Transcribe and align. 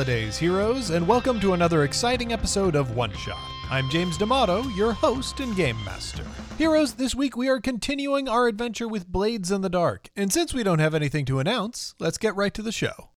holidays, 0.00 0.38
heroes, 0.38 0.88
and 0.88 1.06
welcome 1.06 1.38
to 1.38 1.52
another 1.52 1.84
exciting 1.84 2.32
episode 2.32 2.74
of 2.74 2.96
One 2.96 3.12
Shot. 3.12 3.36
I'm 3.70 3.90
James 3.90 4.16
D'Amato, 4.16 4.66
your 4.68 4.94
host 4.94 5.40
and 5.40 5.54
game 5.54 5.76
master. 5.84 6.24
Heroes, 6.56 6.94
this 6.94 7.14
week 7.14 7.36
we 7.36 7.50
are 7.50 7.60
continuing 7.60 8.26
our 8.26 8.48
adventure 8.48 8.88
with 8.88 9.06
Blades 9.06 9.50
in 9.50 9.60
the 9.60 9.68
Dark, 9.68 10.08
and 10.16 10.32
since 10.32 10.54
we 10.54 10.62
don't 10.62 10.78
have 10.78 10.94
anything 10.94 11.26
to 11.26 11.38
announce, 11.38 11.94
let's 11.98 12.16
get 12.16 12.34
right 12.34 12.54
to 12.54 12.62
the 12.62 12.72
show. 12.72 13.09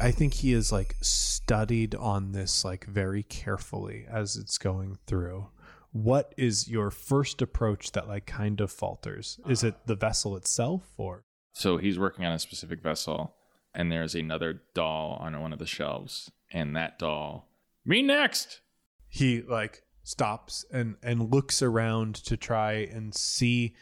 I 0.00 0.10
think 0.12 0.34
he 0.34 0.52
is 0.52 0.72
like 0.72 0.96
studied 1.02 1.94
on 1.94 2.32
this 2.32 2.64
like 2.64 2.86
very 2.86 3.22
carefully 3.22 4.06
as 4.10 4.36
it's 4.36 4.56
going 4.56 4.98
through. 5.06 5.48
What 5.92 6.34
is 6.38 6.68
your 6.68 6.90
first 6.90 7.42
approach 7.42 7.92
that 7.92 8.08
like 8.08 8.24
kind 8.24 8.60
of 8.60 8.70
falters? 8.70 9.38
Is 9.46 9.62
it 9.62 9.74
the 9.86 9.96
vessel 9.96 10.36
itself 10.36 10.82
or 10.96 11.24
So 11.52 11.76
he's 11.76 11.98
working 11.98 12.24
on 12.24 12.32
a 12.32 12.38
specific 12.38 12.82
vessel, 12.82 13.34
and 13.74 13.90
there's 13.90 14.14
another 14.14 14.62
doll 14.74 15.18
on 15.20 15.38
one 15.40 15.52
of 15.52 15.58
the 15.58 15.66
shelves, 15.66 16.30
and 16.52 16.74
that 16.76 16.98
doll, 16.98 17.48
me 17.84 18.02
next. 18.02 18.60
he 19.08 19.42
like 19.42 19.82
stops 20.02 20.64
and 20.72 20.96
and 21.02 21.30
looks 21.30 21.60
around 21.60 22.14
to 22.14 22.36
try 22.36 22.72
and 22.72 23.14
see 23.14 23.74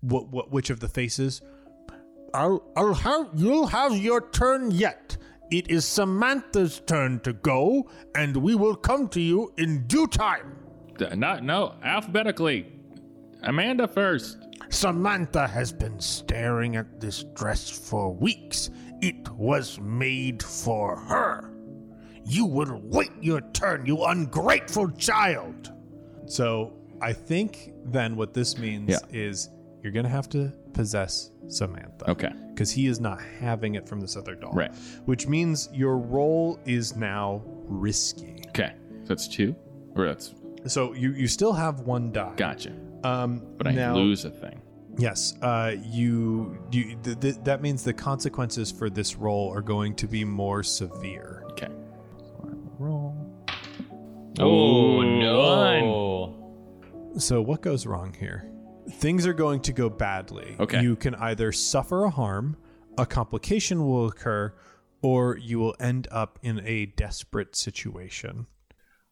what 0.00 0.28
what 0.28 0.52
which 0.52 0.70
of 0.70 0.80
the 0.80 0.88
faces 0.88 1.42
I'll 2.34 2.62
I'll 2.76 2.94
have 2.94 3.30
you'll 3.34 3.68
have 3.68 3.96
your 3.96 4.20
turn 4.30 4.70
yet. 4.70 5.16
It 5.50 5.70
is 5.70 5.84
Samantha's 5.86 6.80
turn 6.86 7.20
to 7.20 7.32
go, 7.32 7.88
and 8.14 8.36
we 8.36 8.54
will 8.54 8.76
come 8.76 9.08
to 9.08 9.20
you 9.20 9.52
in 9.56 9.86
due 9.86 10.06
time. 10.06 10.56
D- 10.98 11.06
Not 11.16 11.42
no 11.42 11.74
alphabetically. 11.82 12.66
Amanda 13.42 13.88
first. 13.88 14.38
Samantha 14.70 15.46
has 15.46 15.72
been 15.72 15.98
staring 16.00 16.76
at 16.76 17.00
this 17.00 17.24
dress 17.34 17.70
for 17.70 18.12
weeks. 18.12 18.68
It 19.00 19.28
was 19.30 19.80
made 19.80 20.42
for 20.42 20.96
her. 20.96 21.50
You 22.24 22.44
will 22.44 22.80
wait 22.84 23.12
your 23.22 23.40
turn, 23.52 23.86
you 23.86 24.04
ungrateful 24.04 24.90
child. 24.90 25.72
So 26.26 26.74
I 27.00 27.14
think 27.14 27.72
then 27.86 28.16
what 28.16 28.34
this 28.34 28.58
means 28.58 28.90
Yeah. 28.90 28.98
is 29.10 29.48
you're 29.82 29.92
gonna 29.92 30.08
have 30.10 30.28
to 30.30 30.52
possess 30.72 31.30
Samantha. 31.48 32.10
Okay. 32.10 32.30
Because 32.50 32.70
he 32.70 32.86
is 32.86 33.00
not 33.00 33.20
having 33.40 33.74
it 33.76 33.88
from 33.88 34.00
this 34.00 34.16
other 34.16 34.34
doll. 34.34 34.52
Right. 34.52 34.74
Which 35.06 35.26
means 35.28 35.68
your 35.72 35.96
role 35.98 36.58
is 36.66 36.96
now 36.96 37.42
risky. 37.64 38.42
Okay. 38.48 38.72
So 39.02 39.08
that's 39.08 39.28
two, 39.28 39.54
or 39.94 40.06
that's 40.06 40.34
So 40.66 40.92
you 40.94 41.12
you 41.12 41.26
still 41.28 41.52
have 41.52 41.80
one 41.80 42.12
die. 42.12 42.34
gotcha. 42.36 42.72
Um, 43.04 43.42
But 43.56 43.68
I 43.68 43.72
now, 43.72 43.94
lose 43.94 44.24
a 44.24 44.30
thing. 44.30 44.60
Yes. 44.98 45.34
Uh, 45.40 45.76
you 45.84 46.58
you 46.72 46.96
th- 47.04 47.20
th- 47.20 47.36
that 47.44 47.62
means 47.62 47.84
the 47.84 47.92
consequences 47.92 48.72
for 48.72 48.90
this 48.90 49.14
roll 49.16 49.52
are 49.54 49.62
going 49.62 49.94
to 49.96 50.08
be 50.08 50.24
more 50.24 50.62
severe. 50.64 51.44
Okay. 51.52 51.68
So 52.18 52.40
I 52.42 52.46
will 52.54 52.74
roll. 52.78 53.34
Oh, 54.40 54.96
One. 54.96 55.18
no. 55.20 56.34
So 57.18 57.40
what 57.40 57.62
goes 57.62 57.86
wrong 57.86 58.12
here? 58.18 58.50
Things 58.90 59.26
are 59.26 59.32
going 59.32 59.60
to 59.60 59.72
go 59.72 59.88
badly. 59.88 60.56
Okay. 60.58 60.82
You 60.82 60.96
can 60.96 61.14
either 61.14 61.52
suffer 61.52 62.04
a 62.04 62.10
harm, 62.10 62.56
a 62.96 63.06
complication 63.06 63.86
will 63.86 64.08
occur, 64.08 64.54
or 65.02 65.36
you 65.36 65.58
will 65.58 65.76
end 65.78 66.08
up 66.10 66.38
in 66.42 66.60
a 66.64 66.86
desperate 66.86 67.54
situation. 67.54 68.46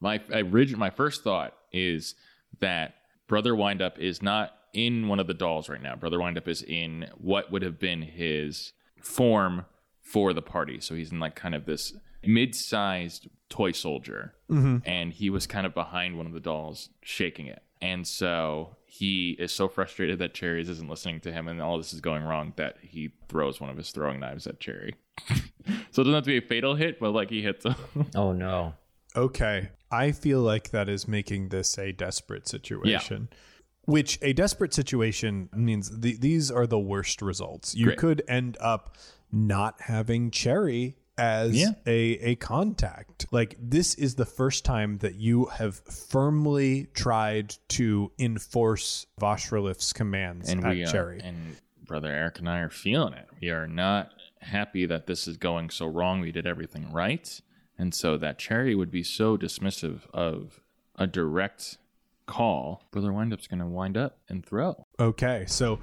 My 0.00 0.20
original, 0.32 0.80
my 0.80 0.90
first 0.90 1.22
thought 1.22 1.54
is 1.72 2.14
that 2.60 2.94
Brother 3.28 3.54
Windup 3.54 3.98
is 3.98 4.22
not 4.22 4.52
in 4.72 5.08
one 5.08 5.20
of 5.20 5.26
the 5.26 5.34
dolls 5.34 5.68
right 5.68 5.82
now. 5.82 5.96
Brother 5.96 6.20
Windup 6.20 6.48
is 6.48 6.62
in 6.62 7.08
what 7.16 7.50
would 7.50 7.62
have 7.62 7.78
been 7.78 8.02
his 8.02 8.72
form 9.00 9.64
for 10.02 10.32
the 10.32 10.42
party. 10.42 10.80
So 10.80 10.94
he's 10.94 11.12
in 11.12 11.18
like 11.18 11.34
kind 11.34 11.54
of 11.54 11.64
this 11.66 11.94
mid-sized 12.24 13.28
toy 13.48 13.72
soldier, 13.72 14.34
mm-hmm. 14.50 14.78
and 14.84 15.12
he 15.12 15.30
was 15.30 15.46
kind 15.46 15.66
of 15.66 15.74
behind 15.74 16.16
one 16.16 16.26
of 16.26 16.32
the 16.32 16.40
dolls, 16.40 16.90
shaking 17.02 17.46
it. 17.46 17.62
And 17.80 18.06
so 18.06 18.76
he 18.96 19.36
is 19.38 19.52
so 19.52 19.68
frustrated 19.68 20.18
that 20.20 20.32
Cherries 20.32 20.70
isn't 20.70 20.88
listening 20.88 21.20
to 21.20 21.32
him, 21.32 21.48
and 21.48 21.60
all 21.60 21.76
this 21.76 21.92
is 21.92 22.00
going 22.00 22.22
wrong 22.22 22.54
that 22.56 22.76
he 22.80 23.10
throws 23.28 23.60
one 23.60 23.68
of 23.68 23.76
his 23.76 23.90
throwing 23.90 24.20
knives 24.20 24.46
at 24.46 24.58
Cherry. 24.58 24.94
so 25.28 25.34
it 25.68 25.96
doesn't 25.96 26.14
have 26.14 26.24
to 26.24 26.28
be 26.28 26.38
a 26.38 26.40
fatal 26.40 26.74
hit, 26.74 26.98
but 26.98 27.10
like 27.10 27.28
he 27.28 27.42
hits 27.42 27.64
him. 27.64 27.74
Oh 28.14 28.32
no. 28.32 28.74
Okay. 29.14 29.70
I 29.90 30.12
feel 30.12 30.40
like 30.40 30.70
that 30.70 30.88
is 30.88 31.06
making 31.06 31.50
this 31.50 31.78
a 31.78 31.92
desperate 31.92 32.48
situation. 32.48 33.28
Yeah. 33.30 33.36
Which 33.84 34.18
a 34.22 34.32
desperate 34.32 34.74
situation 34.74 35.48
means 35.54 36.00
th- 36.00 36.20
these 36.20 36.50
are 36.50 36.66
the 36.66 36.78
worst 36.78 37.22
results. 37.22 37.74
You 37.74 37.86
Great. 37.86 37.98
could 37.98 38.22
end 38.28 38.56
up 38.60 38.96
not 39.30 39.80
having 39.82 40.30
Cherry 40.30 40.96
as 41.18 41.54
Yeah. 41.56 41.70
a, 41.86 41.92
a 42.20 42.34
contact. 42.36 43.26
Like, 43.30 43.56
this 43.58 43.94
is 43.94 44.14
the 44.16 44.26
first 44.26 44.64
time 44.64 44.98
that 44.98 45.14
you 45.16 45.46
have 45.46 45.76
firmly 45.76 46.88
tried 46.94 47.54
to 47.68 48.12
enforce 48.18 49.06
Vashraliff's 49.20 49.92
commands 49.92 50.48
and 50.50 50.64
at 50.64 50.74
we 50.74 50.84
are, 50.84 50.86
Cherry. 50.90 51.20
and 51.22 51.56
brother 51.84 52.10
Eric 52.10 52.38
and 52.38 52.48
I 52.48 52.58
are 52.60 52.70
feeling 52.70 53.14
it. 53.14 53.28
We 53.40 53.50
are 53.50 53.66
not 53.66 54.10
happy 54.40 54.86
that 54.86 55.06
this 55.06 55.26
is 55.26 55.36
going 55.36 55.70
so 55.70 55.86
wrong. 55.86 56.20
We 56.20 56.32
did 56.32 56.46
everything 56.46 56.92
right, 56.92 57.40
and 57.78 57.94
so 57.94 58.16
that 58.18 58.38
Cherry 58.38 58.74
would 58.74 58.90
be 58.90 59.02
so 59.02 59.36
dismissive 59.36 60.00
of 60.12 60.60
a 60.96 61.06
direct 61.06 61.78
call. 62.26 62.82
Brother 62.90 63.12
Windup's 63.12 63.46
going 63.46 63.60
to 63.60 63.66
wind 63.66 63.96
up 63.96 64.18
and 64.28 64.44
throw. 64.44 64.86
Okay, 64.98 65.44
so 65.46 65.78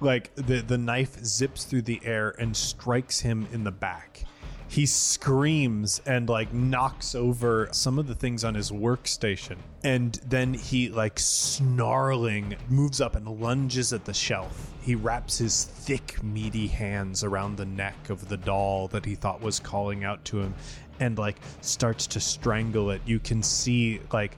like 0.00 0.34
the 0.34 0.60
the 0.60 0.78
knife 0.78 1.24
zips 1.24 1.64
through 1.64 1.82
the 1.82 2.00
air 2.04 2.34
and 2.38 2.56
strikes 2.56 3.20
him 3.20 3.46
in 3.52 3.64
the 3.64 3.72
back. 3.72 4.24
He 4.70 4.84
screams 4.84 6.02
and 6.04 6.28
like 6.28 6.52
knocks 6.52 7.14
over 7.14 7.68
some 7.72 7.98
of 7.98 8.06
the 8.06 8.14
things 8.14 8.44
on 8.44 8.54
his 8.54 8.70
workstation. 8.70 9.56
And 9.82 10.20
then 10.26 10.52
he 10.52 10.90
like 10.90 11.18
snarling 11.18 12.54
moves 12.68 13.00
up 13.00 13.16
and 13.16 13.26
lunges 13.40 13.94
at 13.94 14.04
the 14.04 14.12
shelf. 14.12 14.70
He 14.82 14.94
wraps 14.94 15.38
his 15.38 15.64
thick 15.64 16.22
meaty 16.22 16.66
hands 16.66 17.24
around 17.24 17.56
the 17.56 17.64
neck 17.64 18.10
of 18.10 18.28
the 18.28 18.36
doll 18.36 18.88
that 18.88 19.06
he 19.06 19.14
thought 19.14 19.40
was 19.40 19.58
calling 19.58 20.04
out 20.04 20.22
to 20.26 20.40
him 20.40 20.54
and 21.00 21.16
like 21.16 21.36
starts 21.62 22.06
to 22.08 22.20
strangle 22.20 22.90
it. 22.90 23.00
You 23.06 23.20
can 23.20 23.42
see 23.42 24.00
like 24.12 24.36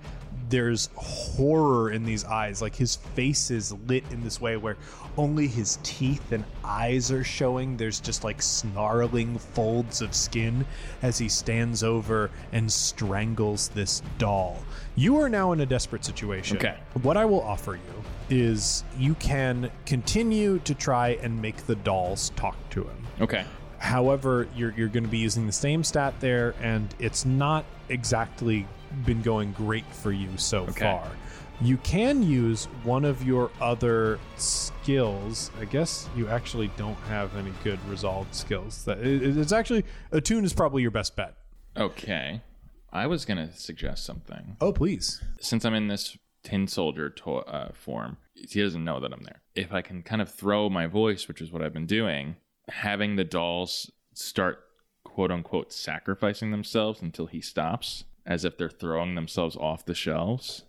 there's 0.49 0.91
horror 0.95 1.91
in 1.91 2.05
these 2.05 2.25
eyes. 2.25 2.63
Like 2.63 2.77
his 2.77 2.97
face 2.97 3.51
is 3.51 3.73
lit 3.87 4.05
in 4.11 4.23
this 4.23 4.41
way 4.41 4.57
where 4.57 4.77
only 5.21 5.47
his 5.47 5.79
teeth 5.83 6.33
and 6.33 6.45
eyes 6.65 7.13
are 7.13 7.23
showing. 7.23 7.77
There's 7.77 8.01
just 8.01 8.25
like 8.25 8.41
snarling 8.41 9.37
folds 9.37 10.01
of 10.01 10.15
skin 10.15 10.65
as 11.03 11.19
he 11.19 11.29
stands 11.29 11.83
over 11.83 12.31
and 12.53 12.73
strangles 12.73 13.69
this 13.69 14.03
doll. 14.17 14.59
You 14.97 15.21
are 15.21 15.29
now 15.29 15.53
in 15.53 15.61
a 15.61 15.67
desperate 15.67 16.07
situation. 16.07 16.57
Okay. 16.57 16.79
What 17.03 17.19
I 17.19 17.27
will 17.27 17.43
offer 17.43 17.75
you 17.75 17.81
is 18.31 18.83
you 18.99 19.15
can 19.17 19.71
continue 19.85 20.59
to 20.61 20.75
try 20.75 21.11
and 21.23 21.43
make 21.43 21.67
the 21.67 21.75
dolls 21.77 22.31
talk 22.35 22.57
to 22.71 22.85
him. 22.85 23.07
Okay. 23.21 23.45
However, 23.79 24.49
you're 24.57 24.73
you're 24.75 24.89
going 24.89 25.05
to 25.05 25.11
be 25.11 25.19
using 25.19 25.47
the 25.47 25.53
same 25.53 25.85
stat 25.85 26.15
there, 26.21 26.55
and 26.63 26.95
it's 26.99 27.27
not 27.27 27.65
exactly 27.91 28.67
been 29.05 29.21
going 29.21 29.53
great 29.53 29.85
for 29.93 30.13
you 30.13 30.29
so 30.37 30.61
Okay. 30.63 30.81
far. 30.81 31.03
You 31.63 31.77
can 31.79 32.23
use 32.23 32.65
one 32.85 33.05
of 33.05 33.23
your 33.23 33.51
other 33.61 34.19
skills. 34.37 35.51
I 35.61 35.67
guess 35.67 36.09
you 36.17 36.27
actually 36.27 36.69
don't 36.79 36.99
have 37.09 37.37
any 37.37 37.53
good 37.63 37.79
resolved 37.87 38.35
skills. 38.35 38.85
That 38.87 38.99
it's 39.01 39.53
actually 39.53 39.85
attune 40.11 40.45
is 40.45 40.55
probably 40.55 40.81
your 40.81 40.91
best 40.91 41.17
bet. 41.17 41.35
Okay. 41.77 42.41
I 42.93 43.07
was 43.07 43.27
going 43.27 43.37
to 43.47 43.55
suggest 43.55 44.05
something. 44.05 44.57
Oh, 44.61 44.73
please. 44.73 45.23
Since 45.39 45.65
I'm 45.67 45.75
in 45.75 45.89
this 45.89 46.17
tin 46.43 46.67
soldier 46.67 47.11
to- 47.11 47.37
uh, 47.37 47.73
form, 47.73 48.17
he 48.35 48.63
doesn't 48.63 48.83
know 48.83 48.99
that 48.99 49.13
I'm 49.13 49.23
there. 49.23 49.43
If 49.55 49.73
I 49.73 49.83
can 49.83 50.03
kind 50.03 50.23
of 50.23 50.33
throw 50.33 50.71
my 50.71 50.87
voice, 50.87 51.29
which 51.29 51.43
is 51.43 51.53
what 51.53 51.61
I've 51.63 51.75
been 51.75 51.87
doing, 51.87 52.37
having 52.69 53.17
the 53.17 53.25
dolls 53.25 53.91
start 54.15 54.61
quote 55.05 55.31
unquote 55.31 55.73
sacrificing 55.73 56.51
themselves 56.53 57.03
until 57.03 57.27
he 57.27 57.41
stops, 57.43 58.05
as 58.25 58.45
if 58.45 58.57
they're 58.57 58.71
throwing 58.71 59.15
themselves 59.15 59.57
off 59.57 59.85
the 59.85 59.95
shelves. 59.95 60.65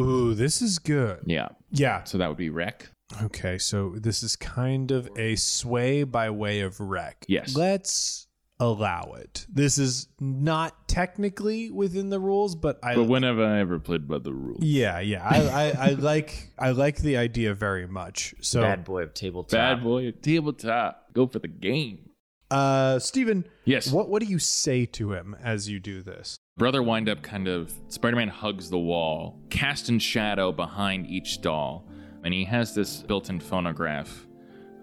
Ooh, 0.00 0.34
this 0.34 0.62
is 0.62 0.78
good. 0.78 1.20
Yeah. 1.26 1.48
Yeah. 1.70 2.04
So 2.04 2.18
that 2.18 2.28
would 2.28 2.36
be 2.38 2.50
wreck. 2.50 2.90
Okay, 3.22 3.58
so 3.58 3.94
this 3.96 4.22
is 4.22 4.36
kind 4.36 4.90
of 4.92 5.08
a 5.16 5.34
sway 5.36 6.04
by 6.04 6.30
way 6.30 6.60
of 6.60 6.78
wreck. 6.78 7.24
Yes. 7.28 7.56
Let's 7.56 8.28
allow 8.60 9.14
it. 9.18 9.46
This 9.48 9.78
is 9.78 10.06
not 10.20 10.86
technically 10.86 11.70
within 11.70 12.10
the 12.10 12.20
rules, 12.20 12.54
but 12.54 12.78
I 12.84 12.94
But 12.94 13.04
when 13.04 13.22
have 13.24 13.40
I 13.40 13.58
ever 13.60 13.78
played 13.80 14.06
by 14.06 14.18
the 14.18 14.32
rules? 14.32 14.62
yeah, 14.62 15.00
yeah. 15.00 15.26
I, 15.26 15.38
I, 15.48 15.70
I 15.70 15.90
like 15.98 16.52
I 16.58 16.70
like 16.70 16.98
the 16.98 17.16
idea 17.16 17.52
very 17.54 17.86
much. 17.88 18.34
So 18.42 18.60
Bad 18.60 18.84
boy 18.84 19.02
of 19.02 19.14
tabletop. 19.14 19.50
Bad 19.58 19.82
boy, 19.82 20.08
of 20.08 20.22
tabletop. 20.22 21.12
Go 21.12 21.26
for 21.26 21.38
the 21.40 21.48
game. 21.48 22.10
uh 22.50 22.98
Steven, 23.00 23.44
Yes. 23.64 23.90
what 23.90 24.08
what 24.08 24.22
do 24.22 24.28
you 24.28 24.38
say 24.38 24.86
to 24.86 25.12
him 25.14 25.34
as 25.42 25.68
you 25.68 25.80
do 25.80 26.02
this? 26.02 26.38
Brother 26.56 26.82
Windup 26.82 27.22
kind 27.22 27.48
of 27.48 27.72
Spider-Man 27.88 28.28
hugs 28.28 28.68
the 28.68 28.78
wall, 28.78 29.38
cast 29.48 29.88
in 29.88 29.98
shadow 29.98 30.52
behind 30.52 31.06
each 31.06 31.40
doll, 31.40 31.86
and 32.22 32.34
he 32.34 32.44
has 32.44 32.74
this 32.74 33.02
built-in 33.02 33.40
phonograph 33.40 34.26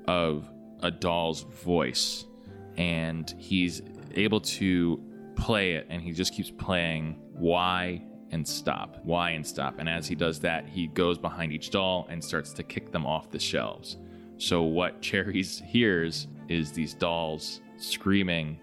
of 0.08 0.50
a 0.82 0.90
doll's 0.90 1.44
voice, 1.44 2.26
and 2.78 3.34
he's 3.38 3.82
able 4.16 4.42
to 4.42 5.00
play 5.36 5.74
it, 5.74 5.86
and 5.90 6.02
he 6.02 6.12
just 6.12 6.34
keeps 6.34 6.50
playing 6.50 7.20
why 7.34 8.02
and 8.32 8.48
stop, 8.48 8.98
why 9.04 9.32
and 9.32 9.46
stop, 9.46 9.78
and 9.78 9.88
as 9.88 10.08
he 10.08 10.16
does 10.16 10.40
that, 10.40 10.68
he 10.68 10.88
goes 10.88 11.18
behind 11.18 11.52
each 11.52 11.70
doll 11.70 12.08
and 12.10 12.24
starts 12.24 12.54
to 12.54 12.64
kick 12.64 12.92
them 12.92 13.06
off 13.06 13.30
the 13.30 13.40
shelves. 13.40 13.98
So 14.38 14.64
what 14.64 15.02
Cherries 15.02 15.60
hears 15.66 16.28
is 16.50 16.72
these 16.72 16.94
dolls 16.94 17.62
screaming 17.78 18.60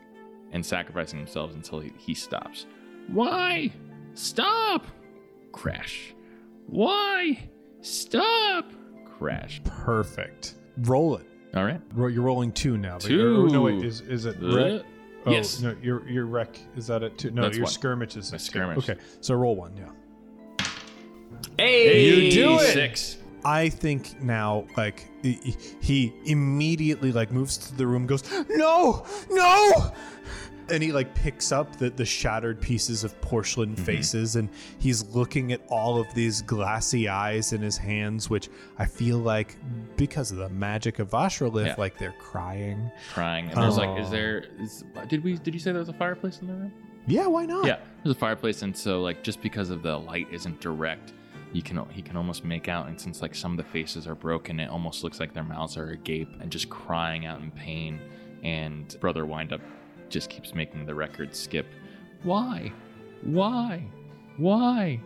and 0.50 0.64
sacrificing 0.64 1.18
themselves 1.18 1.54
until 1.54 1.80
he, 1.80 1.92
he 1.96 2.14
stops. 2.14 2.66
Why? 3.08 3.72
Stop! 4.14 4.86
Crash. 5.52 6.14
Why? 6.66 7.48
Stop! 7.80 8.70
Crash. 9.18 9.60
Perfect. 9.64 10.54
Roll 10.78 11.16
it. 11.16 11.26
All 11.54 11.64
right. 11.64 11.80
Ro- 11.94 12.08
You're 12.08 12.22
rolling 12.22 12.52
two 12.52 12.76
now. 12.78 12.94
but 12.94 13.02
Two. 13.02 13.14
you're- 13.16 13.50
No, 13.52 13.62
wait. 13.62 13.84
Is 13.84 14.00
is 14.02 14.26
it 14.26 14.36
Uh, 14.42 14.56
rec? 14.56 14.82
Oh, 15.26 15.30
yes. 15.30 15.60
No, 15.60 15.74
your 15.82 16.06
your 16.08 16.26
wreck 16.26 16.58
is 16.76 16.86
that 16.88 17.02
it 17.02 17.16
two? 17.16 17.30
No, 17.30 17.42
That's 17.42 17.56
your 17.56 17.64
one. 17.64 17.72
skirmish 17.72 18.16
is 18.16 18.32
My 18.32 18.36
a 18.36 18.38
skirmish. 18.38 18.78
Okay, 18.88 19.00
so 19.20 19.34
roll 19.34 19.54
one. 19.56 19.76
Yeah. 19.76 20.66
Hey, 21.58 22.26
You 22.26 22.30
do 22.32 22.54
it! 22.56 22.72
Six. 22.72 23.18
I 23.44 23.68
think 23.68 24.20
now, 24.22 24.66
like 24.76 25.08
he- 25.22 25.56
he 25.80 26.12
immediately 26.24 27.12
like 27.12 27.30
moves 27.30 27.56
to 27.58 27.74
the 27.76 27.86
room, 27.86 28.06
goes, 28.06 28.22
"No, 28.50 29.04
no!" 29.30 29.92
And 30.70 30.82
he 30.82 30.92
like 30.92 31.14
picks 31.14 31.52
up 31.52 31.76
the, 31.76 31.90
the 31.90 32.04
shattered 32.04 32.60
pieces 32.60 33.04
of 33.04 33.20
porcelain 33.20 33.74
mm-hmm. 33.74 33.84
faces, 33.84 34.36
and 34.36 34.48
he's 34.78 35.04
looking 35.14 35.52
at 35.52 35.60
all 35.68 36.00
of 36.00 36.12
these 36.14 36.42
glassy 36.42 37.08
eyes 37.08 37.52
in 37.52 37.60
his 37.60 37.76
hands, 37.76 38.30
which 38.30 38.48
I 38.78 38.86
feel 38.86 39.18
like 39.18 39.56
because 39.96 40.30
of 40.30 40.38
the 40.38 40.48
magic 40.48 40.98
of 40.98 41.10
Vashraliff, 41.10 41.66
Yeah. 41.66 41.74
like 41.78 41.98
they're 41.98 42.14
crying. 42.18 42.90
Crying. 43.12 43.48
And 43.48 43.62
there's 43.62 43.76
like, 43.76 43.90
Oh. 43.90 43.98
is 43.98 44.06
um, 44.06 44.12
there? 44.12 44.44
Is, 44.58 44.84
did 45.08 45.22
we? 45.22 45.36
Did 45.36 45.54
you 45.54 45.60
say 45.60 45.72
there 45.72 45.80
was 45.80 45.88
a 45.88 45.94
fireplace 45.94 46.40
in 46.40 46.46
the 46.46 46.54
room? 46.54 46.72
Yeah, 47.06 47.26
why 47.26 47.44
not? 47.44 47.66
Yeah, 47.66 47.78
there's 48.02 48.16
a 48.16 48.18
fireplace, 48.18 48.62
and 48.62 48.76
so 48.76 49.02
like 49.02 49.22
just 49.22 49.42
because 49.42 49.70
of 49.70 49.82
the 49.82 49.98
light 49.98 50.26
isn't 50.30 50.60
direct, 50.60 51.12
you 51.52 51.62
can 51.62 51.84
he 51.90 52.02
can 52.02 52.16
almost 52.16 52.44
make 52.44 52.68
out, 52.68 52.88
and 52.88 53.00
since 53.00 53.22
like 53.22 53.34
some 53.34 53.52
of 53.52 53.56
the 53.58 53.64
faces 53.64 54.06
are 54.06 54.14
broken, 54.14 54.58
it 54.58 54.70
almost 54.70 55.04
looks 55.04 55.20
like 55.20 55.32
their 55.34 55.44
mouths 55.44 55.76
are 55.76 55.90
agape 55.90 56.30
and 56.40 56.50
just 56.50 56.68
crying 56.70 57.26
out 57.26 57.40
in 57.40 57.50
pain. 57.50 58.00
And 58.42 58.94
Brother 59.00 59.24
Windup 59.24 59.62
just 60.14 60.30
keeps 60.30 60.54
making 60.54 60.86
the 60.86 60.94
record 60.94 61.34
skip. 61.34 61.66
Why? 62.22 62.72
Why? 63.22 63.84
Why? 64.36 65.00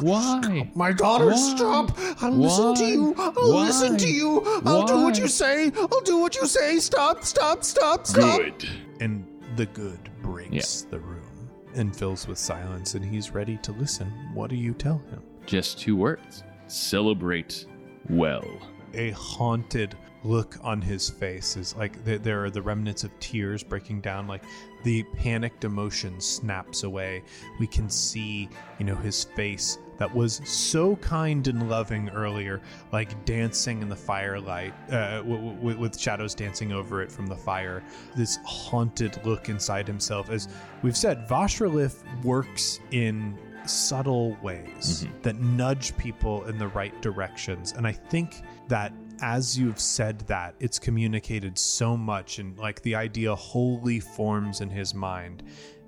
Why? 0.00 0.70
My 0.74 0.92
daughter, 0.92 1.28
Why? 1.28 1.34
stop! 1.56 1.98
I'll 2.22 2.30
listen 2.30 2.74
to 2.74 2.84
you. 2.84 3.14
I'll 3.16 3.60
listen 3.64 3.96
to 3.96 4.06
you. 4.06 4.42
I'll 4.66 4.86
do 4.86 5.02
what 5.02 5.18
you 5.18 5.28
say. 5.28 5.72
I'll 5.74 6.02
do 6.02 6.18
what 6.18 6.36
you 6.36 6.46
say. 6.46 6.78
Stop! 6.78 7.24
Stop! 7.24 7.64
Stop! 7.64 8.06
Stop! 8.06 8.38
Good. 8.38 8.68
And 9.00 9.26
the 9.56 9.64
good 9.64 10.10
breaks 10.22 10.82
the 10.82 11.00
room 11.00 11.48
and 11.74 11.96
fills 11.96 12.28
with 12.28 12.36
silence, 12.36 12.94
and 12.94 13.02
he's 13.04 13.30
ready 13.30 13.56
to 13.62 13.72
listen. 13.72 14.08
What 14.34 14.50
do 14.50 14.56
you 14.56 14.74
tell 14.74 14.98
him? 15.10 15.22
Just 15.46 15.80
two 15.80 15.96
words. 15.96 16.44
Celebrate 16.66 17.64
well. 18.10 18.46
a 18.92 19.12
haunted 19.12 19.96
look 20.24 20.56
on 20.62 20.82
his 20.82 21.08
face 21.08 21.56
is 21.56 21.74
like 21.76 22.04
th- 22.04 22.22
there 22.22 22.44
are 22.44 22.50
the 22.50 22.60
remnants 22.60 23.04
of 23.04 23.20
tears 23.20 23.62
breaking 23.62 24.00
down 24.00 24.26
like 24.26 24.42
the 24.82 25.02
panicked 25.16 25.64
emotion 25.64 26.20
snaps 26.20 26.82
away. 26.82 27.22
We 27.58 27.66
can 27.66 27.88
see 27.88 28.48
you 28.78 28.84
know 28.84 28.96
his 28.96 29.24
face 29.24 29.78
that 29.98 30.14
was 30.14 30.40
so 30.44 30.96
kind 30.96 31.46
and 31.46 31.68
loving 31.68 32.08
earlier 32.10 32.60
like 32.92 33.24
dancing 33.24 33.82
in 33.82 33.88
the 33.88 33.96
firelight 33.96 34.72
uh, 34.90 35.18
w- 35.18 35.54
w- 35.56 35.78
with 35.78 35.98
shadows 35.98 36.34
dancing 36.34 36.72
over 36.72 37.02
it 37.02 37.12
from 37.12 37.26
the 37.26 37.36
fire. 37.36 37.82
This 38.16 38.38
haunted 38.44 39.24
look 39.24 39.48
inside 39.48 39.86
himself. 39.86 40.30
As 40.30 40.48
we've 40.82 40.96
said 40.96 41.28
Vashraliff 41.28 42.02
works 42.24 42.80
in 42.90 43.38
subtle 43.66 44.36
ways 44.42 45.06
that 45.22 45.36
nudge 45.36 45.96
people 45.96 46.44
in 46.44 46.58
the 46.58 46.68
right 46.68 47.00
directions. 47.02 47.72
And 47.72 47.86
I 47.86 47.92
think 47.92 48.42
that 48.68 48.92
as 49.22 49.58
you've 49.58 49.80
said 49.80 50.20
that, 50.28 50.54
it's 50.60 50.78
communicated 50.78 51.58
so 51.58 51.96
much, 51.96 52.38
and 52.38 52.56
like 52.58 52.82
the 52.82 52.94
idea 52.94 53.34
wholly 53.34 54.00
forms 54.00 54.60
in 54.60 54.70
his 54.70 54.94
mind. 54.94 55.42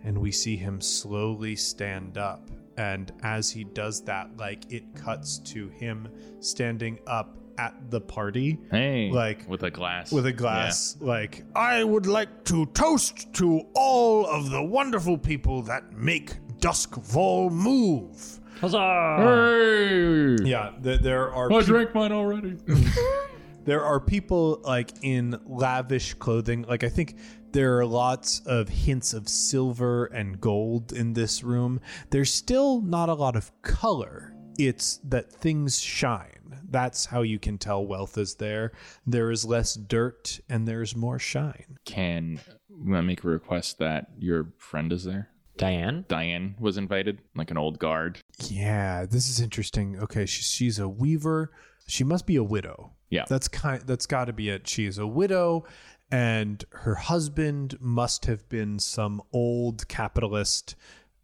And 0.04 0.18
we 0.18 0.32
see 0.32 0.56
him 0.56 0.80
slowly 0.80 1.54
stand 1.56 2.18
up. 2.18 2.50
And 2.76 3.12
as 3.22 3.50
he 3.50 3.64
does 3.64 4.02
that, 4.04 4.36
like 4.36 4.70
it 4.72 4.82
cuts 4.96 5.38
to 5.38 5.68
him 5.68 6.08
standing 6.40 6.98
up 7.06 7.38
at 7.58 7.74
the 7.90 8.00
party 8.00 8.58
Hey, 8.70 9.10
Like, 9.12 9.46
with 9.48 9.62
a 9.62 9.70
glass. 9.70 10.10
with 10.10 10.24
a 10.26 10.32
glass, 10.32 10.96
like 11.00 11.44
I 11.54 11.84
would 11.84 12.06
like 12.06 12.44
to 12.44 12.64
toast 12.66 13.32
to 13.34 13.60
all 13.74 14.26
of 14.26 14.50
the 14.50 14.62
wonderful 14.62 15.18
people 15.18 15.62
that 15.62 15.92
make 15.92 16.34
Doskvol 16.58 17.50
move. 17.52 18.40
Huzzah! 18.62 19.16
Hey, 19.18 20.36
yeah, 20.48 20.70
th- 20.82 21.00
there 21.00 21.32
are 21.34 21.52
I 21.52 21.58
peop- 21.58 21.66
drank 21.66 21.94
mine 21.94 22.12
already. 22.12 22.56
there 23.64 23.84
are 23.84 23.98
people 24.00 24.60
like 24.62 24.92
in 25.02 25.38
lavish 25.46 26.14
clothing 26.14 26.62
like 26.68 26.82
i 26.82 26.88
think 26.88 27.16
there 27.52 27.78
are 27.78 27.86
lots 27.86 28.40
of 28.40 28.68
hints 28.68 29.14
of 29.14 29.28
silver 29.28 30.06
and 30.06 30.40
gold 30.40 30.92
in 30.92 31.12
this 31.12 31.44
room 31.44 31.80
there's 32.10 32.32
still 32.32 32.80
not 32.80 33.08
a 33.08 33.14
lot 33.14 33.36
of 33.36 33.52
color 33.62 34.34
it's 34.58 34.96
that 35.04 35.30
things 35.30 35.80
shine 35.80 36.58
that's 36.70 37.06
how 37.06 37.22
you 37.22 37.38
can 37.38 37.56
tell 37.56 37.86
wealth 37.86 38.18
is 38.18 38.34
there 38.36 38.72
there 39.06 39.30
is 39.30 39.44
less 39.44 39.74
dirt 39.74 40.40
and 40.48 40.66
there's 40.66 40.96
more 40.96 41.18
shine 41.20 41.78
Can 41.84 42.40
we 42.68 43.00
make 43.00 43.22
a 43.22 43.28
request 43.28 43.78
that 43.78 44.06
your 44.18 44.48
friend 44.58 44.92
is 44.92 45.04
there? 45.04 45.28
Diane? 45.56 46.04
Diane 46.08 46.54
was 46.58 46.76
invited, 46.76 47.18
like 47.34 47.50
an 47.50 47.58
old 47.58 47.78
guard. 47.78 48.18
yeah 48.48 49.04
this 49.06 49.28
is 49.28 49.40
interesting 49.40 49.98
okay 50.00 50.26
she, 50.26 50.42
she's 50.42 50.78
a 50.78 50.88
weaver 50.88 51.52
she 51.86 52.04
must 52.04 52.26
be 52.26 52.36
a 52.36 52.42
widow 52.44 52.92
Yeah. 53.10 53.24
that's 53.28 53.48
kind 53.48 53.82
that's 53.86 54.06
got 54.06 54.24
to 54.26 54.32
be 54.32 54.48
it 54.48 54.66
she 54.66 54.86
is 54.86 54.98
a 54.98 55.06
widow 55.06 55.64
and 56.10 56.64
her 56.70 56.94
husband 56.94 57.76
must 57.80 58.26
have 58.26 58.48
been 58.48 58.78
some 58.78 59.22
old 59.32 59.86
capitalist 59.88 60.74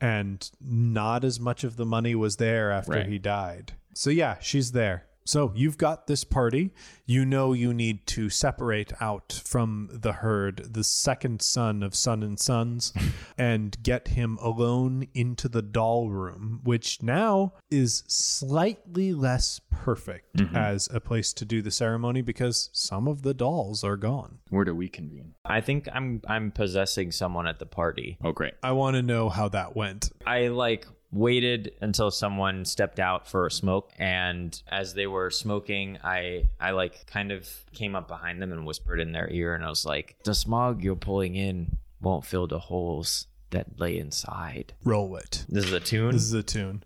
and 0.01 0.51
not 0.61 1.25
as 1.25 1.41
much 1.41 1.65
of 1.65 1.77
the 1.77 1.85
money 1.87 2.15
was 2.15 2.37
there 2.37 2.71
after 2.71 2.93
Right. 2.93 3.07
he 3.07 3.19
died 3.19 3.73
so 3.95 4.11
yeah 4.11 4.37
she's 4.41 4.73
there 4.73 5.07
so 5.29 5.53
you've 5.55 5.77
got 5.77 6.07
this 6.07 6.25
party 6.25 6.71
you 7.05 7.25
know 7.25 7.53
you 7.53 7.75
need 7.75 8.07
to 8.07 8.31
separate 8.31 8.93
out 9.01 9.41
from 9.45 9.89
the 9.93 10.15
herd 10.15 10.73
the 10.73 10.83
second 10.83 11.43
son 11.43 11.83
of 11.83 11.95
son 11.95 12.23
and 12.23 12.41
sons 12.41 12.93
and 13.39 13.83
get 13.83 14.09
him 14.09 14.39
alone 14.41 15.07
into 15.13 15.49
the 15.49 15.61
doll 15.61 16.09
room 16.09 16.61
which 16.65 17.03
now 17.03 17.53
is 17.71 18.05
slightly 18.07 19.13
less 19.13 19.61
perfect 19.71 20.37
mm-hmm. 20.37 20.57
as 20.57 20.89
a 20.93 21.01
place 21.01 21.33
to 21.33 21.45
do 21.45 21.61
the 21.61 21.71
ceremony 21.71 22.23
because 22.23 22.71
some 22.73 23.07
of 23.07 23.23
the 23.23 23.35
dolls 23.35 23.85
are 23.85 23.97
gone 23.97 24.39
Where 24.49 24.65
do 24.65 24.75
we 24.75 24.89
convene? 24.89 25.35
I 25.45 25.61
think 25.61 25.89
I'm 25.93 26.23
I'm 26.27 26.51
possessing 26.51 27.13
someone 27.13 27.47
at 27.47 27.59
the 27.59 27.67
party. 27.67 28.19
Oh, 28.25 28.33
great. 28.33 28.55
i 28.63 28.73
want 28.73 28.97
to 28.97 29.03
know 29.03 29.29
how 29.29 29.49
that 29.49 29.77
went 29.77 30.11
I 30.27 30.49
like 30.49 30.87
waited 31.11 31.73
until 31.81 32.11
someone 32.11 32.65
stepped 32.65 32.99
out 33.01 33.27
for 33.27 33.47
a 33.47 33.51
smoke 33.51 33.91
and 33.99 34.63
as 34.69 34.93
they 34.95 35.07
were 35.07 35.31
smoking 35.31 35.99
I 36.05 36.49
I 36.61 36.73
like 36.73 37.07
kind 37.07 37.33
of 37.33 37.49
came 37.73 37.95
up 37.97 38.09
behind 38.09 38.43
them 38.43 38.53
and 38.53 38.67
whispered 38.67 39.01
in 39.01 39.13
their 39.13 39.29
ear 39.31 39.55
and 39.55 39.65
I 39.65 39.71
was 39.71 39.87
like 39.87 40.17
the 40.25 40.35
smog 40.35 40.85
you're 40.85 40.97
pulling 40.97 41.35
in 41.35 41.79
won't 42.03 42.27
fill 42.27 42.47
the 42.47 42.59
holes 42.59 43.27
that 43.51 43.81
lay 43.81 43.99
inside. 43.99 44.75
roll 44.85 45.17
it 45.17 45.47
This 45.49 45.65
is 45.65 45.73
attune. 45.73 46.13
this 46.13 46.23
is 46.25 46.35
attune 46.35 46.83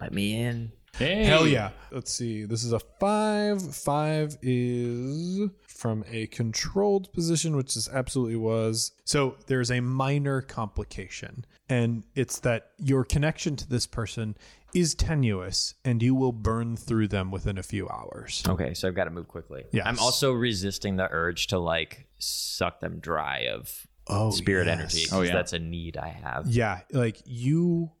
Let 0.00 0.12
me 0.12 0.36
in. 0.40 0.70
Hey, 0.98 1.24
Hell 1.24 1.46
yeah. 1.48 1.70
Let's 1.90 2.12
see. 2.12 2.44
This 2.44 2.62
is 2.62 2.72
a 2.72 2.78
five. 2.78 3.74
Five 3.74 4.36
is 4.42 5.50
from 5.66 6.04
a 6.10 6.26
controlled 6.28 7.12
position, 7.12 7.56
which 7.56 7.74
this 7.74 7.88
absolutely 7.88 8.36
was. 8.36 8.92
So 9.04 9.36
there's 9.46 9.70
a 9.72 9.80
minor 9.80 10.40
complication, 10.40 11.44
and 11.68 12.04
it's 12.14 12.38
that 12.40 12.70
your 12.78 13.04
connection 13.04 13.56
to 13.56 13.68
this 13.68 13.86
person 13.86 14.36
is 14.72 14.94
tenuous 14.94 15.74
and 15.84 16.02
you 16.02 16.16
will 16.16 16.32
burn 16.32 16.76
through 16.76 17.06
them 17.06 17.30
within 17.30 17.58
a 17.58 17.62
few 17.62 17.88
hours. 17.88 18.42
Okay, 18.48 18.74
so 18.74 18.88
I've 18.88 18.96
got 18.96 19.04
to 19.04 19.10
move 19.10 19.28
quickly. 19.28 19.62
Yeah. 19.70 19.86
I'm 19.88 19.98
also 20.00 20.32
resisting 20.32 20.96
the 20.96 21.06
urge 21.12 21.46
to 21.48 21.58
like 21.58 22.08
suck 22.18 22.80
them 22.80 22.98
dry 22.98 23.46
of 23.52 23.86
Oh, 24.08 24.30
spirit 24.32 24.66
yes. 24.66 24.78
energy. 24.78 25.06
Oh, 25.12 25.22
yeah. 25.22 25.32
That's 25.32 25.52
a 25.52 25.58
need 25.60 25.96
I 25.96 26.08
have. 26.08 26.46
Yeah, 26.48 26.80
like 26.92 27.22
you 27.24 27.92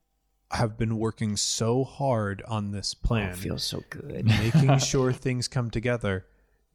have 0.54 0.76
been 0.78 0.98
working 0.98 1.36
so 1.36 1.84
hard 1.84 2.42
on 2.48 2.70
this 2.70 2.94
Oh, 3.04 3.06
plan, 3.06 3.30
it 3.30 3.36
feels 3.36 3.64
so 3.64 3.82
good. 3.90 4.24
making 4.26 4.78
sure 4.92 5.12
things 5.12 5.48
come 5.48 5.70
together. 5.70 6.26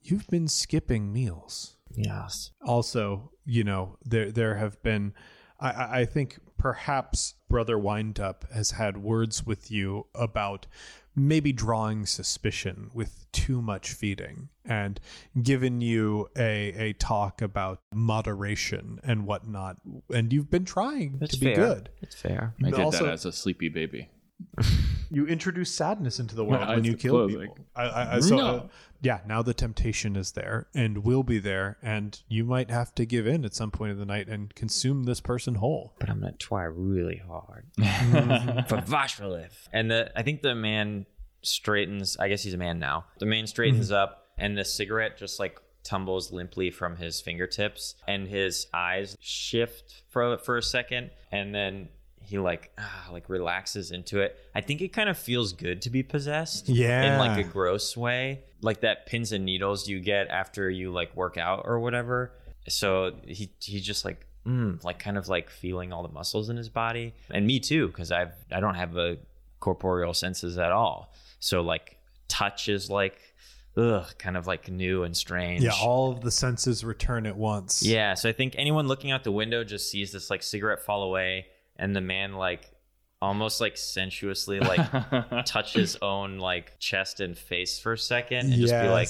You've 0.02 0.28
been 0.28 0.48
skipping 0.48 1.12
meals. 1.12 1.76
yes. 1.94 2.52
also, 2.62 3.32
you 3.46 3.64
know, 3.64 3.98
there 4.06 4.32
there 4.32 4.56
have 4.56 4.82
been 4.84 5.14
I, 5.60 6.02
I 6.02 6.06
think 6.06 6.40
perhaps 6.58 7.36
Brother 7.50 7.78
Windup 7.78 8.46
has 8.54 8.72
had 8.72 8.98
words 8.98 9.46
with 9.46 9.72
you 9.72 10.06
about 10.16 10.68
maybe 11.16 11.52
drawing 11.52 12.06
suspicion 12.06 12.90
with 12.94 13.26
too 13.32 13.62
much 13.62 13.90
feeding 13.92 14.50
and 14.66 15.00
given 15.42 15.82
you 15.82 16.30
a, 16.38 16.74
a 16.90 16.94
talk 16.94 17.42
about 17.42 17.82
moderation 17.94 19.00
and 19.04 19.26
whatnot. 19.26 19.78
And 20.14 20.32
you've 20.32 20.50
been 20.50 20.66
trying 20.66 21.18
That's 21.20 21.34
to 21.34 21.40
be 21.40 21.54
fair. 21.54 21.56
good. 21.56 21.90
It's 22.02 22.16
fair. 22.16 22.54
I 22.64 22.70
did 22.72 22.80
Also- 22.80 23.06
that 23.06 23.14
as 23.14 23.26
a 23.26 23.32
sleepy 23.32 23.70
baby. 23.70 24.10
You 25.12 25.26
introduce 25.26 25.72
sadness 25.74 26.20
into 26.20 26.36
the 26.36 26.46
world 26.46 26.62
My 26.68 26.76
when 26.76 26.84
you 26.84 26.96
kill 26.96 27.14
closing. 27.14 27.40
people. 27.42 27.58
I, 27.76 27.84
I, 27.84 28.16
I, 28.16 28.20
so, 28.20 28.36
No. 28.36 28.48
uh, 28.48 28.68
yeah, 29.02 29.20
now 29.26 29.42
the 29.42 29.54
temptation 29.54 30.16
is 30.16 30.34
there 30.34 30.68
and 30.76 31.00
will 31.00 31.24
be 31.24 31.40
there, 31.40 31.78
and 31.82 32.22
you 32.28 32.44
might 32.44 32.70
have 32.70 32.94
to 32.96 33.06
give 33.06 33.26
in 33.26 33.46
at 33.46 33.54
some 33.56 33.72
point 33.72 33.92
in 33.94 33.98
the 33.98 34.06
night 34.06 34.28
and 34.28 34.54
consume 34.56 35.04
this 35.06 35.20
person 35.22 35.56
whole. 35.56 35.94
But 36.00 36.10
I'm 36.10 36.20
gonna 36.20 36.34
try 36.34 36.64
really 36.66 37.22
hard 37.28 37.66
for 38.68 38.78
Vashraliff. 38.82 39.68
And 39.74 39.90
the 39.90 40.12
I 40.18 40.24
think 40.24 40.42
the 40.42 40.54
man 40.56 41.06
straightens. 41.42 42.18
I 42.18 42.28
guess 42.28 42.44
he's 42.44 42.54
a 42.54 42.58
man 42.58 42.80
now. 42.80 43.06
The 43.20 43.26
man 43.26 43.48
straightens 43.48 43.92
up, 43.92 44.28
and 44.38 44.58
the 44.58 44.66
cigarette 44.66 45.18
just 45.18 45.40
like 45.40 45.60
tumbles 45.84 46.32
limply 46.32 46.70
from 46.70 46.98
his 46.98 47.22
fingertips, 47.22 47.96
and 48.08 48.28
his 48.28 48.68
eyes 48.74 49.16
shift 49.20 50.04
for 50.10 50.38
for 50.40 50.58
a 50.58 50.62
second, 50.64 51.12
and 51.32 51.56
then 51.56 51.88
he 52.30 52.38
like 52.38 52.72
ah, 52.78 53.10
like 53.12 53.28
relaxes 53.28 53.90
into 53.90 54.20
it. 54.20 54.38
I 54.54 54.62
think 54.62 54.82
it 54.82 54.90
kind 54.90 55.10
of 55.10 55.18
feels 55.18 55.52
good 55.52 55.82
to 55.82 55.90
be 55.90 56.04
possessed. 56.04 56.70
Yeah. 56.70 57.14
in 57.14 57.20
like 57.20 57.44
a 57.44 57.48
gross 57.48 57.98
way, 57.98 58.42
like 58.62 58.82
that 58.82 59.08
pins 59.08 59.32
and 59.32 59.46
needles 59.46 59.88
you 59.88 60.00
get 60.00 60.28
after 60.28 60.70
you 60.70 60.92
like 60.92 61.16
work 61.16 61.38
out 61.38 61.64
or 61.66 61.80
whatever. 61.80 62.34
So 62.68 63.16
he 63.26 63.52
he 63.60 63.80
just 63.80 64.06
like 64.06 64.28
mm, 64.46 64.84
like 64.84 65.00
kind 65.00 65.18
of 65.18 65.28
like 65.28 65.50
feeling 65.50 65.92
all 65.92 66.04
the 66.04 66.14
muscles 66.14 66.50
in 66.50 66.58
his 66.58 66.70
body, 66.70 67.16
and 67.32 67.48
me 67.48 67.60
too, 67.60 67.88
because 67.88 68.12
I've 68.12 68.34
I 68.52 68.60
don't 68.60 68.76
have 68.76 68.96
a 68.96 69.18
corporeal 69.60 70.14
senses 70.14 70.60
at 70.60 70.72
all. 70.72 71.12
So 71.40 71.62
like 71.62 71.98
touch 72.28 72.70
is 72.70 72.92
like 72.92 73.20
ugh, 73.76 74.06
kind 74.20 74.38
of 74.38 74.46
like 74.46 74.70
new 74.70 75.02
and 75.02 75.18
strange. 75.18 75.64
Yeah, 75.64 75.72
all 75.82 76.12
of 76.12 76.22
the 76.22 76.30
senses 76.32 76.84
return 76.84 77.26
at 77.26 77.38
once. 77.38 77.82
Yeah, 77.82 78.14
so 78.14 78.30
I 78.30 78.34
think 78.34 78.54
anyone 78.56 78.88
looking 78.88 79.10
out 79.10 79.24
the 79.24 79.32
window 79.32 79.64
just 79.64 79.90
sees 79.90 80.12
this 80.12 80.30
like 80.30 80.44
cigarette 80.44 80.82
fall 80.84 81.02
away, 81.02 81.48
and 81.80 81.96
the 81.96 82.02
man 82.02 82.34
like 82.34 82.70
almost 83.22 83.60
like 83.60 83.76
sensuously 83.78 84.60
like 84.60 84.80
touch 85.46 85.74
his 85.74 85.98
own 86.02 86.38
like 86.38 86.78
chest 86.80 87.20
and 87.20 87.38
face 87.38 87.80
for 87.80 87.94
a 87.94 87.98
second 87.98 88.52
and 88.54 88.62
just 88.62 88.74
be 88.74 88.88
like, 88.88 89.10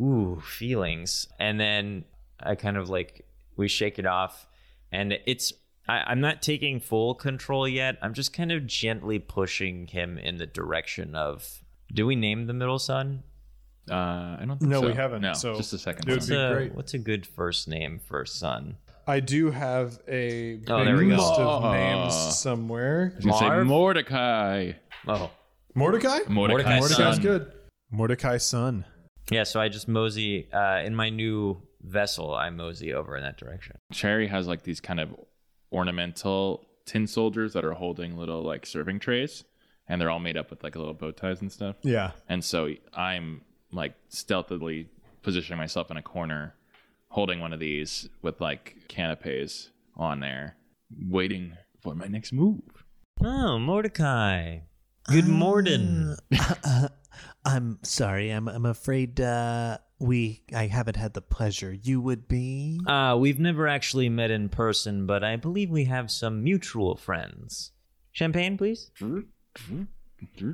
ooh, 0.00 0.40
feelings. 0.40 1.26
And 1.38 1.60
then 1.60 2.04
I 2.40 2.54
kind 2.54 2.76
of 2.76 2.88
like 2.88 3.26
we 3.56 3.68
shake 3.68 3.98
it 3.98 4.06
off, 4.06 4.46
and 4.90 5.18
it's 5.26 5.52
I, 5.88 6.04
I'm 6.06 6.20
not 6.20 6.40
taking 6.42 6.80
full 6.80 7.14
control 7.14 7.68
yet. 7.68 7.98
I'm 8.02 8.14
just 8.14 8.32
kind 8.32 8.50
of 8.52 8.66
gently 8.66 9.18
pushing 9.18 9.86
him 9.88 10.16
in 10.18 10.36
the 10.38 10.46
direction 10.46 11.14
of. 11.14 11.62
Do 11.92 12.06
we 12.06 12.14
name 12.14 12.46
the 12.46 12.52
middle 12.52 12.78
son? 12.78 13.24
Uh, 13.90 13.94
I 14.40 14.44
don't 14.46 14.58
think 14.58 14.70
No, 14.70 14.80
so. 14.82 14.86
we 14.86 14.94
haven't, 14.94 15.22
No, 15.22 15.32
so 15.32 15.56
just 15.56 15.72
a 15.72 15.78
second. 15.78 16.04
it 16.08 16.10
would 16.12 16.16
What's 16.18 16.28
be 16.28 16.36
a, 16.36 16.52
great. 16.54 16.74
what's 16.76 16.94
a 16.94 16.98
good 16.98 17.26
first 17.26 17.66
name 17.66 17.98
for 17.98 18.22
a 18.22 18.26
son? 18.28 18.76
I 19.10 19.20
do 19.20 19.50
have 19.50 19.98
a 20.06 20.54
big 20.56 20.70
Oh, 20.70 20.84
there 20.84 20.96
list 20.96 21.32
of 21.32 21.72
names 21.72 22.14
somewhere. 22.38 23.12
I 23.22 23.26
was 23.26 23.38
say 23.38 23.62
Mordecai. 23.64 24.72
Oh, 25.08 25.30
Mordecai? 25.74 26.20
Mordecai. 26.28 26.28
Mordecai's 26.28 26.80
Mordecai's 26.80 27.14
son. 27.14 27.20
good. 27.22 27.52
Mordecai's 27.90 28.44
son. 28.44 28.84
Yeah, 29.30 29.42
so 29.42 29.60
I 29.60 29.68
just 29.68 29.88
mosey 29.88 30.48
uh, 30.52 30.80
in 30.84 30.94
my 30.94 31.10
new 31.10 31.60
vessel. 31.82 32.34
I 32.34 32.50
mosey 32.50 32.94
over 32.94 33.16
in 33.16 33.22
that 33.24 33.36
direction. 33.36 33.76
Cherry 33.92 34.28
has 34.28 34.46
like 34.46 34.62
these 34.62 34.80
kind 34.80 35.00
of 35.00 35.08
ornamental 35.72 36.66
tin 36.86 37.06
soldiers 37.06 37.52
that 37.54 37.64
are 37.64 37.72
holding 37.72 38.16
little 38.16 38.42
like 38.42 38.64
serving 38.66 39.00
trays, 39.00 39.44
and 39.88 40.00
they're 40.00 40.10
all 40.10 40.18
made 40.20 40.36
up 40.36 40.50
with 40.50 40.62
like 40.62 40.76
little 40.76 40.94
bow 40.94 41.10
ties 41.10 41.40
and 41.40 41.50
stuff. 41.50 41.76
Yeah. 41.82 42.12
And 42.28 42.44
so 42.44 42.70
I'm 42.94 43.42
like 43.72 43.94
stealthily 44.08 44.88
positioning 45.22 45.58
myself 45.58 45.90
in 45.90 45.96
a 45.96 46.02
corner, 46.02 46.54
holding 47.10 47.40
one 47.40 47.52
of 47.52 47.60
these 47.60 48.08
with 48.22 48.40
like 48.40 48.76
canapes 48.88 49.70
on 49.96 50.20
there, 50.20 50.56
waiting 51.08 51.52
for 51.80 51.94
my 51.94 52.06
next 52.06 52.32
move. 52.32 52.84
Oh, 53.22 53.58
Mordecai. 53.58 54.60
Good 55.04 55.28
morning. 55.28 56.16
I'm 57.44 57.78
sorry. 57.82 58.30
I'm 58.30 58.48
I'm 58.48 58.66
afraid 58.66 59.20
uh, 59.20 59.78
we 59.98 60.42
I 60.54 60.66
haven't 60.66 60.96
had 60.96 61.14
the 61.14 61.20
pleasure. 61.20 61.72
You 61.72 62.00
would 62.00 62.28
be. 62.28 62.80
Uh, 62.86 63.16
we've 63.18 63.40
never 63.40 63.66
actually 63.66 64.08
met 64.08 64.30
in 64.30 64.48
person, 64.48 65.06
but 65.06 65.24
I 65.24 65.36
believe 65.36 65.70
we 65.70 65.84
have 65.84 66.10
some 66.10 66.42
mutual 66.44 66.96
friends. 66.96 67.72
Champagne, 68.12 68.56
please. 68.56 68.90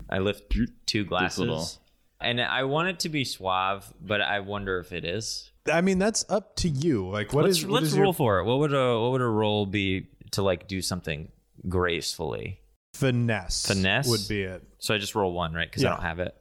I 0.09 0.19
lift 0.19 0.55
two 0.87 1.05
glasses. 1.05 1.79
And 2.21 2.41
I 2.41 2.63
want 2.65 2.89
it 2.89 3.01
to 3.01 3.09
be 3.09 3.25
suave, 3.25 3.93
but 4.01 4.23
I 4.23 4.41
wonder 4.41 4.79
if 4.79 4.93
it 4.93 5.05
is. 5.05 5.51
I 5.71 5.81
mean, 5.81 5.99
that's 5.99 6.25
up 6.29 6.57
to 6.57 6.69
you. 6.69 7.09
Like, 7.09 7.33
what 7.33 7.45
let's 7.45 7.59
is 7.59 7.67
what 7.67 7.83
let's 7.83 7.93
is 7.93 7.99
roll 7.99 8.07
your 8.07 8.15
for 8.15 8.39
it. 8.41 8.45
What 8.45 8.59
would 8.59 8.75
a 8.75 9.01
what 9.01 9.13
would 9.13 9.21
a 9.21 9.27
roll 9.27 9.67
be 9.67 10.09
to 10.33 10.43
like 10.43 10.69
do 10.69 10.83
something 10.83 11.31
gracefully? 11.69 12.61
finesse? 12.97 13.67
Finesse? 13.67 14.09
would 14.09 14.27
be 14.29 14.43
it. 14.43 14.63
So 14.79 14.95
I 14.95 14.99
just 14.99 15.15
roll 15.15 15.33
one, 15.33 15.53
right? 15.53 15.69
Because 15.69 15.83
Yeah. 15.83 15.93
I 15.93 15.97
don't 15.97 16.05
have 16.05 16.21
it. 16.21 16.35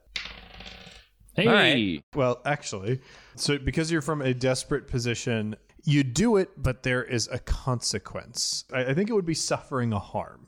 Hey, 1.34 1.46
All 1.46 1.52
right. 1.52 2.04
Well, 2.14 2.40
actually, 2.46 3.00
so 3.34 3.58
because 3.58 3.92
you're 3.92 4.02
from 4.02 4.22
a 4.22 4.32
desperate 4.32 4.88
position, 4.88 5.56
you 5.84 6.02
do 6.02 6.38
it, 6.38 6.50
but 6.56 6.82
there 6.82 7.04
is 7.04 7.28
a 7.30 7.38
consequence. 7.38 8.64
I, 8.72 8.86
I 8.86 8.94
think 8.94 9.10
it 9.10 9.12
would 9.12 9.26
be 9.26 9.34
suffering 9.34 9.92
a 9.92 9.98
harm. 9.98 10.46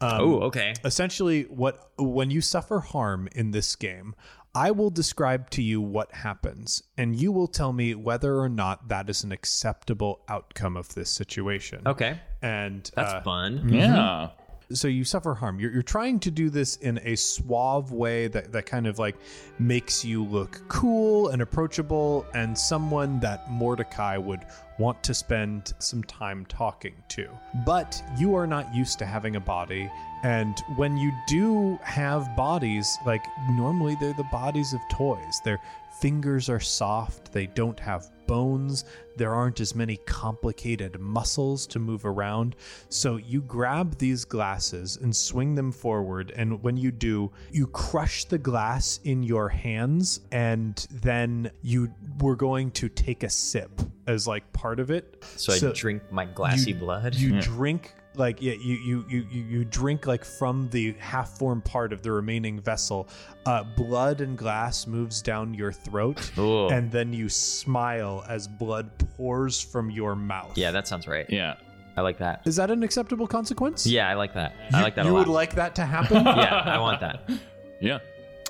Um, 0.00 0.20
oh, 0.20 0.40
okay. 0.42 0.74
essentially 0.84 1.42
what 1.44 1.90
when 1.98 2.30
you 2.30 2.40
suffer 2.40 2.78
harm 2.78 3.28
in 3.34 3.50
this 3.50 3.74
game 3.74 4.14
i 4.58 4.70
will 4.70 4.90
describe 4.90 5.48
to 5.50 5.62
you 5.62 5.80
what 5.80 6.12
happens 6.12 6.82
and 6.96 7.14
you 7.22 7.30
will 7.32 7.46
tell 7.48 7.72
me 7.72 7.94
whether 7.94 8.32
or 8.38 8.48
not 8.48 8.88
that 8.88 9.08
is 9.08 9.22
an 9.24 9.32
acceptable 9.32 10.20
outcome 10.28 10.76
of 10.76 10.86
this 10.94 11.10
situation 11.10 11.80
Okay. 11.86 12.18
and 12.42 12.90
That's 12.94 13.12
uh, 13.14 13.20
fun. 13.22 13.68
Yeah. 13.72 14.30
So 14.72 14.88
you 14.88 15.04
suffer 15.04 15.34
harm. 15.34 15.58
You're, 15.58 15.72
you're 15.72 15.82
trying 15.82 16.20
to 16.20 16.30
do 16.30 16.50
this 16.50 16.76
in 16.76 17.00
a 17.04 17.16
suave 17.16 17.92
way 17.92 18.28
that, 18.28 18.52
that 18.52 18.66
kind 18.66 18.86
of 18.86 18.98
like 18.98 19.16
makes 19.58 20.04
you 20.04 20.24
look 20.24 20.60
cool 20.68 21.28
and 21.28 21.40
approachable 21.40 22.26
and 22.34 22.56
someone 22.56 23.18
that 23.20 23.50
mordecai 23.50 24.16
would 24.16 24.40
want 24.78 25.02
to 25.04 25.14
spend 25.14 25.72
some 25.78 26.04
time 26.04 26.44
talking 26.46 26.94
to. 27.08 27.28
But 27.64 28.02
you 28.18 28.34
are 28.34 28.46
not 28.46 28.74
used 28.74 28.98
to 28.98 29.06
having 29.06 29.36
a 29.36 29.40
body 29.40 29.90
and 30.22 30.58
when 30.76 30.96
you 30.96 31.12
do 31.26 31.78
have 31.82 32.34
bodies 32.36 32.98
like 33.06 33.24
normally 33.50 33.96
they're 34.00 34.12
the 34.12 34.24
bodies 34.24 34.72
of 34.72 34.80
toys. 34.90 35.40
Their 35.44 35.60
fingers 36.00 36.48
are 36.48 36.60
soft. 36.60 37.32
They 37.32 37.46
don't 37.46 37.78
have 37.80 38.10
bones. 38.28 38.84
There 39.16 39.34
aren't 39.34 39.58
as 39.58 39.74
many 39.74 39.96
complicated 39.96 41.00
muscles 41.00 41.66
to 41.68 41.80
move 41.80 42.04
around. 42.04 42.54
So 42.88 43.16
you 43.16 43.40
grab 43.40 43.98
these 43.98 44.24
glasses 44.24 44.96
and 45.02 45.16
swing 45.16 45.56
them 45.56 45.72
forward. 45.72 46.32
And 46.36 46.62
when 46.62 46.76
you 46.76 46.92
do 46.92 47.32
you 47.50 47.66
crush 47.66 48.24
the 48.26 48.38
glass 48.38 49.00
in 49.02 49.24
your 49.24 49.48
hands. 49.48 50.20
And 50.30 50.76
then 50.90 51.50
you 51.62 51.92
were 52.20 52.36
going 52.36 52.70
to 52.72 52.88
take 52.88 53.24
a 53.24 53.30
sip 53.30 53.70
as 54.06 54.28
like 54.28 54.52
part 54.52 54.78
of 54.78 54.90
it. 54.90 55.24
So, 55.36 55.52
I 55.52 55.72
drink 55.72 56.02
my 56.12 56.24
glassy 56.24 56.72
blood. 56.72 57.14
you 57.14 57.40
drink 57.40 57.92
like 58.18 58.42
yeah 58.42 58.52
you 58.54 58.74
you 58.76 59.04
you 59.08 59.26
you 59.30 59.42
you 59.44 59.64
drink 59.64 60.06
like 60.06 60.24
from 60.24 60.68
the 60.70 60.92
half 60.98 61.38
formed 61.38 61.64
part 61.64 61.92
of 61.92 62.02
the 62.02 62.10
remaining 62.10 62.60
vessel 62.60 63.08
uh 63.46 63.62
blood 63.76 64.20
and 64.20 64.36
glass 64.36 64.86
moves 64.86 65.22
down 65.22 65.54
your 65.54 65.72
throat 65.72 66.30
Ooh. 66.38 66.68
and 66.68 66.90
then 66.90 67.12
you 67.12 67.28
smile 67.28 68.24
as 68.28 68.48
blood 68.48 68.90
pours 69.16 69.60
from 69.60 69.90
your 69.90 70.14
mouth 70.16 70.56
yeah, 70.56 70.70
that 70.70 70.86
sounds 70.88 71.06
right. 71.06 71.26
Yeah. 71.30 71.54
I 71.96 72.00
like 72.02 72.18
that. 72.18 72.42
is 72.44 72.54
that 72.56 72.70
an 72.70 72.82
acceptable 72.84 73.26
consequence 73.26 73.84
Yeah, 73.84 74.08
I 74.08 74.14
like 74.14 74.32
that. 74.34 74.54
I 74.72 74.82
like 74.82 74.94
that 74.94 75.04
you 75.04 75.10
a 75.10 75.14
lot. 75.14 75.26
would 75.26 75.32
like 75.32 75.54
that 75.56 75.74
to 75.76 75.84
happen 75.84 76.24
yeah, 76.26 76.62
I 76.64 76.78
want 76.78 77.00
that. 77.00 77.28
Yeah. 77.80 77.98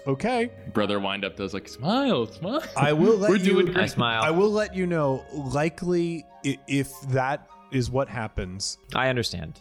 okay 0.06 0.50
Brother 0.72 0.98
Windup 1.00 1.36
does 1.36 1.52
like 1.54 1.68
smile, 1.68 2.26
smile. 2.26 2.62
i 2.76 2.92
will 2.92 3.16
let 3.22 3.30
We're 3.30 3.36
you 3.36 3.44
doing 3.52 3.68
I 3.70 3.72
great. 3.72 3.90
smile. 3.90 4.22
i 4.22 4.30
will 4.30 4.50
let 4.50 4.74
you 4.74 4.86
know 4.86 5.24
likely 5.32 6.24
i- 6.46 6.58
if 6.66 6.90
that 7.08 7.46
is 7.70 7.90
what 7.90 8.08
happens 8.08 8.78
I 8.94 9.08
understand. 9.08 9.60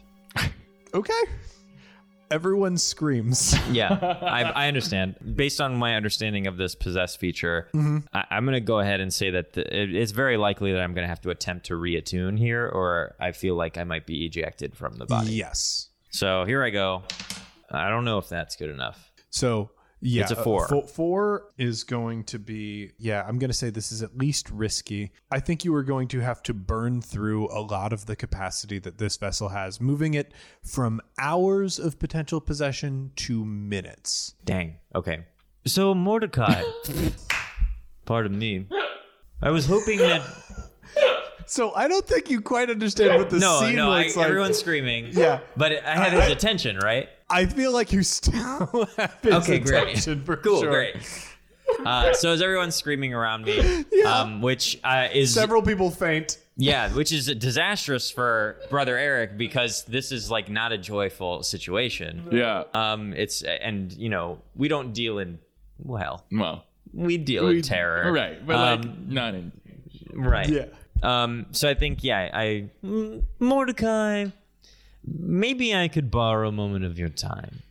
Okay. 0.93 1.13
everyone 2.31 2.77
screams. 2.77 3.55
Yeah, 3.71 3.89
I, 4.21 4.43
I 4.43 4.67
understand. 4.67 5.15
Based 5.35 5.59
on 5.61 5.75
my 5.75 5.95
understanding 5.95 6.47
of 6.47 6.57
this 6.57 6.75
possess 6.75 7.15
feature, 7.15 7.67
Mm-hmm. 7.75 7.97
I, 8.13 8.23
I'm 8.31 8.45
going 8.45 8.53
to 8.53 8.61
go 8.61 8.79
ahead 8.79 8.99
and 9.01 9.13
say 9.13 9.31
that 9.31 9.53
the, 9.53 9.61
it, 9.81 9.93
it's 9.95 10.11
very 10.13 10.37
likely 10.37 10.71
that 10.71 10.81
I'm 10.81 10.93
going 10.93 11.03
to 11.03 11.09
have 11.09 11.21
to 11.21 11.29
attempt 11.29 11.67
to 11.67 11.73
reattune 11.73 12.37
here, 12.39 12.65
or 12.67 13.15
I 13.19 13.31
feel 13.33 13.55
like 13.55 13.77
I 13.77 13.83
might 13.83 14.05
be 14.07 14.25
ejected 14.25 14.75
from 14.75 14.95
the 14.97 15.05
body. 15.05 15.33
yes. 15.33 15.89
So 16.11 16.45
here 16.45 16.63
I 16.63 16.69
go. 16.69 17.03
I 17.69 17.89
don't 17.89 18.05
know 18.05 18.17
if 18.17 18.29
that's 18.29 18.55
good 18.55 18.69
enough. 18.69 19.11
So 19.29 19.69
yeah, 19.99 20.23
It's 20.23 20.31
a 20.31 20.39
uh, 20.39 20.43
four. 20.43 20.67
fo- 20.67 20.81
four 20.85 21.43
is 21.57 21.83
going 21.83 22.23
to 22.25 22.37
be 22.39 22.91
yeah. 22.99 23.25
I'm 23.27 23.39
going 23.39 23.49
to 23.49 23.57
say 23.57 23.69
this 23.69 23.91
is 23.91 24.03
at 24.03 24.17
least 24.17 24.49
risky. 24.51 25.11
I 25.31 25.39
think 25.39 25.65
you 25.65 25.73
are 25.75 25.83
going 25.83 26.07
to 26.09 26.19
have 26.19 26.43
to 26.43 26.53
burn 26.53 27.01
through 27.01 27.47
a 27.51 27.61
lot 27.61 27.93
of 27.93 28.05
the 28.05 28.15
capacity 28.15 28.77
that 28.79 28.97
this 28.99 29.17
vessel 29.17 29.49
has, 29.49 29.81
moving 29.81 30.13
it 30.13 30.33
from 30.63 31.01
hours 31.17 31.79
of 31.79 31.97
potential 31.99 32.39
possession 32.39 33.11
to 33.15 33.43
minutes. 33.43 34.35
Dang. 34.45 34.75
Okay. 34.93 35.25
So 35.65 35.93
Mordecai, 35.93 36.63
pardon 38.05 38.37
me. 38.37 38.67
I 39.41 39.49
was 39.51 39.65
hoping 39.65 39.97
that 39.99 40.21
So 41.47 41.73
I 41.75 41.87
don't 41.87 42.05
think 42.05 42.29
you 42.29 42.41
quite 42.41 42.69
understand 42.69 43.17
what 43.17 43.29
the 43.29 43.39
no, 43.39 43.59
scene 43.61 43.75
no, 43.75 43.91
I, 43.91 44.03
looks 44.03 44.15
like. 44.15 44.27
everyone's 44.27 44.57
screaming. 44.59 45.09
Yeah. 45.11 45.39
but 45.55 45.71
I 45.83 45.95
had 45.95 46.13
his 46.13 46.29
attention, 46.31 46.77
right? 46.77 47.09
I 47.29 47.45
feel 47.45 47.71
like 47.71 47.91
you 47.91 48.03
still 48.03 48.85
have 48.97 49.17
his 49.21 49.33
Okay, 49.33 49.59
great. 49.59 49.83
attention 49.83 50.23
for 50.23 50.37
Cool, 50.37 50.61
sure. 50.61 50.69
great. 50.71 50.95
Uh, 51.85 52.13
so 52.13 52.31
as 52.31 52.41
everyone's 52.41 52.75
screaming 52.75 53.13
around 53.13 53.43
me, 53.45 53.83
um, 54.05 54.41
which 54.41 54.79
uh, 54.83 55.07
is 55.13 55.33
Several 55.33 55.61
people 55.61 55.91
faint. 55.91 56.37
yeah, 56.55 56.89
which 56.93 57.11
is 57.11 57.27
disastrous 57.35 58.09
for 58.09 58.57
brother 58.69 58.97
Eric 58.97 59.37
because 59.37 59.83
this 59.83 60.11
is 60.13 60.31
like 60.31 60.49
not 60.49 60.71
a 60.71 60.77
joyful 60.77 61.43
situation. 61.43 62.27
Yeah. 62.31 62.63
Um, 62.73 63.13
it's 63.13 63.41
and 63.43 63.91
you 63.93 64.07
know 64.09 64.39
we 64.55 64.69
don't 64.69 64.93
deal 64.93 65.19
in 65.19 65.39
well, 65.77 66.25
well, 66.31 66.63
we 66.93 67.17
deal 67.17 67.47
we- 67.47 67.57
in 67.57 67.61
terror, 67.61 68.11
Right. 68.13 68.45
But 68.47 68.55
Um, 68.55 68.81
like, 68.81 68.99
not 69.07 69.35
in. 69.35 69.51
right. 70.13 70.47
Yeah. 70.49 70.65
Um, 71.03 71.47
so 71.51 71.69
I 71.69 71.73
think, 71.73 72.03
yeah, 72.03 72.29
I 72.33 72.69
Mordecai, 73.39 74.27
maybe 75.05 75.75
I 75.75 75.87
could 75.87 76.11
borrow 76.11 76.49
a 76.49 76.51
moment 76.51 76.85
of 76.85 76.97
your 76.97 77.09
time. 77.09 77.63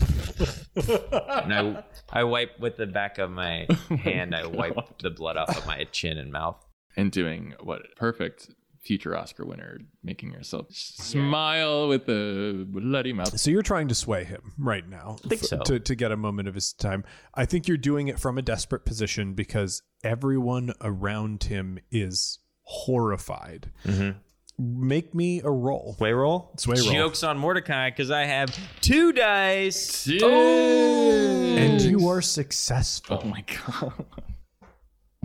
and 0.76 1.54
I, 1.54 1.84
I 2.10 2.24
wipe 2.24 2.58
with 2.58 2.76
the 2.76 2.86
back 2.86 3.18
of 3.18 3.30
my 3.30 3.66
hand. 3.88 4.34
I 4.34 4.46
wipe 4.46 4.98
the 4.98 5.10
blood 5.10 5.36
off 5.36 5.56
of 5.56 5.66
my 5.66 5.84
chin 5.92 6.18
and 6.18 6.32
mouth. 6.32 6.56
And 6.96 7.10
doing 7.10 7.54
what? 7.60 7.94
Perfect 7.96 8.50
future 8.82 9.16
Oscar 9.16 9.44
winner, 9.46 9.78
making 10.02 10.32
yourself 10.32 10.66
smile 10.70 11.88
with 11.88 12.08
a 12.08 12.64
bloody 12.68 13.12
mouth. 13.12 13.38
So 13.38 13.50
you're 13.50 13.62
trying 13.62 13.88
to 13.88 13.94
sway 13.94 14.24
him 14.24 14.52
right 14.58 14.88
now 14.88 15.16
think 15.28 15.42
f- 15.42 15.48
so. 15.48 15.58
to, 15.60 15.80
to 15.80 15.94
get 15.94 16.12
a 16.12 16.16
moment 16.16 16.48
of 16.48 16.54
his 16.54 16.72
time. 16.72 17.04
I 17.34 17.44
think 17.46 17.68
you're 17.68 17.76
doing 17.76 18.08
it 18.08 18.18
from 18.18 18.38
a 18.38 18.42
desperate 18.42 18.84
position 18.84 19.34
because 19.34 19.82
everyone 20.02 20.72
around 20.80 21.44
him 21.44 21.78
is 21.90 22.40
horrified. 22.62 23.70
Mm-hmm. 23.84 24.18
Make 24.58 25.14
me 25.14 25.40
a 25.42 25.50
roll. 25.50 25.94
Sway 25.98 26.12
roll. 26.12 26.52
Sway 26.58 26.76
roll. 26.78 26.92
Jokes 26.92 27.22
on 27.22 27.38
Mordecai 27.38 27.90
because 27.90 28.10
I 28.10 28.24
have 28.24 28.56
two 28.80 29.12
dice. 29.12 30.08
Oh. 30.22 31.56
And 31.56 31.80
you 31.80 32.08
are 32.08 32.20
successful. 32.20 33.20
Oh 33.22 33.26
my 33.26 33.44
god. 33.80 33.92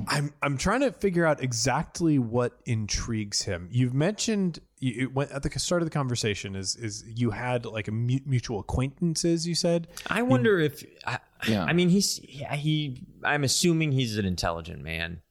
I'm 0.07 0.33
I'm 0.41 0.57
trying 0.57 0.81
to 0.81 0.91
figure 0.91 1.25
out 1.25 1.41
exactly 1.41 2.19
what 2.19 2.59
intrigues 2.65 3.41
him. 3.43 3.67
You've 3.71 3.93
mentioned 3.93 4.59
you, 4.79 5.03
it 5.03 5.13
went 5.13 5.31
at 5.31 5.43
the 5.43 5.59
start 5.59 5.81
of 5.81 5.87
the 5.87 5.91
conversation 5.91 6.55
is 6.55 6.75
is 6.75 7.03
you 7.07 7.31
had 7.31 7.65
like 7.65 7.87
a 7.87 7.91
mutual 7.91 8.59
acquaintances. 8.59 9.47
You 9.47 9.55
said 9.55 9.87
I 10.07 10.21
wonder 10.21 10.59
if 10.59 10.83
I, 11.05 11.19
Yeah. 11.47 11.63
I 11.63 11.73
mean 11.73 11.89
he's 11.89 12.19
yeah, 12.23 12.55
he 12.55 13.01
I'm 13.23 13.43
assuming 13.43 13.91
he's 13.91 14.17
an 14.17 14.25
intelligent 14.25 14.83
man. 14.83 15.21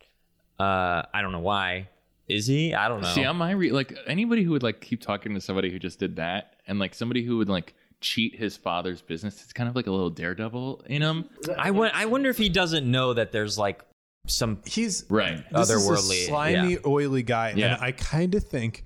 Uh 0.58 1.02
I 1.14 1.22
don't 1.22 1.32
know 1.32 1.40
why. 1.40 1.88
Is 2.28 2.46
he? 2.46 2.74
I 2.74 2.88
don't 2.88 3.02
know. 3.02 3.08
See, 3.08 3.24
on 3.24 3.36
my 3.36 3.52
re- 3.52 3.70
like 3.70 3.96
anybody 4.06 4.42
who 4.42 4.50
would 4.50 4.62
like 4.64 4.80
keep 4.80 5.00
talking 5.00 5.32
to 5.34 5.40
somebody 5.40 5.70
who 5.70 5.78
just 5.78 6.00
did 6.00 6.16
that, 6.16 6.56
and 6.66 6.80
like 6.80 6.92
somebody 6.92 7.22
who 7.22 7.38
would 7.38 7.48
like 7.48 7.74
cheat 8.00 8.34
his 8.34 8.56
father's 8.56 9.00
business, 9.00 9.40
it's 9.44 9.52
kind 9.52 9.68
of 9.68 9.76
like 9.76 9.86
a 9.86 9.92
little 9.92 10.10
daredevil 10.10 10.82
in 10.86 11.02
him. 11.02 11.30
I 11.56 11.68
I 11.68 12.06
wonder 12.06 12.28
if 12.28 12.36
he 12.36 12.48
doesn't 12.48 12.90
know 12.90 13.14
that 13.14 13.30
there's 13.30 13.58
like 13.58 13.84
some 14.26 14.60
he's 14.66 15.04
Right. 15.08 15.44
this 15.52 15.70
is 15.70 15.70
a 15.70 15.90
Otherworldly, 15.90 16.26
slimy, 16.26 16.72
yeah. 16.74 16.78
oily 16.86 17.22
guy, 17.22 17.52
Yeah. 17.56 17.74
and 17.74 17.82
I 17.84 17.92
kind 17.92 18.34
of 18.34 18.44
think 18.44 18.84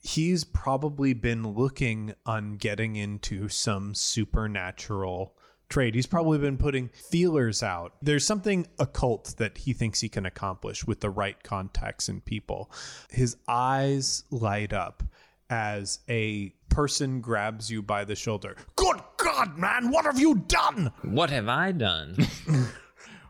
he's 0.00 0.44
probably 0.44 1.12
been 1.12 1.46
looking 1.54 2.14
on 2.24 2.56
getting 2.56 2.96
into 2.96 3.48
some 3.48 3.94
supernatural 3.94 5.34
trade. 5.68 5.94
He's 5.94 6.06
probably 6.06 6.38
been 6.38 6.56
putting 6.56 6.88
feelers 6.88 7.62
out. 7.62 7.92
There's 8.00 8.24
something 8.26 8.66
occult 8.78 9.34
that 9.38 9.58
he 9.58 9.72
thinks 9.74 10.00
he 10.00 10.08
can 10.08 10.24
accomplish 10.24 10.86
with 10.86 11.00
the 11.00 11.10
right 11.10 11.42
contacts 11.42 12.08
and 12.08 12.24
people. 12.24 12.70
His 13.10 13.36
eyes 13.46 14.24
light 14.30 14.72
up 14.72 15.02
as 15.50 15.98
a 16.08 16.50
person 16.70 17.20
grabs 17.20 17.70
you 17.70 17.82
by 17.82 18.04
the 18.04 18.14
shoulder. 18.14 18.56
Good 18.76 19.00
God, 19.18 19.58
man, 19.58 19.90
what 19.90 20.04
have 20.06 20.18
you 20.18 20.36
done? 20.36 20.92
what 21.02 21.30
have 21.30 21.48
I 21.48 21.72
done? 21.72 22.16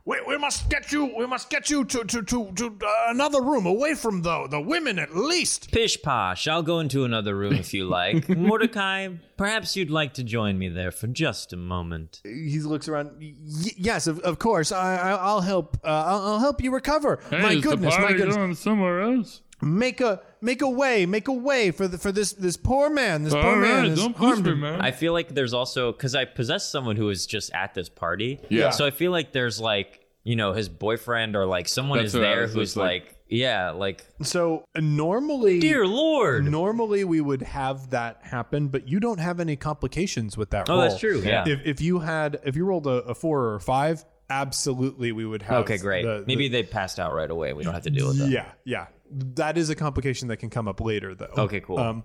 We, 0.08 0.18
we 0.26 0.38
must 0.38 0.70
get 0.70 0.90
you. 0.90 1.12
We 1.14 1.26
must 1.26 1.50
get 1.50 1.68
you 1.68 1.84
to 1.84 2.02
to 2.02 2.22
to, 2.22 2.52
to 2.52 2.66
uh, 2.82 2.88
another 3.08 3.42
room, 3.42 3.66
away 3.66 3.92
from 3.94 4.22
the 4.22 4.48
the 4.48 4.58
women 4.58 4.98
at 4.98 5.14
least. 5.14 5.70
Pish 5.70 6.00
posh, 6.00 6.48
I'll 6.48 6.62
go 6.62 6.80
into 6.80 7.04
another 7.04 7.36
room 7.36 7.52
if 7.52 7.74
you 7.74 7.84
like. 7.86 8.26
Mordecai, 8.48 9.08
perhaps 9.36 9.76
you'd 9.76 9.90
like 9.90 10.14
to 10.14 10.24
join 10.24 10.58
me 10.58 10.70
there 10.70 10.90
for 10.92 11.08
just 11.08 11.52
a 11.52 11.58
moment. 11.58 12.22
He 12.24 12.58
looks 12.60 12.88
around. 12.88 13.18
Y- 13.20 13.34
yes, 13.76 14.06
of, 14.06 14.20
of 14.20 14.38
course. 14.38 14.72
I, 14.72 14.96
I, 14.96 15.10
I'll 15.10 15.42
help. 15.42 15.76
Uh, 15.84 15.88
I'll, 15.88 16.22
I'll 16.22 16.38
help 16.38 16.62
you 16.62 16.72
recover. 16.72 17.20
my 17.30 17.56
goodness, 17.56 17.94
my 17.98 18.14
goodness. 18.14 18.58
somewhere 18.58 19.02
else. 19.02 19.42
Make 19.60 20.00
a 20.00 20.20
make 20.40 20.62
a 20.62 20.68
way. 20.70 21.04
Make 21.06 21.26
a 21.28 21.32
way 21.32 21.70
for 21.72 21.88
the 21.88 21.98
for 21.98 22.12
this 22.12 22.32
this 22.32 22.56
poor 22.56 22.88
man. 22.90 23.24
This 23.24 23.34
poor 23.34 23.56
man 23.56 23.86
is 23.86 24.00
harmed. 24.16 24.46
him. 24.46 24.60
man. 24.60 24.80
I 24.80 24.92
feel 24.92 25.12
like 25.12 25.34
there's 25.34 25.52
also 25.54 25.90
because 25.92 26.14
I 26.14 26.26
possess 26.26 26.70
someone 26.70 26.96
who 26.96 27.08
is 27.10 27.26
just 27.26 27.52
at 27.52 27.74
this 27.74 27.88
party. 27.88 28.40
Yeah. 28.48 28.70
So 28.70 28.86
I 28.86 28.90
feel 28.90 29.10
like 29.10 29.32
there's 29.32 29.60
like 29.60 30.00
you 30.22 30.36
know 30.36 30.52
his 30.52 30.68
boyfriend 30.68 31.34
or 31.34 31.44
like 31.46 31.68
someone 31.68 31.98
That's 31.98 32.08
is 32.14 32.20
there 32.20 32.46
who's 32.46 32.76
like- 32.76 33.02
like, 33.04 33.14
yeah 33.30 33.70
like 33.70 34.04
So 34.22 34.64
uh, 34.76 34.80
normally, 34.80 35.58
dear 35.58 35.86
lord. 35.86 36.44
normally 36.44 37.02
we 37.04 37.20
would 37.20 37.42
have 37.42 37.90
that 37.90 38.20
happen, 38.22 38.68
but 38.68 38.86
you 38.88 39.00
don't 39.00 39.18
have 39.20 39.40
any 39.40 39.56
complications 39.56 40.36
with 40.36 40.50
that. 40.50 40.68
Oh, 40.70 40.74
roll. 40.74 40.82
that's 40.82 41.00
true, 41.00 41.20
yeah. 41.20 41.44
If 41.48 41.60
if 41.66 41.80
you 41.80 41.98
had 41.98 42.38
if 42.44 42.54
you 42.56 42.64
rolled 42.64 42.86
a, 42.86 43.02
a 43.04 43.14
four 43.14 43.40
or 43.40 43.54
a 43.56 43.60
five, 43.60 44.04
absolutely 44.30 45.12
we 45.12 45.24
would 45.26 45.42
have. 45.42 45.62
okay, 45.62 45.78
great. 45.78 46.04
the- 46.04 46.20
the- 46.20 46.24
Maybe 46.26 46.48
they 46.48 46.62
passed 46.62 46.98
out 46.98 47.14
right 47.14 47.30
away. 47.30 47.52
We 47.52 47.62
don't 47.64 47.74
have 47.74 47.82
to 47.84 47.90
deal 47.90 48.08
with 48.08 48.18
that. 48.18 48.28
Yeah, 48.30 48.46
yeah. 48.64 48.86
That 49.10 49.56
is 49.56 49.70
a 49.70 49.74
complication 49.74 50.28
that 50.28 50.36
can 50.36 50.50
come 50.50 50.68
up 50.68 50.80
later, 50.80 51.14
though. 51.14 51.32
Okay, 51.36 51.60
cool. 51.60 51.78
Um, 51.78 52.04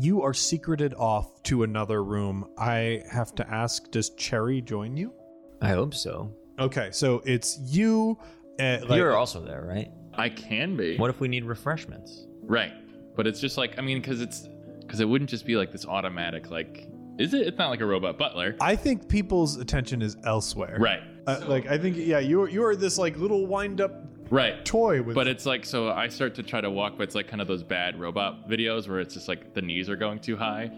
you 0.00 0.22
are 0.22 0.34
secreted 0.34 0.94
off 0.94 1.42
to 1.44 1.62
another 1.64 2.02
room. 2.04 2.46
I 2.58 3.02
have 3.10 3.34
to 3.36 3.48
ask: 3.50 3.90
Does 3.90 4.10
Cherry 4.10 4.60
join 4.60 4.96
you? 4.96 5.12
I 5.60 5.70
hope 5.70 5.94
so. 5.94 6.32
Okay, 6.58 6.90
so 6.92 7.20
it's 7.24 7.58
you. 7.64 8.18
Uh, 8.60 8.78
like, 8.88 8.98
You're 8.98 9.16
also 9.16 9.44
there, 9.44 9.64
right? 9.66 9.90
I 10.14 10.28
can 10.28 10.76
be. 10.76 10.96
What 10.96 11.10
if 11.10 11.18
we 11.20 11.26
need 11.26 11.44
refreshments? 11.44 12.26
Right. 12.42 12.72
But 13.16 13.26
it's 13.26 13.40
just 13.40 13.56
like 13.58 13.76
I 13.78 13.82
mean, 13.82 14.00
because 14.00 14.20
it's 14.20 14.48
because 14.80 15.00
it 15.00 15.08
wouldn't 15.08 15.30
just 15.30 15.46
be 15.46 15.56
like 15.56 15.72
this 15.72 15.84
automatic 15.86 16.50
like. 16.50 16.88
Is 17.18 17.32
it? 17.34 17.46
It's 17.46 17.58
not 17.58 17.70
like 17.70 17.80
a 17.80 17.86
robot 17.86 18.18
butler. 18.18 18.56
I 18.60 18.74
think 18.76 19.08
people's 19.08 19.56
attention 19.56 20.02
is 20.02 20.16
elsewhere. 20.24 20.76
Right. 20.80 21.00
Uh, 21.26 21.40
like 21.48 21.66
I 21.66 21.78
think, 21.78 21.96
yeah, 21.96 22.18
you're 22.18 22.48
you're 22.48 22.76
this 22.76 22.98
like 22.98 23.16
little 23.16 23.46
wind 23.46 23.80
up 23.80 24.02
Right. 24.30 24.64
toy 24.64 25.02
with. 25.02 25.14
But 25.14 25.26
it's 25.28 25.46
like 25.46 25.64
so 25.64 25.90
I 25.90 26.08
start 26.08 26.34
to 26.36 26.42
try 26.42 26.60
to 26.60 26.70
walk, 26.70 26.94
but 26.96 27.04
it's 27.04 27.14
like 27.14 27.28
kind 27.28 27.40
of 27.42 27.48
those 27.48 27.62
bad 27.62 27.98
robot 28.00 28.48
videos 28.48 28.88
where 28.88 29.00
it's 29.00 29.14
just 29.14 29.28
like 29.28 29.54
the 29.54 29.62
knees 29.62 29.88
are 29.88 29.96
going 29.96 30.18
too 30.18 30.36
high. 30.36 30.70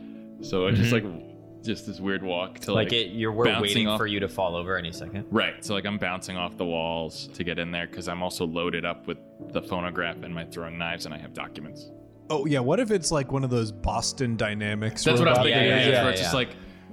So 0.43 0.67
it's 0.67 0.79
just 0.79 0.93
like 0.93 1.05
just 1.65 1.87
this 1.87 1.99
weird 1.99 2.23
walk 2.23 2.59
to 2.61 2.73
like, 2.73 2.87
Like, 2.89 2.93
it, 2.93 3.11
you're 3.13 3.33
we're 3.33 3.61
waiting 3.61 3.89
off- 3.89 3.99
for 3.99 4.07
you 4.07 4.21
to 4.21 4.29
fall 4.29 4.55
over 4.57 4.77
any 4.77 4.93
second. 4.93 5.27
Right. 5.31 5.65
So 5.65 5.75
like 5.75 5.87
I'm 5.87 5.99
bouncing 5.99 6.37
off 6.37 6.57
the 6.57 6.65
walls 6.67 7.29
to 7.35 7.43
get 7.45 7.59
in 7.59 7.71
there 7.73 7.87
because 7.87 8.09
I'm 8.09 8.23
also 8.23 8.47
loaded 8.47 8.85
up 8.85 9.07
with 9.07 9.19
the 9.53 9.63
phonograph 9.63 10.23
and 10.23 10.35
my 10.35 10.45
throwing 10.45 10.77
knives 10.79 11.07
and 11.07 11.15
I 11.15 11.19
have 11.19 11.33
documents. 11.33 11.91
oh 12.31 12.47
yeah, 12.47 12.61
what 12.61 12.79
if 12.81 12.91
it's 12.91 13.11
like 13.11 13.33
one 13.33 13.43
of 13.45 13.51
those 13.51 13.73
Boston 13.73 14.37
Dynamics? 14.37 15.03
That's 15.05 15.19
what 15.21 15.29
I'm 15.29 15.37
thinking. 15.37 15.53
yeah, 15.53 15.77
it 15.77 15.81
is, 15.83 15.87
yeah, 15.89 16.03
where 16.03 16.11
it's 16.13 16.21
yeah. 16.21 16.25
just 16.25 16.35
like 16.35 16.51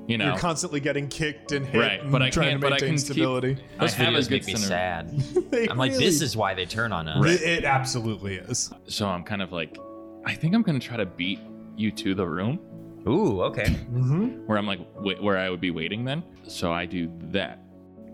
you 0.08 0.18
know. 0.18 0.26
You're 0.28 0.38
constantly 0.38 0.80
getting 0.80 1.08
kicked 1.08 1.52
and 1.52 1.66
hit, 1.66 1.80
Right, 1.80 2.02
and 2.02 2.12
but 2.12 2.22
I 2.22 2.30
trying 2.30 2.50
can't- 2.50 2.62
to 2.62 2.68
but 2.68 2.74
I 2.74 2.76
maintain 2.76 2.90
can 2.90 2.98
keep- 2.98 3.06
stability. 3.14 3.58
Those 3.80 3.94
I 4.00 4.06
videos 4.06 4.30
good 4.30 4.32
make 4.32 4.48
me 4.48 4.56
center. 4.56 4.68
sad. 4.68 5.70
I'm 5.72 5.78
like, 5.78 5.94
this 5.96 6.22
is 6.22 6.36
why 6.38 6.54
they 6.54 6.66
turn 6.66 6.92
on 6.92 7.08
us. 7.08 7.26
It, 7.26 7.42
it 7.42 7.64
absolutely 7.66 8.36
is. 8.36 8.72
so 8.88 9.08
I'm 9.08 9.24
kind 9.24 9.42
of 9.42 9.52
like, 9.52 9.78
I 10.26 10.34
think 10.34 10.56
I'm 10.56 10.62
gonna 10.62 10.80
try 10.80 10.98
to 10.98 11.06
beat 11.06 11.40
you 11.76 11.92
to 11.92 12.14
the 12.16 12.26
room 12.28 12.60
Ooh, 13.08 13.42
okay. 13.44 13.64
Mm-hmm. 13.66 14.46
where 14.46 14.58
I'm 14.58 14.66
like 14.68 14.80
wait, 14.96 15.22
where 15.22 15.38
I 15.38 15.50
would 15.50 15.60
be 15.62 15.72
waiting 15.72 16.06
then. 16.06 16.24
So 16.48 16.72
I 16.72 16.86
do 16.86 17.12
that. 17.32 17.60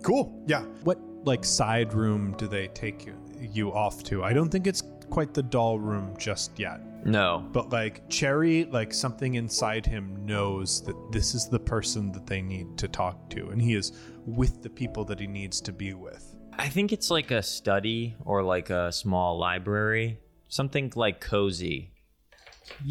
Cool. 0.03 0.41
Yeah. 0.47 0.61
What 0.83 0.97
like 1.25 1.43
side 1.45 1.93
room 1.93 2.33
do 2.37 2.47
they 2.47 2.67
take 2.69 3.05
you, 3.05 3.13
you 3.39 3.73
off 3.73 4.01
to? 4.05 4.23
I 4.23 4.33
don't 4.33 4.49
think 4.49 4.65
it's 4.65 4.81
quite 5.09 5.33
the 5.33 5.43
doll 5.43 5.77
room 5.77 6.15
just 6.17 6.57
yet. 6.57 6.81
No. 7.05 7.47
But 7.51 7.69
like 7.69 8.07
Cherry, 8.09 8.65
like 8.65 8.93
something 8.93 9.35
inside 9.35 9.85
him 9.85 10.25
knows 10.25 10.83
that 10.83 11.11
this 11.11 11.33
is 11.33 11.47
the 11.47 11.59
person 11.59 12.11
that 12.11 12.25
they 12.27 12.41
need 12.41 12.77
to 12.77 12.87
talk 12.87 13.29
to, 13.31 13.49
and 13.49 13.61
he 13.61 13.75
is 13.75 13.93
with 14.25 14.61
the 14.61 14.69
people 14.69 15.05
that 15.05 15.19
he 15.19 15.27
needs 15.27 15.61
to 15.61 15.71
be 15.71 15.93
with. 15.93 16.35
I 16.57 16.67
think 16.67 16.91
it's 16.91 17.09
like 17.09 17.31
a 17.31 17.41
study 17.41 18.15
or 18.25 18.43
like 18.43 18.69
a 18.69 18.91
small 18.91 19.37
library. 19.37 20.19
Something 20.49 20.91
like 20.95 21.21
cozy. 21.21 21.93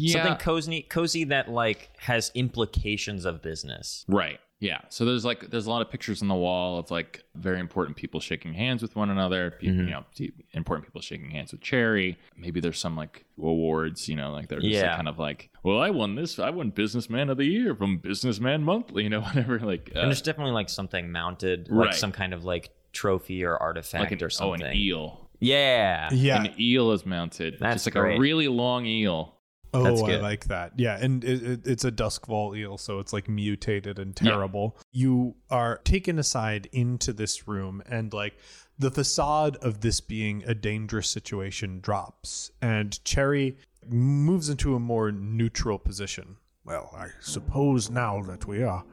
Something 0.07 0.35
cozy 0.35 0.81
cozy 0.83 1.23
that 1.25 1.49
like 1.49 1.89
has 1.99 2.31
implications 2.33 3.25
of 3.25 3.41
business. 3.41 4.05
Right. 4.07 4.39
Yeah. 4.61 4.81
So 4.89 5.05
there's 5.05 5.23
like 5.23 5.49
there's 5.51 5.67
a 5.67 5.69
lot 5.69 5.81
of 5.81 5.89
pictures 5.89 6.21
on 6.21 6.27
the 6.27 6.35
wall 6.35 6.79
of 6.79 6.91
like 6.91 7.23
very 7.35 7.59
important 7.59 7.95
people 7.95 8.19
shaking 8.19 8.53
hands 8.53 8.81
with 8.81 8.93
one 8.95 9.09
another. 9.09 9.51
pe- 9.51 9.67
Mm-hmm. 9.67 9.79
You 9.79 9.89
know, 9.91 10.03
important 10.51 10.85
people 10.85 10.99
shaking 11.01 11.31
hands 11.31 11.51
with 11.53 11.61
Cherry. 11.61 12.17
Maybe 12.35 12.59
there's 12.59 12.77
some 12.79 12.97
like 12.97 13.23
awards. 13.41 14.09
You 14.09 14.15
know, 14.17 14.31
like 14.31 14.49
they're 14.49 14.59
just 14.59 14.83
like, 14.83 14.95
kind 14.97 15.07
of 15.07 15.17
like, 15.17 15.49
well, 15.63 15.79
I 15.79 15.91
won 15.91 16.15
this. 16.15 16.39
I 16.39 16.49
won 16.49 16.71
Businessman 16.71 17.29
of 17.29 17.37
the 17.37 17.45
Year 17.45 17.73
from 17.73 17.99
Businessman 17.99 18.63
Monthly. 18.63 19.03
You 19.03 19.09
know, 19.09 19.21
whatever. 19.29 19.59
Like, 19.59 19.91
uh, 19.95 19.99
and 19.99 20.07
there's 20.09 20.21
definitely 20.21 20.53
like 20.53 20.69
something 20.69 21.11
mounted, 21.11 21.67
Right. 21.69 21.87
like 21.87 21.95
some 21.95 22.11
kind 22.11 22.33
of 22.33 22.43
like 22.43 22.69
trophy 22.91 23.43
or 23.45 23.55
artifact 23.55 24.03
like 24.11 24.11
an, 24.19 24.23
or 24.25 24.29
something. 24.29 24.61
oh, 24.63 24.65
an 24.67 24.75
eel. 24.75 25.29
Yeah. 25.39 26.09
Yeah. 26.11 26.43
An 26.43 26.53
eel 26.59 26.91
is 26.91 27.05
mounted. 27.05 27.55
That's 27.59 27.85
just 27.85 27.87
like 27.87 27.93
great. 27.93 28.17
a 28.17 28.19
really 28.19 28.49
long 28.49 28.85
eel. 28.85 29.35
Oh, 29.73 29.83
That's 29.83 30.01
I 30.01 30.05
good. 30.07 30.21
like 30.21 30.45
that. 30.45 30.73
Yeah, 30.77 30.97
and 30.99 31.23
it, 31.23 31.43
it, 31.43 31.67
it's 31.67 31.85
a 31.85 31.91
Doskvol 31.91 32.57
eel, 32.57 32.77
so 32.77 32.99
it's 32.99 33.13
like 33.13 33.29
mutated 33.29 33.99
and 33.99 34.17
Yeah. 34.21 34.31
terrible. 34.31 34.77
You 34.91 35.35
are 35.49 35.77
taken 35.83 36.17
aside 36.19 36.67
into 36.71 37.13
this 37.13 37.47
room, 37.47 37.83
and 37.85 38.11
like 38.13 38.37
the 38.77 38.89
facade 38.91 39.57
of 39.57 39.81
this 39.81 40.01
being 40.01 40.43
a 40.47 40.55
dangerous 40.55 41.09
situation 41.09 41.79
drops, 41.81 42.49
and 42.61 43.03
Cherry 43.03 43.57
moves 43.87 44.49
into 44.49 44.75
a 44.75 44.79
more 44.79 45.11
neutral 45.11 45.77
position. 45.79 46.37
Well, 46.65 46.89
I 46.95 47.07
suppose 47.19 47.89
now 47.89 48.21
that 48.23 48.45
we 48.45 48.63
are 48.63 48.83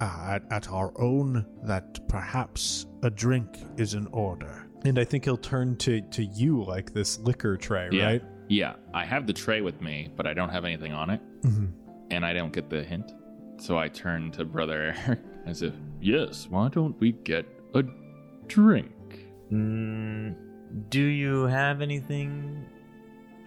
uh, 0.00 0.26
at, 0.28 0.42
at 0.50 0.68
our 0.70 0.92
own, 1.00 1.44
that 1.64 2.06
perhaps 2.08 2.86
a 3.02 3.10
drink 3.10 3.48
is 3.76 3.94
in 3.94 4.06
order. 4.08 4.66
And 4.84 4.98
I 4.98 5.04
think 5.04 5.24
he'll 5.24 5.36
turn 5.36 5.76
to 5.78 6.00
to 6.00 6.24
you 6.24 6.62
like 6.64 6.92
this 6.92 7.18
liquor 7.20 7.56
tray, 7.56 7.88
Yeah. 7.92 8.04
right? 8.06 8.22
Yeah. 8.48 8.74
I 8.94 9.04
have 9.04 9.26
the 9.26 9.32
tray 9.32 9.60
with 9.60 9.80
me, 9.80 10.10
but 10.16 10.26
I 10.26 10.34
don't 10.34 10.48
have 10.50 10.64
anything 10.64 10.92
on 10.92 11.10
it. 11.10 11.20
Mm-hmm. 11.42 11.66
And 12.10 12.26
I 12.26 12.32
don't 12.32 12.52
get 12.52 12.68
the 12.68 12.82
hint. 12.82 13.12
So 13.58 13.78
I 13.78 13.88
turn 13.88 14.30
to 14.32 14.44
Brother 14.44 14.94
Eric 15.06 15.20
as 15.46 15.62
if, 15.62 15.74
yes, 16.00 16.46
why 16.50 16.68
don't 16.68 16.98
we 17.00 17.12
get 17.12 17.46
a 17.74 17.82
drink? 18.48 18.90
Mm, 19.52 20.34
do 20.90 21.00
you 21.02 21.44
have 21.44 21.80
anything 21.80 22.64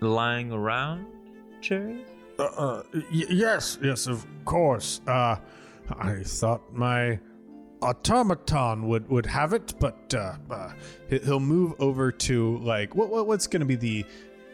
lying 0.02 0.52
around, 0.52 1.06
Cherry? 1.62 2.06
Uh, 2.40 2.44
uh, 2.44 2.84
y- 2.94 3.02
yes, 3.30 3.78
yes, 3.84 4.08
of 4.08 4.26
course. 4.46 5.02
Uh, 5.08 5.38
I 6.00 6.24
thought 6.24 6.74
my 6.74 7.20
automaton 7.82 8.88
would, 8.88 9.08
would 9.10 9.26
have 9.26 9.54
it, 9.54 9.74
but 9.80 10.14
uh, 10.14 10.36
uh, 10.50 10.74
He- 11.10 11.20
He'll 11.20 11.40
move 11.40 11.74
over 11.80 12.12
to 12.12 12.58
like 12.60 12.96
what, 12.96 13.10
what 13.10 13.28
what's 13.28 13.48
going 13.48 13.62
to 13.62 13.66
be 13.66 13.76
the 13.76 14.06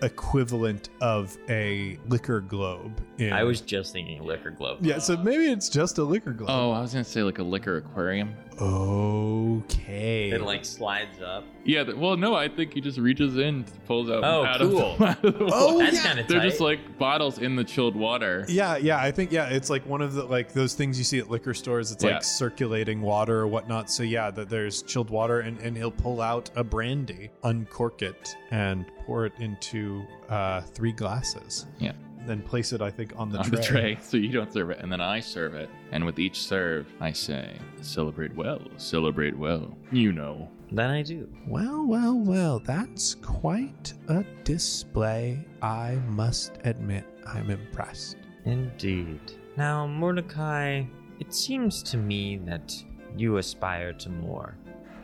equivalent 0.01 0.89
of 1.01 1.37
a 1.49 1.97
liquor 2.07 2.41
globe. 2.41 3.01
In, 3.17 3.33
I 3.33 3.43
was 3.43 3.61
just 3.61 3.93
thinking 3.93 4.23
liquor 4.23 4.49
glove. 4.51 4.79
yeah, 4.81 4.97
so 4.99 5.15
maybe 5.17 5.45
it's 5.51 5.69
just 5.69 5.97
a 5.97 6.03
liquor 6.03 6.31
globe. 6.31 6.49
Oh, 6.51 6.71
I 6.71 6.81
was 6.81 6.93
going 6.93 7.05
to 7.05 7.09
say 7.09 7.23
like 7.23 7.39
a 7.39 7.43
liquor 7.43 7.77
aquarium. 7.77 8.33
Okay. 8.61 10.31
It 10.31 10.41
like 10.41 10.65
slides 10.65 11.21
up. 11.21 11.45
Yeah, 11.63 11.83
th- 11.83 11.95
well, 11.97 12.17
no, 12.17 12.33
I 12.35 12.47
think 12.47 12.73
he 12.73 12.81
just 12.81 12.97
reaches 12.97 13.37
in, 13.37 13.65
pulls 13.85 14.09
out, 14.09 14.23
Oh, 14.23 14.45
out, 14.45 14.59
cool. 14.59 14.93
of 14.93 14.97
the, 14.97 15.05
out 15.07 15.25
of 15.25 15.33
the 15.39 15.49
Oh, 15.53 15.73
water. 15.75 15.85
That's 15.85 15.97
yeah. 15.97 16.03
kind 16.03 16.19
of 16.19 16.27
They're 16.27 16.39
just 16.41 16.59
like 16.59 16.97
bottles 16.97 17.37
in 17.39 17.55
the 17.55 17.63
chilled 17.63 17.95
water. 17.95 18.45
yeah, 18.47 18.77
yeah, 18.77 18.97
I 18.97 19.11
think 19.11 19.31
yeah, 19.31 19.49
it's 19.49 19.69
like 19.69 19.85
one 19.85 20.01
of 20.01 20.13
the 20.13 20.23
like 20.23 20.53
those 20.53 20.73
things 20.73 20.97
you 20.97 21.03
see 21.03 21.19
at 21.19 21.29
liquor 21.29 21.53
stores. 21.53 21.91
It's 21.91 22.03
Yeah. 22.03 22.13
like 22.15 22.23
circulating 22.23 23.01
water 23.01 23.39
or 23.39 23.47
whatnot. 23.47 23.89
So 23.91 24.03
yeah, 24.03 24.31
that 24.31 24.49
there's 24.49 24.81
chilled 24.83 25.09
water, 25.09 25.41
and 25.41 25.59
and 25.59 25.75
he'll 25.77 25.91
pull 25.91 26.21
out 26.21 26.49
a 26.55 26.63
brandy, 26.63 27.29
uncork 27.43 28.01
it, 28.01 28.35
and 28.51 28.85
pour 29.05 29.25
it 29.25 29.33
into 29.39 30.03
uh, 30.29 30.61
three 30.61 30.91
glasses. 30.93 31.65
Yeah. 31.79 31.91
Then 32.25 32.41
place 32.41 32.71
it, 32.71 32.81
I 32.81 32.91
think, 32.91 33.13
on 33.15 33.29
the 33.31 33.39
on 33.39 33.45
tray. 33.45 33.57
the 33.57 33.63
tray, 33.63 33.97
so 34.01 34.17
you 34.17 34.31
don't 34.31 34.51
serve 34.51 34.69
it, 34.69 34.79
and 34.79 34.91
then 34.91 35.01
I 35.01 35.19
serve 35.19 35.55
it. 35.55 35.69
And 35.91 36.05
with 36.05 36.19
each 36.19 36.41
serve, 36.41 36.87
I 36.99 37.11
say, 37.11 37.57
"Celebrate 37.81 38.35
well, 38.35 38.61
celebrate 38.77 39.37
well." 39.37 39.75
You 39.91 40.11
know. 40.11 40.49
Then 40.71 40.89
I 40.89 41.01
do. 41.01 41.27
Well, 41.47 41.85
well, 41.85 42.17
well, 42.17 42.59
that's 42.59 43.15
quite 43.15 43.93
a 44.07 44.23
display. 44.45 45.45
I 45.61 45.95
must 46.07 46.59
admit, 46.63 47.03
I'm 47.27 47.49
impressed. 47.49 48.15
Indeed. 48.45 49.19
Now, 49.57 49.85
Mordecai, 49.85 50.83
it 51.19 51.33
seems 51.33 51.83
to 51.83 51.97
me 51.97 52.37
that 52.45 52.73
you 53.17 53.37
aspire 53.37 53.91
to 53.93 54.09
more. 54.09 54.55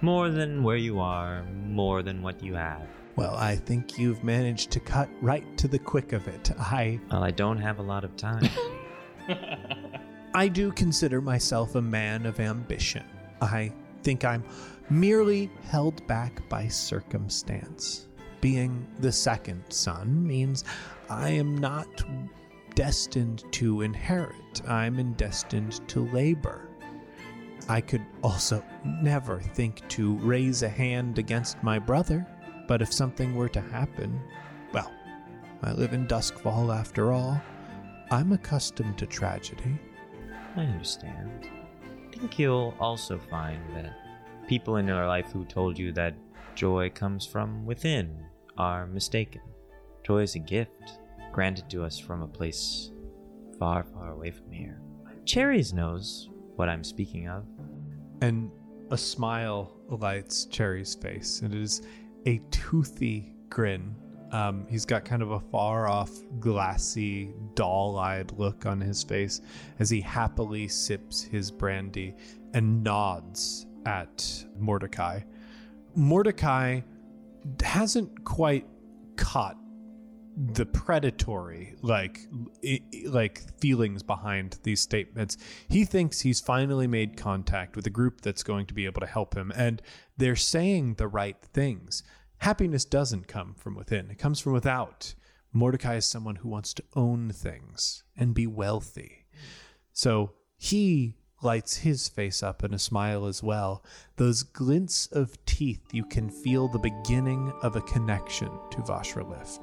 More 0.02 0.30
than 0.30 0.64
where 0.64 0.78
you 0.78 1.00
are, 1.02 1.44
more 1.66 2.02
than 2.02 2.22
what 2.22 2.42
you 2.42 2.54
have. 2.56 2.88
Well, 3.18 3.36
I 3.36 3.56
think 3.56 3.98
you've 3.98 4.24
managed 4.24 4.70
to 4.72 4.80
cut 4.80 5.10
right 5.22 5.58
to 5.58 5.68
the 5.68 5.80
quick 5.80 6.14
of 6.14 6.28
it. 6.28 6.52
I 6.60 7.00
Well, 7.12 7.24
I 7.24 7.32
don't 7.32 7.58
have 7.58 7.80
a 7.80 7.84
lot 7.84 8.04
of 8.04 8.16
time. 8.16 8.48
I 10.36 10.48
do 10.48 10.72
consider 10.72 11.20
myself 11.20 11.74
a 11.74 11.82
man 11.82 12.28
of 12.28 12.40
ambition. 12.40 13.04
I 13.42 13.74
think 14.04 14.24
I'm 14.24 14.44
merely 14.92 15.50
held 15.64 16.06
back 16.06 16.48
by 16.48 16.68
circumstance. 16.68 18.08
Being 18.40 18.88
the 19.00 19.12
second 19.12 19.64
son 19.70 20.26
means 20.26 20.64
I 21.10 21.32
am 21.32 21.58
not 21.58 21.88
destined 22.76 23.52
to 23.54 23.82
inherit, 23.82 24.62
I'm 24.68 25.14
destined 25.14 25.88
to 25.90 26.08
labor. 26.12 26.70
I 27.68 27.82
could 27.82 28.06
also 28.22 28.64
never 28.86 29.42
think 29.42 29.88
to 29.90 30.18
raise 30.20 30.62
a 30.62 30.70
hand 30.70 31.18
against 31.18 31.62
my 31.64 31.80
brother, 31.80 32.28
but 32.68 32.82
if 32.82 32.92
something 32.94 33.36
were 33.36 33.50
to 33.50 33.62
happen, 33.62 34.20
well, 34.74 34.92
I 35.64 35.72
live 35.72 35.94
in 35.94 36.08
Doskvol 36.08 36.76
after 36.76 37.12
all. 37.12 37.42
I'm 38.12 38.32
accustomed 38.32 38.98
to 39.00 39.06
tragedy. 39.06 39.80
I 40.56 40.62
understand. 40.62 41.50
I 42.08 42.18
think 42.18 42.40
you'll 42.40 42.76
also 42.80 43.18
find 43.18 43.62
that 43.76 43.94
people 44.48 44.78
in 44.78 44.88
your 44.88 45.06
life 45.08 45.32
who 45.32 45.46
told 45.46 45.78
you 45.78 45.92
that 45.94 46.16
joy 46.56 46.90
comes 46.90 47.26
from 47.26 47.66
within 47.66 48.26
are 48.58 48.88
mistaken. 48.88 49.42
Joy 50.04 50.24
is 50.24 50.36
a 50.36 50.40
gift 50.40 51.00
granted 51.32 51.70
to 51.70 51.84
us 51.84 52.00
from 52.00 52.22
a 52.22 52.28
place 52.28 52.92
far, 53.60 53.84
far 53.84 54.12
away 54.14 54.32
from 54.32 54.52
here. 54.52 54.82
Cherries 55.26 55.74
knows 55.74 56.30
what 56.56 56.70
I'm 56.70 56.84
speaking 56.84 57.28
of. 57.28 57.46
and 58.22 58.50
a 58.90 58.98
smile 58.98 59.74
lights 59.90 60.46
Cherry's 60.46 60.96
face, 60.96 61.42
and 61.42 61.54
it 61.54 61.62
is 61.62 61.82
a 62.28 62.42
toothy 62.52 63.34
grin. 63.50 63.96
Um, 64.34 64.68
he's 64.70 64.86
got 64.86 65.06
kind 65.06 65.22
of 65.22 65.32
a 65.32 65.40
far 65.40 65.88
off, 65.88 66.12
glassy, 66.42 67.34
doll 67.56 67.98
eyed 67.98 68.34
look 68.34 68.66
on 68.66 68.82
his 68.82 69.02
face 69.02 69.40
as 69.80 69.90
he 69.90 70.02
happily 70.02 70.68
sips 70.68 71.24
his 71.24 71.50
brandy 71.50 72.14
and 72.54 72.84
nods 72.84 73.66
at 73.86 74.46
Mordecai. 74.60 75.22
Mordecai 75.96 76.82
hasn't 77.64 78.26
quite 78.26 78.68
caught 79.16 79.58
the 80.38 80.68
predatory 80.68 81.74
like 81.82 82.28
like 83.08 83.42
feelings 83.60 84.04
behind 84.04 84.60
these 84.62 84.80
statements 84.80 85.36
he 85.68 85.84
thinks 85.84 86.20
he's 86.20 86.40
finally 86.40 86.86
made 86.86 87.18
contact 87.18 87.76
with 87.76 87.88
a 87.88 87.90
group 87.90 88.22
that's 88.22 88.44
going 88.44 88.64
to 88.68 88.74
be 88.76 88.86
able 88.86 89.02
to 89.02 89.08
help 89.08 89.36
him 89.36 89.52
and 89.56 89.82
they're 90.18 90.36
saying 90.36 90.94
the 90.96 91.08
right 91.08 91.42
things 91.42 92.04
happiness 92.40 92.86
doesn't 92.86 93.28
come 93.28 93.54
from 93.56 93.76
within 93.76 94.10
it 94.10 94.18
comes 94.18 94.40
from 94.40 94.54
without 94.54 95.14
mordecai 95.54 95.96
is 95.96 96.06
someone 96.06 96.38
who 96.38 96.50
wants 96.50 96.74
to 96.74 96.84
own 96.96 97.30
things 97.32 98.04
and 98.16 98.34
be 98.34 98.48
wealthy 98.48 99.26
so 99.94 100.34
he 100.58 101.16
lights 101.42 101.78
his 101.78 102.08
face 102.08 102.42
up 102.42 102.64
in 102.64 102.74
a 102.74 102.80
smile 102.80 103.26
as 103.26 103.44
well. 103.44 103.84
Those 104.16 104.44
glints 104.44 105.08
of 105.08 105.44
teeth, 105.46 105.94
you 105.94 106.04
can 106.04 106.30
feel 106.30 106.68
the 106.68 106.80
beginning 106.80 107.54
of 107.62 107.76
a 107.76 107.82
connection 107.82 108.50
to 108.72 108.78
Vashraliff. 108.82 109.60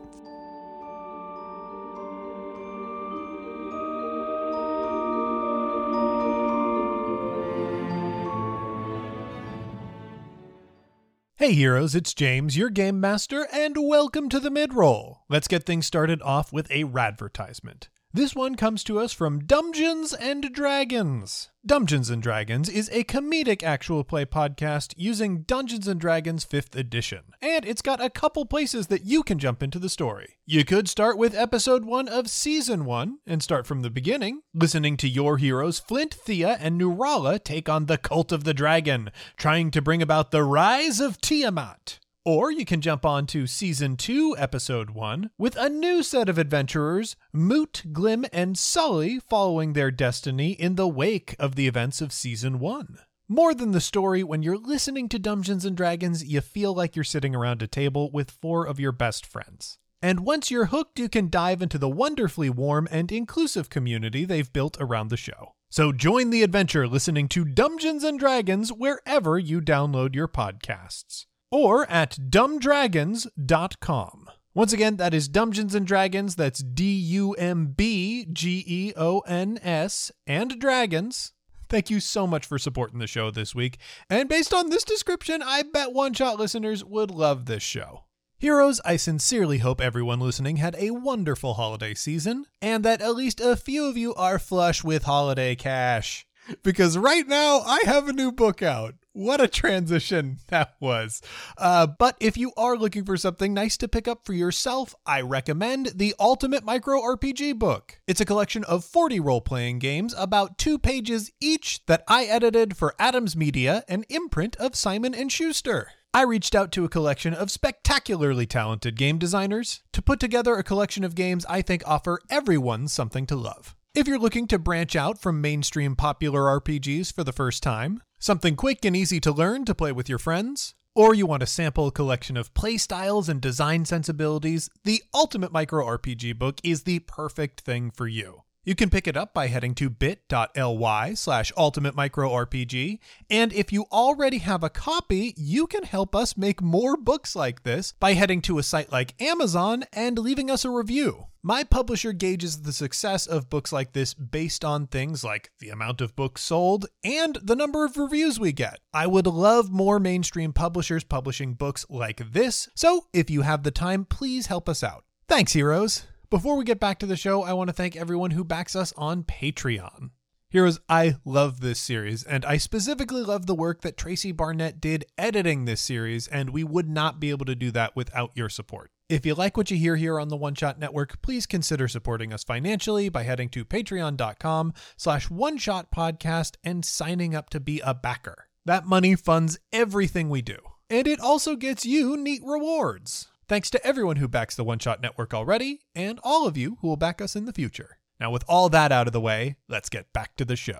Hey 11.45 11.53
heroes, 11.53 11.95
it's 11.95 12.15
James, 12.15 12.57
your 12.57 12.71
game 12.71 12.99
master, 12.99 13.47
and 13.53 13.77
welcome 13.79 14.31
to 14.31 14.41
the 14.41 14.49
midroll. 14.49 15.19
Let's 15.29 15.47
get 15.47 15.67
things 15.67 15.85
started 15.85 16.23
off 16.23 16.55
with 16.55 16.71
a 16.71 16.85
radvertisement. 16.85 17.89
This 18.15 18.37
one 18.37 18.55
comes 18.55 18.85
to 18.85 19.01
us 19.01 19.13
from 19.13 19.41
Dumbgeons 19.41 20.15
and 20.21 20.53
Dragons. 20.53 21.51
Dumbgeons 21.67 22.13
and 22.13 22.23
Dragons 22.23 22.69
is 22.69 22.89
a 22.93 23.03
comedic 23.03 23.65
actual 23.65 24.05
play 24.05 24.25
podcast 24.25 24.95
using 24.97 25.43
Dungeons 25.43 25.89
and 25.89 26.01
Dragons 26.01 26.45
5th 26.45 26.77
edition, 26.77 27.23
and 27.43 27.65
it's 27.65 27.83
got 27.83 28.01
a 28.01 28.09
couple 28.09 28.47
places 28.47 28.87
that 28.87 29.05
you 29.05 29.25
can 29.25 29.41
jump 29.41 29.65
into 29.65 29.81
the 29.81 29.89
story. 29.89 30.37
You 30.47 30.65
could 30.65 30.89
start 30.89 31.19
with 31.19 31.35
episode 31.35 31.85
1 31.85 32.07
of 32.07 32.31
season 32.31 32.85
1 32.85 33.19
and 33.27 33.43
start 33.43 33.67
from 33.67 33.83
the 33.83 33.91
beginning, 33.91 34.43
listening 34.55 34.97
to 34.99 35.09
your 35.09 35.39
heroes 35.39 35.81
Flint, 35.81 36.15
Thea, 36.15 36.57
and 36.61 36.81
Nurala 36.81 37.43
take 37.43 37.69
on 37.69 37.87
the 37.87 37.99
Cult 37.99 38.31
of 38.31 38.45
the 38.45 38.55
Dragon, 38.55 39.11
trying 39.37 39.73
to 39.73 39.83
bring 39.83 40.01
about 40.01 40.31
the 40.31 40.45
rise 40.45 41.01
of 41.01 41.21
Tiamat. 41.21 41.99
Or 42.27 42.51
you 42.51 42.65
can 42.65 42.81
jump 42.81 43.05
on 43.05 43.27
to 43.27 43.47
Season 43.47 43.99
2, 43.99 44.37
Episode 44.39 44.89
1, 44.89 45.29
with 45.37 45.57
a 45.57 45.69
new 45.69 46.03
set 46.03 46.31
of 46.31 46.39
adventurers, 46.39 47.17
Moot, 47.35 47.83
Glim, 47.93 48.25
and 48.33 48.57
Sully, 48.57 49.21
following 49.21 49.75
their 49.75 49.91
destiny 49.91 50.53
in 50.53 50.77
the 50.77 50.89
wake 50.89 51.37
of 51.39 51.55
the 51.55 51.67
events 51.67 52.01
of 52.01 52.15
Season 52.15 52.59
1. 52.61 52.99
More 53.29 53.53
than 53.53 53.73
the 53.73 53.81
story, 53.81 54.25
when 54.25 54.43
you're 54.43 54.57
listening 54.57 55.07
to 55.11 55.19
Dumbgeons 55.19 55.67
and 55.67 55.77
Dragons, 55.77 56.25
you 56.25 56.41
feel 56.41 56.73
like 56.73 56.97
you're 56.97 57.05
sitting 57.05 57.35
around 57.35 57.61
a 57.61 57.67
table 57.67 58.11
with 58.11 58.31
four 58.31 58.67
of 58.67 58.81
your 58.81 58.93
best 58.93 59.27
friends. 59.27 59.77
And 60.01 60.21
once 60.21 60.51
you're 60.51 60.67
hooked, 60.67 60.99
you 60.99 61.11
can 61.11 61.29
dive 61.29 61.61
into 61.61 61.77
the 61.77 61.91
wonderfully 61.91 62.49
warm 62.49 62.89
and 62.91 63.13
inclusive 63.13 63.69
community 63.69 64.25
they've 64.25 64.51
built 64.51 64.79
around 64.81 65.09
the 65.09 65.19
show. 65.19 65.53
So 65.69 65.93
join 65.93 66.31
the 66.31 66.43
adventure 66.43 66.89
listening 66.89 67.29
to 67.29 67.45
Dumbgeons 67.45 68.03
and 68.03 68.19
Dragons 68.19 68.73
wherever 68.73 69.39
you 69.39 69.61
download 69.61 70.15
your 70.15 70.29
podcasts 70.29 71.27
or 71.51 71.91
at 71.91 72.17
dumbdragons.com. 72.31 74.31
Once 74.55 74.73
again, 74.73 74.97
that 74.99 75.13
is 75.13 75.29
Dumbgeons 75.29 75.75
and 75.75 75.85
Dragons. 75.85 76.37
That's 76.37 76.63
D 76.63 76.93
U 76.93 77.33
M 77.33 77.75
B 77.77 78.25
G 78.33 78.63
E 78.67 78.93
O 78.97 79.19
N 79.21 79.59
S 79.63 80.13
and 80.29 80.61
Dragons. 80.61 81.33
Thank 81.69 81.91
you 81.91 81.99
so 81.99 82.25
much 82.27 82.47
for 82.47 82.57
supporting 82.57 83.01
the 83.01 83.09
show 83.09 83.33
this 83.33 83.53
week. 83.53 83.79
And 84.09 84.29
based 84.29 84.55
on 84.55 84.71
this 84.71 84.85
description, 84.85 85.43
I 85.43 85.65
bet 85.65 85.93
one 85.93 86.13
shot 86.13 86.39
listeners 86.39 86.85
would 86.85 87.11
love 87.11 87.47
this 87.47 87.65
show. 87.65 88.05
Heroes, 88.39 88.81
I 88.85 88.97
sincerely 88.97 89.59
hope 89.59 89.81
everyone 89.81 90.21
listening 90.21 90.59
had 90.59 90.77
a 90.79 90.91
wonderful 90.91 91.55
holiday 91.55 91.95
season, 91.95 92.45
and 92.61 92.85
that 92.85 93.01
at 93.01 93.17
least 93.17 93.41
a 93.41 93.57
few 93.57 93.87
of 93.87 93.97
you 93.97 94.15
are 94.15 94.39
flush 94.39 94.85
with 94.85 95.05
holiday 95.05 95.57
cash. 95.57 96.27
Because 96.63 96.99
right 96.99 97.27
now, 97.27 97.61
I 97.61 97.81
have 97.87 98.07
a 98.07 98.13
new 98.13 98.31
book 98.31 98.63
out. 98.63 98.95
What 99.15 99.41
a 99.41 99.47
transition 99.47 100.39
that 100.49 100.75
was. 100.81 101.23
Uh, 101.57 101.87
but 101.87 102.17
if 102.19 102.37
you 102.37 102.53
are 102.57 102.77
looking 102.77 103.05
for 103.05 103.17
something 103.17 103.55
nice 103.55 103.77
to 103.77 103.89
pick 103.89 104.09
up 104.09 104.27
for 104.27 104.33
yourself, 104.33 104.93
I 105.07 105.21
recommend 105.21 105.93
the 105.95 106.17
Ultimate 106.19 106.65
Micro 106.65 107.01
RPG 107.01 107.57
book. 107.57 108.01
It's 108.09 108.21
a 108.21 108.25
collection 108.25 108.65
of 108.65 108.85
40 108.85 109.21
role 109.21 109.41
playing 109.41 109.79
games, 109.79 110.17
about 110.19 110.59
two 110.59 110.81
pages 110.81 111.31
each, 111.41 111.87
that 111.87 112.03
I 112.09 112.25
edited 112.25 112.77
for 112.77 112.97
Adams 112.99 113.37
Media, 113.37 113.85
an 113.89 114.05
imprint 114.09 114.57
of 114.57 114.75
Simon 114.75 115.15
and 115.15 115.31
Schuster. 115.31 115.93
I 116.13 116.23
reached 116.23 116.57
out 116.57 116.73
to 116.73 116.85
a 116.85 116.89
collection 116.89 117.35
of 117.35 117.53
spectacularly 117.53 118.47
talented 118.47 118.97
game 118.97 119.19
designers 119.19 119.83
to 119.93 120.03
put 120.03 120.19
together 120.19 120.55
a 120.55 120.65
collection 120.65 121.05
of 121.05 121.15
games 121.15 121.47
I 121.49 121.63
think 121.63 121.87
offer 121.87 122.19
everyone 122.29 122.89
something 122.89 123.27
to 123.27 123.37
love. 123.37 123.77
If 123.95 124.09
you're 124.09 124.19
looking 124.19 124.49
to 124.49 124.59
branch 124.59 124.97
out 124.97 125.21
from 125.21 125.41
mainstream 125.41 125.95
popular 125.95 126.61
RPGs 126.61 127.13
for 127.13 127.23
the 127.23 127.33
first 127.33 127.63
time, 127.63 128.03
something 128.19 128.57
quick 128.57 128.85
and 128.85 128.97
easy 128.97 129.21
to 129.21 129.31
learn 129.31 129.65
to 129.67 129.75
play 129.75 129.93
with 129.93 130.09
your 130.09 130.19
friends, 130.19 130.75
or 130.97 131.15
you 131.15 131.27
want 131.27 131.43
to 131.43 131.47
sample 131.47 131.87
a 131.87 131.93
collection 131.93 132.37
of 132.37 132.53
playstyles 132.55 133.29
and 133.29 133.41
design 133.41 133.85
sensibilities, 133.85 134.69
the 134.83 135.05
Ultimate 135.15 135.53
Micro 135.53 135.87
RPG 135.87 136.37
book 136.41 136.61
is 136.65 136.83
the 136.83 136.99
perfect 136.99 137.61
thing 137.61 137.93
for 137.93 138.09
you. 138.09 138.44
You 138.65 138.75
can 138.75 138.89
pick 138.89 139.07
it 139.07 139.17
up 139.17 139.35
by 139.35 139.49
heading 139.49 139.75
to 139.75 139.91
bit.ly 139.91 141.15
slash 141.15 141.53
ultimate 141.57 141.95
micro 141.95 142.31
RPG. 142.31 142.99
And 143.29 143.53
if 143.53 143.73
you 143.73 143.85
already 143.93 144.39
have 144.39 144.65
a 144.65 144.71
copy, 144.71 145.35
you 145.37 145.67
can 145.67 145.83
help 145.83 146.17
us 146.17 146.37
make 146.37 146.63
more 146.63 146.97
books 146.97 147.37
like 147.37 147.63
this 147.63 147.93
by 147.93 148.15
heading 148.15 148.41
to 148.43 148.59
a 148.59 148.63
site 148.63 148.91
like 148.91 149.21
Amazon 149.21 149.85
and 149.93 150.19
leaving 150.19 150.51
us 150.51 150.65
a 150.65 150.71
review. 150.71 151.27
My 151.43 151.63
publisher 151.63 152.15
gauges 152.15 152.63
the 152.63 152.73
success 152.73 153.27
of 153.27 153.51
books 153.51 153.71
like 153.71 153.93
this 153.93 154.15
based 154.15 154.65
on 154.65 154.87
things 154.87 155.23
like 155.23 155.51
the 155.59 155.69
amount 155.69 156.01
of 156.01 156.17
books 156.17 156.41
sold 156.41 156.87
and 157.05 157.37
the 157.43 157.55
number 157.55 157.85
of 157.85 157.99
reviews 157.99 158.41
we 158.41 158.53
get. 158.53 158.79
I 158.95 159.07
would 159.07 159.27
love 159.27 159.71
more 159.71 160.01
mainstream 160.01 160.55
publishers 160.55 161.05
publishing 161.05 161.53
books 161.53 161.85
like 161.91 162.33
this, 162.33 162.71
so 162.75 163.09
if 163.13 163.29
you 163.29 163.43
have 163.43 163.63
the 163.63 163.71
time, 163.71 164.07
please 164.07 164.47
help 164.47 164.71
us 164.71 164.83
out. 164.83 165.05
Thanks, 165.29 165.53
heroes. 165.53 166.05
Before 166.35 166.57
we 166.57 166.65
get 166.65 166.81
back 166.81 166.99
to 166.99 167.07
the 167.07 167.15
show, 167.15 167.45
I 167.45 167.53
want 167.53 167.69
to 167.69 167.73
thank 167.73 167.95
everyone 167.95 168.33
who 168.33 168.43
backs 168.43 168.75
us 168.75 168.93
on 168.97 169.23
Patreon. 169.23 170.11
Heroes, 170.49 170.81
I 170.89 171.15
love 171.25 171.61
this 171.61 171.79
series, 171.79 172.25
and 172.25 172.45
I 172.45 172.57
specifically 172.57 173.23
love 173.23 173.47
the 173.47 173.55
work 173.55 173.83
that 173.83 173.97
Tracy 173.97 174.33
Barnett 174.33 174.81
did 174.81 175.05
editing 175.17 175.65
this 175.65 175.81
series, 175.81 176.27
and 176.27 176.51
we 176.51 176.65
would 176.65 176.89
not 176.89 177.21
be 177.21 177.31
able 177.31 177.47
to 177.47 177.55
do 177.55 177.71
that 177.71 177.95
without 177.95 178.33
your 178.35 178.49
support. 178.49 178.91
If 179.09 179.25
you 179.25 179.37
like 179.37 179.57
what 179.57 179.71
you 179.71 179.77
hear 179.77 179.95
here 179.95 180.19
on 180.19 180.27
the 180.27 180.37
One 180.37 180.57
Shot 180.57 180.77
Network, 180.77 181.23
please 181.23 181.47
consider 181.47 181.87
supporting 181.87 182.33
us 182.33 182.43
financially 182.43 183.09
by 183.09 183.23
heading 183.23 183.49
to 183.51 183.65
patreon.com 183.65 184.75
slash 184.97 185.31
one 185.31 185.57
shot 185.57 185.93
podcast 185.93 186.57
and 186.65 186.85
signing 186.85 187.37
up 187.37 187.49
to 187.51 187.61
be 187.61 187.81
a 187.85 187.95
backer. 187.95 188.49
That 188.65 188.87
money 188.87 189.15
funds 189.15 189.61
everything 189.73 190.29
we 190.31 190.43
do, 190.43 190.59
and 190.91 191.07
it 191.07 191.21
also 191.21 191.55
gets 191.55 191.87
you 191.87 192.17
neat 192.17 192.43
rewards. 192.45 193.29
Thanks 193.47 193.69
to 193.71 193.87
everyone 193.87 194.17
who 194.17 194.27
backs 194.27 194.57
the 194.57 194.65
One 194.65 194.79
Shot 194.79 195.03
Network 195.03 195.35
already, 195.35 195.81
and 195.95 196.19
all 196.23 196.47
of 196.47 196.57
you 196.57 196.79
who 196.81 196.89
will 196.89 196.97
back 196.97 197.21
us 197.21 197.37
in 197.37 197.45
the 197.45 197.53
future. 197.53 197.99
Now, 198.19 198.31
with 198.31 198.43
all 198.49 198.71
that 198.71 198.91
out 198.91 199.07
of 199.07 199.13
the 199.13 199.21
way, 199.21 199.57
let's 199.69 199.91
get 199.91 200.15
back 200.15 200.35
to 200.37 200.47
the 200.47 200.57
show. 200.57 200.79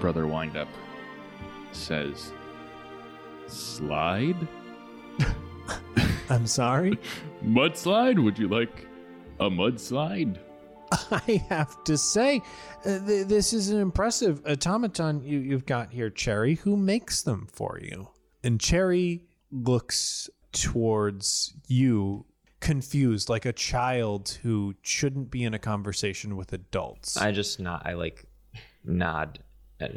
Brother 0.00 0.26
Windup 0.26 0.68
says, 1.72 2.32
Slide? 3.46 4.48
I'm 6.30 6.46
sorry? 6.46 6.98
Mudslide? 7.44 8.22
Would 8.24 8.38
you 8.38 8.48
like 8.48 8.86
a 9.38 9.50
mudslide? 9.50 10.38
I 11.10 11.44
have 11.48 11.82
to 11.84 11.96
say, 11.98 12.42
uh, 12.84 12.98
th- 13.06 13.26
this 13.26 13.52
is 13.52 13.70
an 13.70 13.78
impressive 13.80 14.42
automaton 14.46 15.22
you- 15.24 15.38
you've 15.40 15.66
got 15.66 15.92
here, 15.92 16.10
Cherry. 16.10 16.54
Who 16.56 16.76
makes 16.76 17.22
them 17.22 17.46
for 17.52 17.78
you? 17.82 18.08
And 18.44 18.60
Cherry 18.60 19.24
looks 19.50 20.28
towards 20.52 21.54
you, 21.66 22.24
confused, 22.60 23.28
like 23.28 23.44
a 23.44 23.52
child 23.52 24.38
who 24.42 24.74
shouldn't 24.82 25.30
be 25.30 25.44
in 25.44 25.54
a 25.54 25.58
conversation 25.58 26.36
with 26.36 26.52
adults. 26.52 27.16
I 27.16 27.32
just 27.32 27.60
nod. 27.60 27.82
I 27.84 27.92
like 27.94 28.24
nod, 28.84 29.40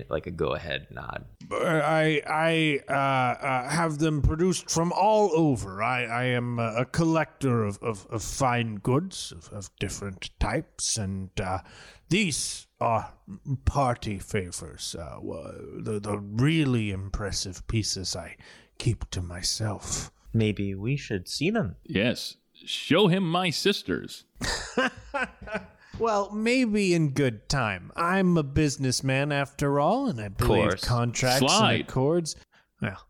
like 0.10 0.28
a 0.28 0.32
go 0.32 0.56
ahead 0.56 0.88
nod. 0.92 1.26
I 1.52 2.22
I 2.28 2.80
uh, 2.90 3.46
uh, 3.46 3.70
have 3.70 4.00
them 4.00 4.22
produced 4.22 4.70
from 4.70 4.92
all 4.92 5.32
over. 5.34 5.82
I, 5.82 6.06
I 6.06 6.24
am 6.26 6.60
a, 6.60 6.74
a 6.78 6.86
collector 6.86 7.64
of, 7.64 7.80
of, 7.82 8.06
of 8.10 8.22
fine 8.22 8.76
goods 8.76 9.32
of, 9.32 9.50
of 9.54 9.70
different 9.80 10.30
types, 10.40 10.98
and 10.98 11.30
uh, 11.40 11.60
these 12.10 12.68
are 12.80 13.14
party 13.66 14.20
favors. 14.20 14.96
Uh, 14.96 15.20
the 15.82 16.00
the 16.00 16.18
really 16.18 16.92
impressive 16.92 17.66
pieces 17.68 18.16
I 18.16 18.36
keep 18.78 19.10
to 19.12 19.22
myself. 19.22 20.12
Maybe 20.34 20.76
we 20.76 20.96
should 20.96 21.28
see 21.28 21.50
them. 21.50 21.76
Yes. 21.84 22.36
Show 22.54 23.08
him 23.08 23.30
my 23.30 23.50
sisters. 23.52 24.26
Well, 26.00 26.32
maybe 26.32 26.94
in 26.94 27.10
good 27.12 27.50
time. 27.50 27.92
I'm 27.96 28.38
a 28.38 28.44
businessman 28.44 29.32
after 29.32 29.80
all, 29.80 30.08
and 30.08 30.20
I 30.22 30.30
believe 30.30 30.70
Course. 30.70 30.84
contracts 30.84 31.40
Slide. 31.40 31.74
and 31.74 31.82
accords. 31.82 32.36
Well, 32.82 33.06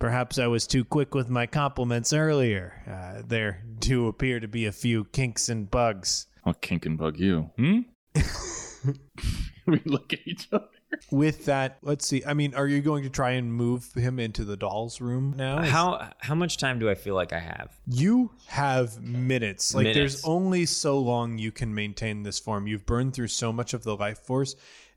perhaps 0.00 0.38
I 0.38 0.48
was 0.48 0.66
too 0.66 0.84
quick 0.84 1.14
with 1.14 1.28
my 1.28 1.46
compliments 1.46 2.12
earlier. 2.12 2.82
Uh, 2.88 3.22
there 3.24 3.62
do 3.78 4.08
appear 4.08 4.40
to 4.40 4.48
be 4.48 4.66
a 4.66 4.72
few 4.72 5.04
kinks 5.04 5.48
and 5.48 5.70
bugs. 5.70 6.26
I'll 6.44 6.54
kink 6.54 6.84
and 6.86 6.98
bug 6.98 7.18
you. 7.18 7.50
Hmm? 7.56 7.80
we 9.66 9.80
look 9.84 10.12
at 10.12 10.18
each 10.26 10.48
other. 10.52 10.66
With 11.10 11.46
that, 11.46 11.78
let's 11.82 12.06
see. 12.06 12.22
I 12.26 12.34
mean, 12.34 12.54
are 12.54 12.66
you 12.66 12.80
going 12.80 13.02
to 13.04 13.10
try 13.10 13.32
and 13.32 13.52
move 13.52 13.92
him 13.94 14.18
into 14.18 14.44
the 14.44 14.56
doll's 14.56 15.00
room 15.00 15.34
now? 15.36 15.62
How 15.62 16.10
how 16.18 16.34
much 16.34 16.56
time 16.58 16.78
do 16.78 16.88
I 16.90 16.94
feel 16.94 17.14
like 17.14 17.32
I 17.32 17.40
have? 17.40 17.70
You 17.86 18.30
have 18.46 19.00
minutes. 19.02 19.74
Like 19.74 19.84
Minutes. 19.84 19.98
there's 19.98 20.24
only 20.24 20.66
so 20.66 20.98
long 20.98 21.38
you 21.38 21.52
can 21.52 21.74
maintain 21.74 22.22
this 22.22 22.38
form. 22.38 22.66
You've 22.66 22.86
burned 22.86 23.14
through 23.14 23.28
so 23.28 23.52
much 23.52 23.74
of 23.74 23.82
the 23.84 23.96
life 23.96 24.18
force 24.20 24.54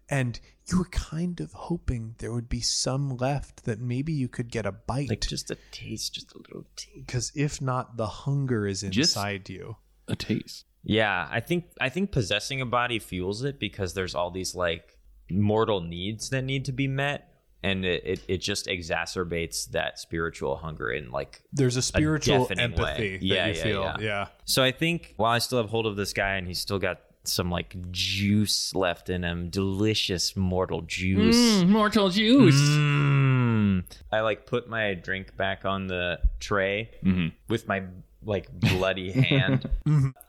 and 0.10 0.40
you 0.68 0.78
were 0.80 0.86
kind 0.86 1.40
of 1.40 1.52
hoping 1.54 2.16
there 2.20 2.32
would 2.34 2.50
be 2.50 2.62
some 2.62 3.18
left 3.18 3.66
that 3.66 3.80
maybe 3.80 4.14
you 4.14 4.28
could 4.28 4.52
get 4.52 4.66
a 4.66 4.72
bite. 4.72 5.10
Like 5.10 5.22
just 5.22 5.50
a 5.52 5.58
taste, 5.72 6.14
just 6.16 6.34
a 6.34 6.38
little 6.38 6.66
taste. 6.76 7.06
because 7.08 7.32
if 7.36 7.62
not, 7.62 7.98
the 7.98 8.08
hunger 8.08 8.68
is 8.68 8.82
Just- 8.82 9.16
inside 9.16 9.50
you. 9.50 9.78
A 10.08 10.16
taste. 10.16 10.66
Yeah, 10.84 11.28
I 11.32 11.40
think 11.40 11.66
I 11.82 11.90
think 11.90 12.12
possessing 12.12 12.62
a 12.62 12.66
body 12.68 13.00
fuels 13.00 13.44
it 13.44 13.60
because 13.60 13.96
there's 13.96 14.14
all 14.14 14.30
these 14.30 14.54
like 14.54 14.95
mortal 15.30 15.82
needs 15.82 16.30
that 16.30 16.44
need 16.44 16.66
to 16.66 16.72
be 16.72 16.88
met, 16.88 17.32
and 17.64 17.84
it, 17.86 18.04
it, 18.06 18.20
it 18.28 18.38
just 18.38 18.68
exacerbates 18.68 19.70
that 19.72 19.98
spiritual 20.00 20.56
hunger 20.58 20.92
in 20.92 21.12
like 21.12 21.42
There's 21.54 21.78
a 21.78 21.82
spiritual 21.82 22.46
deafening 22.48 22.72
way. 22.72 22.88
empathy 22.90 23.18
that 23.18 23.24
Yeah, 23.26 23.46
you 23.48 23.54
yeah, 23.54 23.64
feel. 23.64 23.82
yeah. 23.82 23.96
yeah. 24.00 24.28
So 24.46 24.64
I 24.64 24.72
think 24.72 25.14
while 25.18 25.32
I 25.32 25.40
still 25.40 25.58
have 25.60 25.70
hold 25.70 25.86
of 25.88 25.96
this 25.96 26.14
guy 26.14 26.36
and 26.36 26.48
he's 26.48 26.60
still 26.60 26.80
got 26.80 27.00
some 27.24 27.50
like 27.50 27.76
juice 27.92 28.76
left 28.76 29.10
in 29.10 29.24
him, 29.24 29.50
delicious 29.50 30.36
mortal 30.36 30.82
juice. 30.82 31.36
Mm, 31.64 31.70
mortal 31.70 32.10
juice. 32.10 32.54
Mm. 32.56 33.84
I 34.12 34.20
like 34.22 34.46
put 34.46 34.70
my 34.70 34.94
drink 34.94 35.36
back 35.36 35.66
on 35.66 35.88
the 35.88 36.20
tray 36.40 36.92
Mhm. 37.04 37.32
with 37.50 37.68
my 37.68 37.84
like 38.24 38.52
bloody 38.60 39.12
hand 39.30 39.68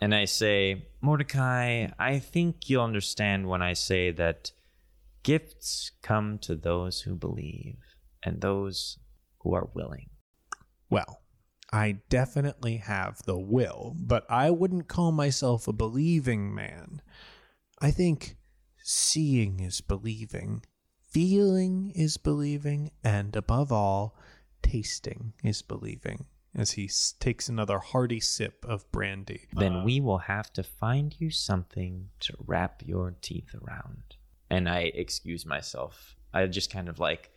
and 0.01 0.15
I 0.15 0.25
say, 0.25 0.87
Mordecai, 1.03 1.89
I 1.99 2.19
think 2.19 2.69
you'll 2.71 2.83
understand 2.85 3.47
when 3.47 3.61
I 3.63 3.75
say 3.75 4.11
that 4.13 4.53
gifts 5.27 5.91
come 6.03 6.39
to 6.39 6.55
those 6.55 7.01
who 7.01 7.17
believe 7.17 7.79
and 8.23 8.41
those 8.41 8.97
who 9.41 9.53
are 9.55 9.69
willing. 9.75 10.09
Well, 10.89 11.21
I 11.73 11.99
definitely 12.09 12.77
have 12.77 13.21
the 13.25 13.37
will, 13.37 13.97
but 13.99 14.25
I 14.31 14.51
wouldn't 14.51 14.87
call 14.87 15.11
myself 15.11 15.67
a 15.67 15.73
believing 15.73 16.55
man. 16.55 17.03
I 17.81 17.91
think 17.91 18.37
seeing 18.85 19.59
is 19.59 19.81
believing, 19.81 20.63
feeling 21.11 21.91
is 21.97 22.19
believing, 22.19 22.93
and 23.03 23.35
above 23.35 23.73
all, 23.73 24.17
tasting 24.63 25.33
is 25.43 25.61
believing. 25.61 26.27
As 26.55 26.71
he 26.73 26.85
s- 26.85 27.15
takes 27.19 27.49
another 27.49 27.81
hearty 27.81 28.21
sip 28.21 28.65
of 28.65 28.91
brandy. 28.93 29.49
then 29.53 29.83
we 29.83 30.01
will 30.01 30.19
have 30.19 30.53
to 30.53 30.63
find 30.63 31.17
you 31.19 31.31
something 31.31 32.11
to 32.21 32.33
wrap 32.39 32.83
your 32.87 33.17
teeth 33.21 33.53
around. 33.61 34.15
And 34.51 34.69
I 34.69 34.93
excuse 34.95 35.45
myself. 35.47 36.17
I 36.33 36.47
just 36.47 36.73
kind 36.73 36.89
of 36.89 36.99
like 36.99 37.31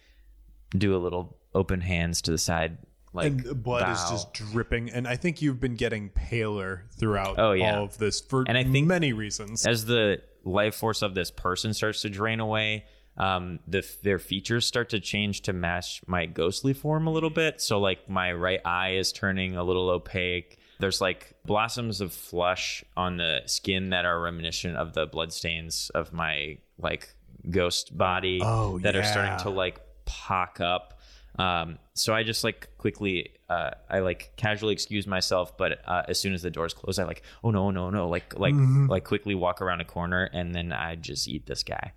do 0.78 0.96
a 0.96 1.00
little 1.00 1.38
open 1.56 1.82
hands 1.82 2.22
to 2.24 2.32
the 2.32 2.38
side, 2.38 2.78
like 3.14 3.28
and 3.28 3.40
the 3.40 3.56
blood 3.56 3.90
is 3.92 3.98
just 4.12 4.34
dripping, 4.34 4.90
and 4.92 5.08
I 5.08 5.16
think 5.16 5.42
you've 5.42 5.60
been 5.60 5.76
getting 5.76 6.10
paler 6.10 6.86
throughout 7.00 7.40
Oh, 7.40 7.54
yeah. 7.54 7.78
all 7.78 7.86
of 7.86 7.98
this 7.98 8.22
for 8.22 8.44
And 8.48 8.56
I 8.58 8.64
think- 8.64 8.86
many 8.88 9.14
reasons. 9.14 9.66
as 9.66 9.86
the 9.86 10.22
life 10.44 10.76
force 10.76 11.02
of 11.02 11.16
this 11.16 11.32
person 11.32 11.74
starts 11.74 12.02
to 12.04 12.10
drain 12.10 12.40
away. 12.40 12.86
Um, 13.18 13.60
the 13.68 13.84
their 14.04 14.20
features 14.20 14.66
start 14.66 14.90
to 14.90 15.00
change 15.00 15.42
to 15.42 15.54
match 15.54 16.02
my 16.08 16.26
ghostly 16.28 16.72
form 16.74 17.08
a 17.08 17.12
little 17.12 17.30
bit. 17.32 17.60
So 17.60 17.80
like 17.80 18.08
my 18.10 18.32
right 18.32 18.62
eye 18.64 18.92
is 18.92 19.12
turning 19.12 19.58
a 19.58 19.64
little 19.64 19.90
opaque. 19.90 20.58
There's 20.80 21.02
like 21.02 21.34
blossoms 21.46 22.00
of 22.00 22.14
flesh 22.14 22.84
on 22.96 23.18
the 23.18 23.42
skin 23.48 23.90
that 23.90 24.06
are 24.06 24.22
reminiscent 24.22 24.78
of 24.78 24.94
the 24.94 25.06
bloodstains 25.06 25.90
of 25.94 26.14
my 26.14 26.60
like 26.80 27.14
ghost 27.50 27.98
body 27.98 28.40
Oh, 28.44 28.80
that 28.80 28.96
are 28.96 29.04
starting 29.04 29.38
to 29.44 29.50
like 29.50 29.80
pock 30.06 30.60
up. 30.60 31.00
Um, 31.38 31.78
so 31.94 32.14
I 32.14 32.24
just 32.24 32.44
like 32.44 32.68
quickly, 32.78 33.30
uh, 33.50 33.72
I 33.90 34.00
like 34.00 34.32
casually 34.36 34.74
excuse 34.74 35.08
myself, 35.08 35.58
but 35.58 35.80
uh, 35.88 36.04
as 36.08 36.20
soon 36.20 36.34
as 36.34 36.42
the 36.42 36.50
doors 36.50 36.74
close, 36.74 37.00
I 37.00 37.06
like, 37.06 37.22
oh 37.44 37.52
no, 37.52 37.72
no, 37.72 37.90
no, 37.90 38.10
like 38.10 38.38
like 38.38 38.54
Mm-hmm. 38.54 38.88
like 38.88 39.04
quickly 39.06 39.36
walk 39.36 39.62
around 39.62 39.80
a 39.80 39.86
corner, 39.86 40.30
and 40.34 40.54
then 40.54 40.74
I 40.74 40.96
just 40.96 41.28
eat 41.30 41.46
this 41.46 41.64
guy. 41.64 41.94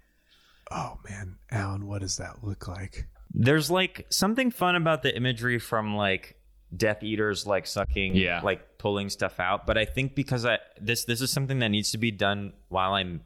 oh 0.70 0.98
man, 1.08 1.36
Alan, 1.50 1.86
what 1.86 2.02
does 2.02 2.18
that 2.18 2.44
look 2.44 2.68
like? 2.68 3.06
There's 3.34 3.70
like 3.70 4.06
something 4.10 4.50
fun 4.50 4.76
about 4.76 5.02
the 5.02 5.14
imagery 5.16 5.58
from 5.58 5.96
like 5.96 6.36
Death 6.76 7.02
Eaters, 7.02 7.46
like 7.46 7.66
sucking, 7.66 8.14
Yeah. 8.14 8.40
like 8.42 8.78
pulling 8.78 9.08
stuff 9.10 9.40
out. 9.40 9.66
But 9.66 9.76
I 9.76 9.84
think 9.86 10.14
because 10.14 10.46
I 10.46 10.58
this 10.80 11.04
this 11.04 11.20
is 11.20 11.30
something 11.32 11.58
that 11.60 11.68
needs 11.70 11.90
to 11.92 11.98
be 11.98 12.10
done 12.12 12.52
while 12.68 12.92
I'm 12.94 13.22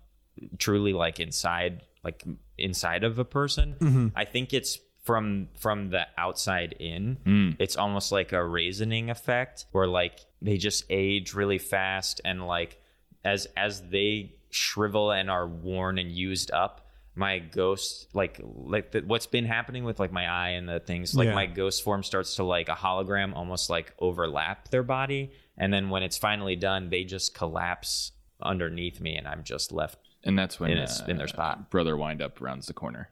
truly 0.58 0.92
like 0.92 1.20
inside, 1.20 1.82
like 2.04 2.24
inside 2.58 3.04
of 3.04 3.18
a 3.18 3.24
person. 3.24 3.76
Mm-hmm. 3.78 4.06
I 4.16 4.24
think 4.24 4.52
it's 4.52 4.78
from 5.02 5.48
from 5.58 5.90
the 5.90 6.06
outside 6.18 6.74
in. 6.80 7.18
Mm. 7.24 7.56
It's 7.58 7.76
almost 7.76 8.12
like 8.12 8.32
a 8.32 8.44
raisoning 8.44 9.10
effect, 9.10 9.66
where 9.72 9.86
like 9.86 10.20
they 10.42 10.56
just 10.56 10.84
age 10.90 11.34
really 11.34 11.58
fast, 11.58 12.20
and 12.24 12.46
like 12.46 12.80
as 13.24 13.46
as 13.56 13.82
they 13.88 14.34
shrivel 14.50 15.10
and 15.12 15.30
are 15.30 15.46
worn 15.46 15.98
and 15.98 16.10
used 16.10 16.50
up 16.52 16.82
my 17.14 17.38
ghost 17.38 18.08
like 18.14 18.40
like 18.44 18.92
the, 18.92 19.00
what's 19.00 19.26
been 19.26 19.46
happening 19.46 19.84
with 19.84 19.98
like 19.98 20.12
my 20.12 20.26
eye 20.30 20.50
and 20.50 20.68
the 20.68 20.78
things 20.80 21.14
like 21.14 21.26
Yeah. 21.26 21.34
my 21.34 21.46
ghost 21.46 21.82
form 21.82 22.02
starts 22.02 22.36
to 22.36 22.44
like 22.44 22.68
a 22.68 22.74
hologram 22.74 23.34
almost 23.34 23.70
like 23.70 23.92
overlap 23.98 24.68
their 24.68 24.82
body 24.82 25.30
and 25.56 25.72
then 25.72 25.88
when 25.90 26.02
it's 26.02 26.18
finally 26.18 26.56
done 26.56 26.90
they 26.90 27.04
just 27.04 27.34
collapse 27.34 28.12
underneath 28.42 29.00
me 29.00 29.16
and 29.16 29.26
i'm 29.26 29.42
just 29.44 29.72
left 29.72 29.98
And 30.26 30.38
that's 30.38 30.58
when 30.60 30.70
In 30.72 30.78
its- 30.78 31.00
in 31.06 31.16
their 31.16 31.26
uh, 31.26 31.28
spot. 31.28 31.70
Brother 31.70 31.96
Wind 31.96 32.20
Up 32.20 32.40
rounds 32.40 32.66
the 32.66 32.72
corner. 32.74 33.10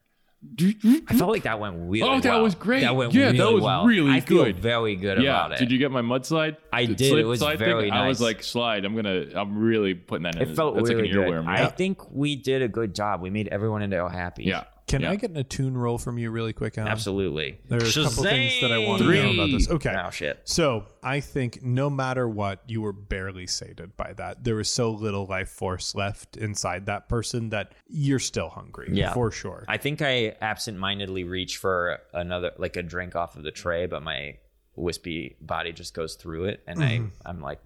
i 1.09 1.15
felt 1.17 1.31
like 1.31 1.45
that 1.45 1.59
went 1.59 1.75
really 1.91 2.03
Oh, 2.07 2.21
that 2.21 2.29
well. 2.29 2.43
was 2.43 2.55
great. 2.55 2.81
that 2.83 2.95
went 2.95 3.15
Yeah, 3.15 3.33
that 3.33 3.39
really 3.39 3.55
was 3.55 3.63
well. 3.65 3.87
really 3.87 4.11
i 4.11 4.21
feel 4.21 4.45
good. 4.45 4.57
very 4.57 4.95
good 4.95 5.23
yeah. 5.23 5.31
about 5.47 5.53
it 5.53 5.59
Did 5.59 5.71
you 5.73 5.79
get 5.79 5.91
my 5.91 6.03
mudslide? 6.03 6.59
I 6.71 6.85
did. 6.85 6.99
slip 6.99 7.21
It 7.21 7.25
was 7.25 7.41
slide 7.41 7.59
very 7.59 7.91
I 7.91 8.07
was 8.09 8.21
like, 8.21 8.43
slide. 8.43 8.85
I'm 8.85 8.95
gonna. 8.95 9.25
I'm 9.35 9.57
really 9.57 9.95
putting 9.95 10.25
that 10.25 10.37
in. 10.37 10.43
it 10.43 10.55
felt 10.55 10.75
that's 10.75 10.91
really 10.91 11.05
like 11.05 11.13
an 11.13 11.17
good 11.17 11.29
earworm. 11.33 11.47
i 11.49 11.61
Yeah. 11.61 11.69
think 11.69 12.11
we 12.13 12.37
did 12.37 12.61
a 12.61 12.69
good 12.69 12.95
job 12.95 13.23
we 13.23 13.31
made 13.31 13.49
everyone 13.49 13.81
in 13.81 13.89
there 13.89 14.07
happy 14.07 14.45
yeah. 14.45 14.65
Can 14.95 15.03
Yeah. 15.03 15.11
I 15.11 15.17
get 15.17 15.31
an 15.31 15.37
attune 15.37 15.77
roll 15.77 15.99
from 15.99 16.19
you 16.19 16.31
really 16.31 16.53
quick, 16.53 16.79
Alan? 16.79 16.91
absolutely 16.91 17.59
There's 17.69 17.97
a 17.97 18.05
couple 18.05 18.23
things 18.23 18.61
that 18.61 18.71
I 18.71 18.79
want 18.79 19.01
to 19.01 19.05
Three. 19.05 19.23
know 19.23 19.33
about 19.33 19.51
this. 19.51 19.69
Okay. 19.69 19.95
oh 19.97 20.11
shit 20.11 20.41
So 20.45 20.87
I 21.03 21.21
think 21.21 21.63
no 21.63 21.91
matter 21.91 22.29
what, 22.29 22.63
you 22.67 22.81
were 22.81 22.93
barely 22.93 23.47
sated 23.47 23.97
by 23.97 24.13
that. 24.15 24.45
There 24.45 24.55
was 24.55 24.69
so 24.69 24.91
little 24.91 25.27
life 25.27 25.49
force 25.49 25.95
left 25.95 26.37
inside 26.37 26.87
that 26.87 27.09
person 27.09 27.51
that 27.51 27.73
you're 27.89 28.19
still 28.19 28.49
hungry. 28.51 28.89
Yeah. 28.93 29.13
For 29.13 29.31
sure. 29.31 29.65
I 29.69 29.79
think 29.79 30.01
I 30.01 30.37
absentmindedly 30.41 31.25
reach 31.25 31.57
for 31.59 31.99
another 32.13 32.53
like 32.59 32.77
a 32.77 32.83
drink 32.83 33.17
off 33.17 33.37
of 33.37 33.43
the 33.43 33.51
tray, 33.51 33.87
but 33.87 34.03
my 34.03 34.39
wispy 34.77 35.37
body 35.41 35.73
just 35.73 35.95
goes 35.95 36.15
through 36.15 36.45
it, 36.47 36.63
and 36.67 36.83
I 36.83 36.99
mm-hmm. 36.99 37.07
I'm 37.25 37.41
like 37.41 37.61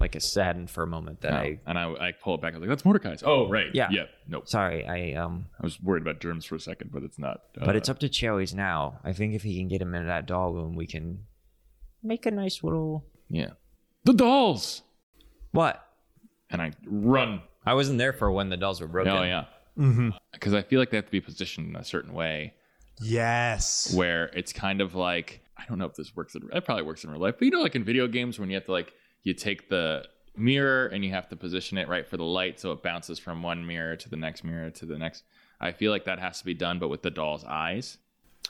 like 0.00 0.14
a 0.14 0.20
saddened 0.20 0.70
for 0.70 0.82
a 0.82 0.86
moment 0.86 1.20
that 1.20 1.32
No. 1.32 1.38
I 1.38 1.60
and 1.66 1.78
I, 1.78 1.92
I 1.92 2.12
pull 2.12 2.34
it 2.34 2.40
back. 2.40 2.54
I 2.54 2.56
was 2.56 2.62
like, 2.62 2.70
that's 2.70 2.84
Mordecai's. 2.84 3.22
Oh, 3.24 3.48
right. 3.48 3.68
Yeah. 3.72 3.88
Yeah. 3.90 4.04
Nope. 4.28 4.48
sorry 4.48 4.86
I 4.86 5.20
um. 5.20 5.46
I 5.58 5.64
was 5.64 5.80
worried 5.80 6.02
about 6.02 6.20
germs 6.20 6.44
for 6.44 6.54
a 6.54 6.60
second, 6.60 6.90
but 6.92 7.02
it's 7.02 7.18
not. 7.18 7.42
Uh, 7.60 7.66
But 7.66 7.76
it's 7.76 7.88
up 7.88 7.98
to 8.00 8.08
Cherries 8.08 8.54
now. 8.54 8.98
I 9.04 9.12
think 9.12 9.34
if 9.34 9.42
he 9.42 9.56
can 9.58 9.68
get 9.68 9.82
him 9.82 9.94
into 9.94 10.06
that 10.06 10.26
doll 10.26 10.52
room, 10.52 10.74
we 10.74 10.86
can 10.86 11.24
make 12.02 12.26
a 12.26 12.30
nice 12.30 12.62
little 12.62 13.04
yeah. 13.28 13.50
The 14.04 14.12
dolls. 14.12 14.82
what. 15.52 15.86
And 16.50 16.60
I 16.60 16.72
run. 16.86 17.42
I 17.64 17.74
wasn't 17.74 17.98
there 17.98 18.12
for 18.12 18.30
when 18.32 18.48
the 18.48 18.56
dolls 18.56 18.80
were 18.80 18.88
broken. 18.88 19.12
Oh 19.12 19.22
yeah. 19.22 19.44
Because 20.32 20.52
I 20.52 20.62
feel 20.62 20.80
like 20.80 20.90
they 20.90 20.96
have 20.96 21.06
to 21.06 21.12
be 21.12 21.20
positioned 21.20 21.68
in 21.68 21.76
a 21.76 21.84
certain 21.84 22.12
way 22.12 22.54
yes. 23.00 23.94
where 23.94 24.26
it's 24.26 24.52
kind 24.52 24.80
of 24.80 24.94
like 24.94 25.42
I 25.56 25.64
don't 25.68 25.78
know 25.78 25.86
if 25.86 25.94
this 25.94 26.14
works. 26.16 26.34
In, 26.34 26.48
it 26.52 26.64
probably 26.64 26.84
works 26.84 27.04
in 27.04 27.10
real 27.10 27.20
life, 27.20 27.34
but 27.38 27.44
you 27.44 27.50
know, 27.50 27.60
like 27.60 27.74
in 27.74 27.84
video 27.84 28.06
games 28.06 28.38
when 28.38 28.48
you 28.48 28.54
have 28.56 28.64
to 28.66 28.72
like 28.72 28.92
you 29.22 29.34
take 29.34 29.68
the 29.68 30.04
mirror 30.36 30.86
and 30.86 31.04
you 31.04 31.10
have 31.10 31.28
to 31.28 31.36
position 31.36 31.78
it 31.78 31.88
right 31.88 32.06
for 32.06 32.16
the 32.16 32.24
light 32.24 32.58
so 32.58 32.72
it 32.72 32.82
bounces 32.82 33.18
from 33.18 33.42
one 33.42 33.66
mirror 33.66 33.96
to 33.96 34.08
the 34.08 34.16
next 34.16 34.44
mirror 34.44 34.70
to 34.70 34.86
the 34.86 34.98
next. 34.98 35.24
I 35.60 35.72
feel 35.72 35.90
like 35.90 36.04
that 36.06 36.18
has 36.18 36.38
to 36.38 36.44
be 36.44 36.54
done, 36.54 36.78
but 36.78 36.88
with 36.88 37.02
the 37.02 37.10
doll's 37.10 37.44
eyes. 37.44 37.98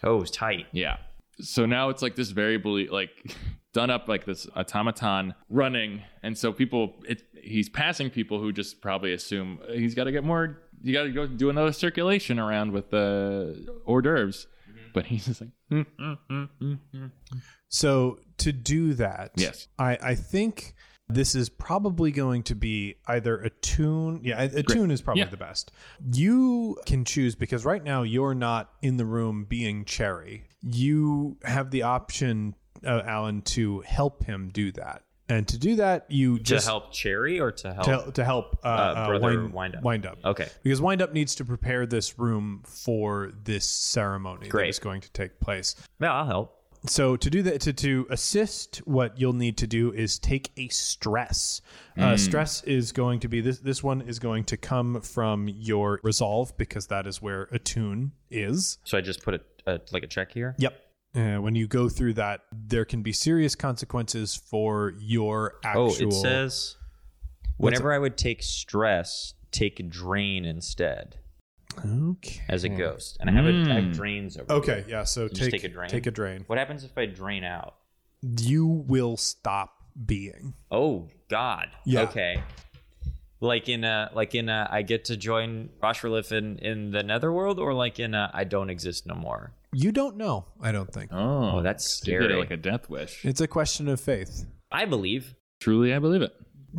Oh, 0.02 0.22
it's 0.22 0.30
tight. 0.30 0.66
Yeah. 0.72 0.98
So 1.40 1.66
now 1.66 1.88
it's 1.88 2.02
like 2.02 2.14
this 2.14 2.30
very 2.30 2.58
like 2.88 3.34
done 3.72 3.90
up 3.90 4.08
like 4.08 4.24
this 4.24 4.46
automaton 4.54 5.34
running, 5.48 6.02
and 6.22 6.36
so 6.36 6.52
people 6.52 7.02
it 7.08 7.22
he's 7.42 7.68
passing 7.68 8.10
people 8.10 8.40
who 8.40 8.52
just 8.52 8.80
probably 8.80 9.12
assume 9.12 9.58
he's 9.72 9.94
got 9.94 10.04
to 10.04 10.12
get 10.12 10.24
more. 10.24 10.60
You 10.82 10.92
got 10.92 11.04
to 11.04 11.12
go 11.12 11.26
do 11.26 11.50
another 11.50 11.72
circulation 11.72 12.38
around 12.38 12.72
with 12.72 12.90
the 12.90 13.66
hors 13.84 14.02
d'oeuvres, 14.02 14.46
but 14.92 15.06
he's 15.06 15.26
just 15.26 15.40
like 15.40 15.50
"Mm, 15.70 15.86
mm, 15.98 16.18
mm, 16.30 16.48
mm, 16.62 16.78
mm." 16.94 17.10
So 17.68 18.18
to 18.38 18.52
do 18.52 18.94
that, 18.94 19.32
Yes. 19.36 19.68
I, 19.78 19.98
I 20.02 20.14
think 20.14 20.74
this 21.08 21.34
is 21.34 21.48
probably 21.48 22.12
going 22.12 22.42
to 22.44 22.54
be 22.54 22.96
either 23.06 23.36
attune. 23.40 24.20
Yeah, 24.22 24.42
a, 24.42 24.46
attune 24.60 24.90
is 24.90 25.02
probably 25.02 25.22
Yeah. 25.22 25.28
the 25.28 25.36
best. 25.36 25.72
You 26.12 26.78
can 26.86 27.04
choose 27.04 27.34
because 27.34 27.64
right 27.64 27.82
now 27.82 28.02
you're 28.02 28.34
not 28.34 28.70
in 28.82 28.96
the 28.96 29.04
room 29.04 29.44
being 29.48 29.84
Cherry. 29.84 30.44
You 30.62 31.36
have 31.44 31.70
the 31.70 31.82
option, 31.82 32.54
uh, 32.84 33.02
Alan, 33.04 33.42
to 33.42 33.80
help 33.80 34.24
him 34.24 34.50
do 34.52 34.70
that. 34.72 35.02
And 35.30 35.46
to 35.48 35.58
do 35.58 35.76
that, 35.76 36.06
you 36.08 36.38
just 36.40 36.64
To 36.66 36.70
help 36.70 36.92
Cherry 36.92 37.38
or 37.38 37.52
to 37.52 37.72
help? 37.72 38.06
to, 38.06 38.12
to 38.12 38.24
help 38.24 38.58
uh, 38.64 38.66
uh, 38.66 39.06
Brother 39.06 39.40
wind, 39.42 39.52
Wind 39.54 39.76
Up. 39.76 39.82
wind 39.82 40.06
up. 40.06 40.18
Okay. 40.24 40.48
Because 40.62 40.80
Wind 40.80 41.00
Up 41.00 41.12
needs 41.12 41.34
to 41.36 41.44
prepare 41.44 41.86
this 41.86 42.18
room 42.18 42.62
for 42.66 43.32
this 43.44 43.68
ceremony 43.68 44.42
that 44.46 44.50
Great. 44.50 44.70
is 44.70 44.78
going 44.80 45.00
to 45.00 45.10
take 45.12 45.38
place. 45.40 45.76
Yeah, 46.00 46.12
I'll 46.12 46.26
help. 46.26 46.56
So 46.86 47.14
to 47.16 47.28
do 47.30 47.42
that, 47.42 47.60
to, 47.62 47.72
to 47.74 48.06
assist, 48.10 48.78
what 48.86 49.20
you'll 49.20 49.34
need 49.34 49.58
to 49.58 49.66
do 49.66 49.92
is 49.92 50.18
take 50.18 50.50
a 50.56 50.68
stress. 50.68 51.60
Uh, 51.98 52.16
stress 52.16 52.64
is 52.64 52.90
going 52.92 53.20
to 53.20 53.28
be 53.28 53.42
this. 53.42 53.58
This 53.58 53.82
one 53.82 54.00
is 54.00 54.18
going 54.18 54.44
to 54.44 54.56
come 54.56 55.02
from 55.02 55.46
your 55.46 56.00
resolve 56.02 56.56
because 56.56 56.86
that 56.86 57.06
is 57.06 57.20
where 57.20 57.42
attune 57.52 58.12
is. 58.30 58.78
So 58.84 58.96
I 58.96 59.02
just 59.02 59.22
put 59.22 59.34
a, 59.34 59.40
a 59.66 59.80
like 59.92 60.02
a 60.04 60.06
check 60.06 60.32
here. 60.32 60.54
Yep. 60.58 60.74
Uh, 61.14 61.36
when 61.38 61.54
you 61.56 61.66
go 61.66 61.88
through 61.88 62.14
that, 62.14 62.42
there 62.52 62.84
can 62.84 63.02
be 63.02 63.12
serious 63.12 63.54
consequences 63.56 64.36
for 64.36 64.94
your 65.00 65.54
actual. 65.64 65.90
Oh, 65.90 66.06
it 66.08 66.12
says 66.12 66.76
whenever 67.56 67.92
I 67.92 67.98
would 67.98 68.16
take 68.16 68.42
stress, 68.42 69.34
take 69.50 69.88
drain 69.90 70.44
instead. 70.44 71.16
Okay. 71.84 72.40
as 72.48 72.64
a 72.64 72.68
ghost, 72.68 73.16
and 73.20 73.30
I 73.30 73.32
have 73.32 73.44
a 73.46 73.48
I 73.70 73.74
have 73.74 73.84
Mm. 73.84 73.94
drains 73.94 74.36
over. 74.36 74.52
Okay, 74.54 74.74
here. 74.82 74.84
yeah. 74.88 75.04
So 75.04 75.28
Just 75.28 75.40
take 75.42 75.50
take 75.52 75.64
a 75.64 75.68
drain? 75.68 75.88
Take 75.88 76.06
a 76.06 76.10
drain. 76.10 76.44
What 76.48 76.58
happens 76.58 76.82
if 76.84 76.96
I 76.98 77.06
drain 77.06 77.44
out? 77.44 77.74
You 78.22 78.66
will 78.66 79.16
stop 79.16 79.74
being. 80.06 80.54
Oh 80.70 81.08
God. 81.28 81.68
Yeah. 81.86 82.02
Okay. 82.02 82.42
Like 83.40 83.68
in 83.68 83.84
a 83.84 84.10
like 84.14 84.34
in 84.34 84.48
a 84.48 84.68
I 84.70 84.82
get 84.82 85.04
to 85.06 85.16
join 85.16 85.70
Vashraliff 85.82 86.32
in 86.32 86.58
in 86.58 86.90
the 86.90 87.02
Netherworld, 87.02 87.58
or 87.58 87.72
like 87.72 87.98
in 88.00 88.14
a 88.14 88.30
I 88.34 88.44
don't 88.44 88.68
exist 88.68 89.06
no 89.06 89.14
more. 89.14 89.52
You 89.72 89.92
don't 89.92 90.16
know. 90.16 90.46
I 90.60 90.72
don't 90.72 90.92
think. 90.92 91.10
Oh, 91.12 91.58
Oh, 91.58 91.62
that's 91.62 92.02
you 92.04 92.12
get 92.14 92.22
it 92.22 92.24
scary. 92.26 92.40
like 92.40 92.50
a 92.50 92.56
death 92.56 92.88
wish. 92.90 93.24
It's 93.24 93.40
a 93.40 93.46
question 93.46 93.88
of 93.88 94.00
faith. 94.00 94.46
I 94.72 94.84
believe. 94.84 95.34
Truly, 95.60 95.94
I 95.94 95.98
believe 95.98 96.22
it. 96.22 96.32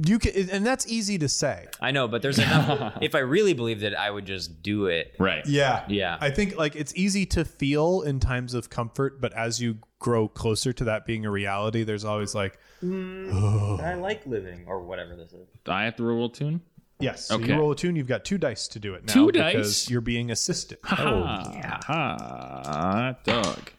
You 0.07 0.19
can, 0.19 0.49
and 0.49 0.65
that's 0.65 0.87
easy 0.87 1.17
to 1.17 1.27
say. 1.27 1.67
I 1.81 1.91
know, 1.91 2.07
but 2.07 2.21
there's 2.21 2.39
enough. 2.39 2.97
if 3.01 3.13
I 3.13 3.19
really 3.19 3.53
believed 3.53 3.83
it, 3.83 3.93
I 3.93 4.09
would 4.09 4.25
just 4.25 4.61
do 4.63 4.85
it. 4.85 5.15
Right. 5.19 5.45
Yeah. 5.45 5.83
Yeah. 5.89 6.17
I 6.21 6.29
think 6.29 6.55
like 6.57 6.75
it's 6.77 6.93
easy 6.95 7.25
to 7.27 7.43
feel 7.43 8.01
in 8.01 8.19
times 8.21 8.53
of 8.53 8.69
comfort, 8.69 9.19
but 9.19 9.33
as 9.33 9.61
you 9.61 9.79
grow 9.99 10.27
closer 10.29 10.71
to 10.73 10.83
that 10.85 11.05
being 11.05 11.25
a 11.25 11.31
reality, 11.31 11.83
there's 11.83 12.05
always 12.05 12.33
like, 12.33 12.57
mm, 12.81 13.79
I 13.81 13.95
like 13.95 14.25
living, 14.25 14.63
or 14.65 14.81
whatever 14.81 15.15
this 15.15 15.33
is. 15.33 15.47
Do 15.65 15.71
I 15.71 15.83
have 15.83 15.97
to 15.97 16.03
roll 16.03 16.25
attune? 16.27 16.61
Yes. 17.01 17.27
So 17.27 17.35
Okay. 17.35 17.47
you 17.53 17.59
roll 17.59 17.71
attune, 17.71 17.95
you've 17.95 18.07
got 18.07 18.23
two 18.25 18.37
dice 18.37 18.67
to 18.69 18.79
do 18.79 18.93
it 18.93 19.05
now. 19.05 19.13
Two 19.13 19.31
because 19.31 19.53
dice? 19.53 19.89
You're 19.89 20.01
being 20.01 20.31
assisted. 20.31 20.77
Oh, 20.91 21.23
yeah. 21.53 21.79
Hot 21.85 23.23
dog. 23.23 23.71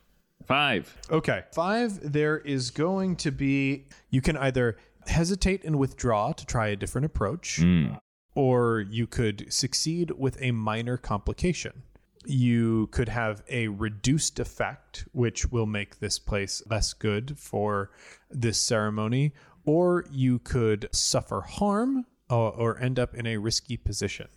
Five. 0.46 0.96
Okay. 1.10 1.44
Five, 1.54 2.12
there 2.12 2.38
is 2.38 2.70
going 2.70 3.16
to 3.16 3.30
be, 3.30 3.86
you 4.10 4.20
can 4.20 4.36
either 4.36 4.76
hesitate 5.06 5.64
and 5.64 5.78
withdraw 5.78 6.32
to 6.32 6.46
try 6.46 6.68
a 6.68 6.76
different 6.76 7.04
approach, 7.04 7.56
hmm. 7.56 7.94
or 8.34 8.80
you 8.80 9.06
could 9.06 9.52
succeed 9.52 10.10
with 10.12 10.36
a 10.40 10.50
minor 10.50 10.96
complication. 10.96 11.82
You 12.24 12.88
could 12.92 13.08
have 13.08 13.42
a 13.48 13.68
reduced 13.68 14.38
effect, 14.38 15.06
which 15.12 15.50
will 15.50 15.66
make 15.66 15.98
this 15.98 16.18
place 16.18 16.62
less 16.70 16.92
good 16.92 17.38
for 17.38 17.90
this 18.30 18.58
ceremony, 18.58 19.32
or 19.64 20.04
you 20.10 20.38
could 20.38 20.88
suffer 20.92 21.40
harm 21.40 22.04
or, 22.32 22.52
or 22.52 22.78
end 22.80 22.98
up 22.98 23.14
in 23.14 23.26
a 23.26 23.36
risky 23.36 23.76
position. 23.76 24.28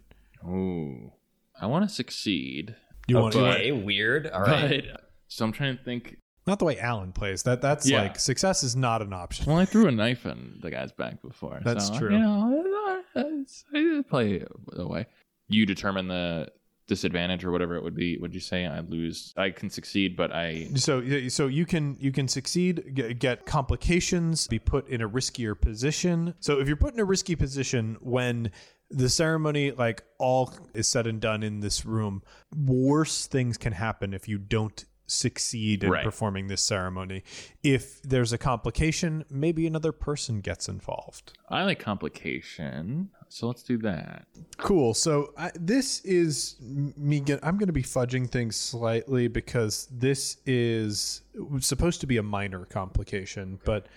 Ooh. 0.45 1.11
I 1.59 1.65
want 1.67 1.87
to 1.87 1.93
succeed. 1.93 2.75
You 3.07 3.17
want, 3.17 3.35
you 3.35 3.41
want 3.41 3.55
Okay, 3.55 3.71
weird. 3.71 4.27
All 4.27 4.41
right. 4.41 4.83
But 4.91 5.01
so 5.27 5.45
I'm 5.45 5.51
trying 5.51 5.77
to 5.77 5.83
think. 5.83 6.17
not 6.47 6.59
the 6.59 6.65
way 6.65 6.77
Alan 6.79 7.11
plays. 7.11 7.43
That 7.43 7.61
that's 7.61 7.87
Yeah. 7.89 8.01
like 8.01 8.19
success 8.19 8.63
is 8.63 8.75
not 8.75 9.01
an 9.01 9.13
option. 9.13 9.45
Well, 9.45 9.57
I 9.57 9.65
threw 9.65 9.87
a 9.87 9.91
knife 9.91 10.25
in 10.25 10.59
the 10.61 10.69
guy's 10.71 10.91
back 10.91 11.21
before. 11.21 11.59
That's 11.63 11.87
so, 11.87 11.97
true. 11.97 12.11
You 12.13 12.19
know, 12.19 13.01
it's- 13.15 13.63
I 13.73 14.03
play 14.09 14.43
the 14.67 14.87
way. 14.87 15.05
You 15.47 15.65
determine 15.65 16.07
the 16.07 16.49
disadvantage 16.87 17.43
or 17.43 17.51
whatever 17.51 17.75
it 17.75 17.83
would 17.83 17.95
be. 17.95 18.17
Would 18.17 18.33
you 18.33 18.39
say 18.39 18.65
I 18.65 18.79
lose? 18.81 19.33
I 19.37 19.49
can 19.49 19.69
succeed, 19.69 20.15
but 20.15 20.31
I. 20.31 20.69
So, 20.75 21.27
so 21.29 21.47
you 21.47 21.65
can 21.65 21.95
you 21.99 22.11
can 22.11 22.27
succeed, 22.27 22.93
get, 22.93 23.19
get 23.19 23.45
complications, 23.45 24.47
be 24.47 24.59
put 24.59 24.87
in 24.87 25.01
a 25.01 25.09
riskier 25.09 25.59
position. 25.59 26.33
So, 26.39 26.59
if 26.59 26.67
you're 26.67 26.77
put 26.77 26.93
in 26.93 26.99
a 26.99 27.05
risky 27.05 27.35
position 27.35 27.97
when 28.01 28.51
the 28.91 29.09
ceremony, 29.09 29.71
like 29.71 30.03
all 30.19 30.53
is 30.73 30.87
said 30.87 31.07
and 31.07 31.19
done 31.19 31.41
in 31.43 31.59
this 31.59 31.85
room, 31.85 32.21
worse 32.55 33.25
things 33.27 33.57
can 33.57 33.73
happen 33.73 34.13
if 34.13 34.27
you 34.27 34.37
don't 34.37 34.85
succeed 35.07 35.83
in 35.83 35.91
Right. 35.91 36.03
performing 36.03 36.47
this 36.47 36.61
ceremony. 36.61 37.23
If 37.63 38.01
there's 38.01 38.33
a 38.33 38.39
complication, 38.39 39.23
maybe 39.29 39.67
another 39.67 39.91
person 39.91 40.41
gets 40.41 40.67
involved. 40.67 41.33
I 41.49 41.63
like 41.63 41.79
complication, 41.79 43.09
so 43.29 43.47
let's 43.47 43.63
do 43.63 43.77
that. 43.79 44.27
Cool. 44.57 44.93
So 44.93 45.33
I, 45.37 45.51
this 45.55 46.01
is 46.01 46.55
me. 46.61 47.19
Get, 47.19 47.39
I'm 47.43 47.57
going 47.57 47.67
to 47.67 47.73
be 47.73 47.83
fudging 47.83 48.29
things 48.29 48.55
slightly 48.55 49.27
because 49.27 49.87
this 49.91 50.37
is 50.45 51.21
supposed 51.59 52.01
to 52.01 52.07
be 52.07 52.17
a 52.17 52.23
minor 52.23 52.65
complication, 52.65 53.59
but 53.65 53.87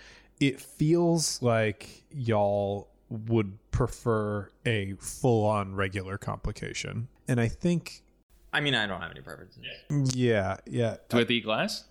it 0.41 0.61
feels 0.61 1.41
like 1.43 2.05
y'all 2.11 2.89
would 3.11 3.59
prefer 3.71 4.51
a 4.67 4.95
full-on 4.99 5.75
regular 5.75 6.19
complication, 6.19 7.09
and 7.27 7.41
I 7.41 7.49
think, 7.49 8.03
I 8.53 8.61
mean, 8.61 8.75
I 8.75 8.87
don't 8.87 9.01
have 9.01 9.11
any 9.11 9.21
preferences. 9.21 9.63
yeah, 10.15 10.57
yeah. 10.67 10.97
Do 11.09 11.19
have 11.19 11.27
to 11.27 11.33
eat 11.33 11.45
glass? 11.45 11.85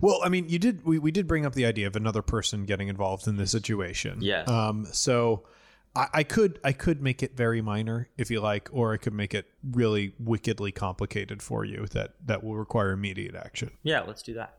Well, 0.00 0.20
I 0.22 0.28
mean, 0.28 0.48
you 0.48 0.58
did. 0.58 0.84
We, 0.84 0.98
we 0.98 1.10
did 1.10 1.26
bring 1.26 1.46
up 1.46 1.54
the 1.54 1.66
idea 1.66 1.86
of 1.86 1.96
another 1.96 2.22
person 2.22 2.64
getting 2.66 2.88
involved 2.88 3.26
in 3.26 3.36
this 3.36 3.50
situation. 3.50 4.18
Yes. 4.20 4.48
Um. 4.48 4.86
So, 4.92 5.44
I, 5.94 6.08
I 6.14 6.22
could 6.22 6.58
I 6.64 6.72
could 6.72 7.02
make 7.02 7.22
it 7.22 7.36
very 7.36 7.60
minor 7.60 8.08
if 8.16 8.30
you 8.30 8.40
like, 8.40 8.68
or 8.72 8.92
I 8.94 8.96
could 8.96 9.12
make 9.12 9.34
it 9.34 9.46
really 9.72 10.14
wickedly 10.18 10.72
complicated 10.72 11.42
for 11.42 11.64
you 11.64 11.86
that 11.92 12.14
that 12.26 12.42
will 12.42 12.56
require 12.56 12.92
immediate 12.92 13.34
action. 13.34 13.70
Yeah, 13.82 14.00
let's 14.02 14.22
do 14.22 14.34
that. 14.34 14.58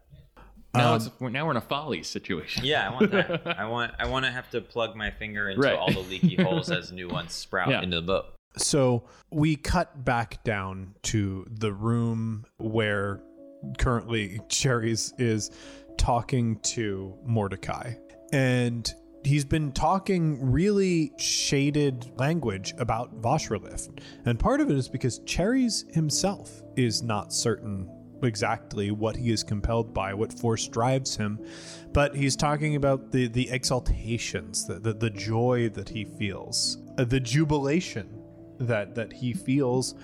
Now 0.75 0.91
Um, 0.91 0.95
it's 0.97 1.09
we're, 1.19 1.29
now 1.29 1.45
we're 1.45 1.51
in 1.51 1.57
a 1.57 1.61
folly 1.61 2.01
situation. 2.03 2.65
Yeah, 2.65 2.87
I 2.89 2.93
want 2.93 3.11
that. 3.11 3.47
I 3.59 3.65
want 3.65 3.93
I 3.99 4.07
want 4.07 4.25
to 4.25 4.31
have 4.31 4.49
to 4.51 4.61
plug 4.61 4.95
my 4.95 5.11
finger 5.11 5.49
into 5.49 5.61
Right. 5.61 5.75
all 5.77 5.91
the 5.91 5.99
leaky 5.99 6.35
holes 6.43 6.69
as 6.71 6.91
new 6.91 7.07
ones 7.07 7.33
sprout 7.33 7.69
Yeah. 7.69 7.81
into 7.81 7.97
the 8.01 8.07
boat. 8.07 8.25
So 8.57 9.03
we 9.31 9.55
cut 9.55 10.05
back 10.05 10.43
down 10.43 10.93
to 11.03 11.47
the 11.49 11.73
room 11.73 12.45
where 12.57 13.21
currently 13.79 14.39
Cherries 14.49 15.13
is 15.17 15.49
talking 15.97 16.59
to 16.59 17.15
Mordecai. 17.25 17.93
And 18.31 18.91
he's 19.23 19.45
been 19.45 19.71
talking 19.71 20.51
really 20.51 21.13
shaded 21.17 22.11
language 22.17 22.73
about 22.77 23.21
Vashraliff. 23.21 23.89
And 24.25 24.39
part 24.39 24.61
of 24.61 24.69
it 24.69 24.77
is 24.77 24.89
because 24.89 25.19
Cherries 25.19 25.85
himself 25.91 26.61
is 26.75 27.01
not 27.01 27.33
certain 27.33 27.89
exactly 28.23 28.91
what 28.91 29.15
he 29.15 29.31
is 29.31 29.43
compelled 29.43 29.93
by, 29.93 30.13
what 30.13 30.31
force 30.31 30.67
drives 30.67 31.15
him. 31.15 31.39
But 31.91 32.15
he's 32.15 32.35
talking 32.35 32.75
about 32.75 33.11
the, 33.11 33.27
the 33.27 33.47
exaltations, 33.51 34.65
the, 34.65 34.79
the, 34.79 34.93
the 34.93 35.09
joy 35.09 35.69
that 35.69 35.89
he 35.89 36.05
feels, 36.05 36.77
uh, 36.97 37.03
the 37.03 37.19
jubilation 37.19 38.22
that 38.59 38.95
that 38.95 39.13
he 39.13 39.33
feels 39.33 39.95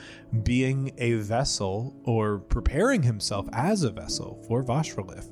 being 0.44 0.92
a 0.98 1.14
vessel 1.14 1.96
or 2.04 2.40
preparing 2.40 3.04
himself 3.04 3.48
as 3.54 3.84
a 3.84 3.90
vessel 3.90 4.44
for 4.48 4.64
Vashraliff. 4.64 5.28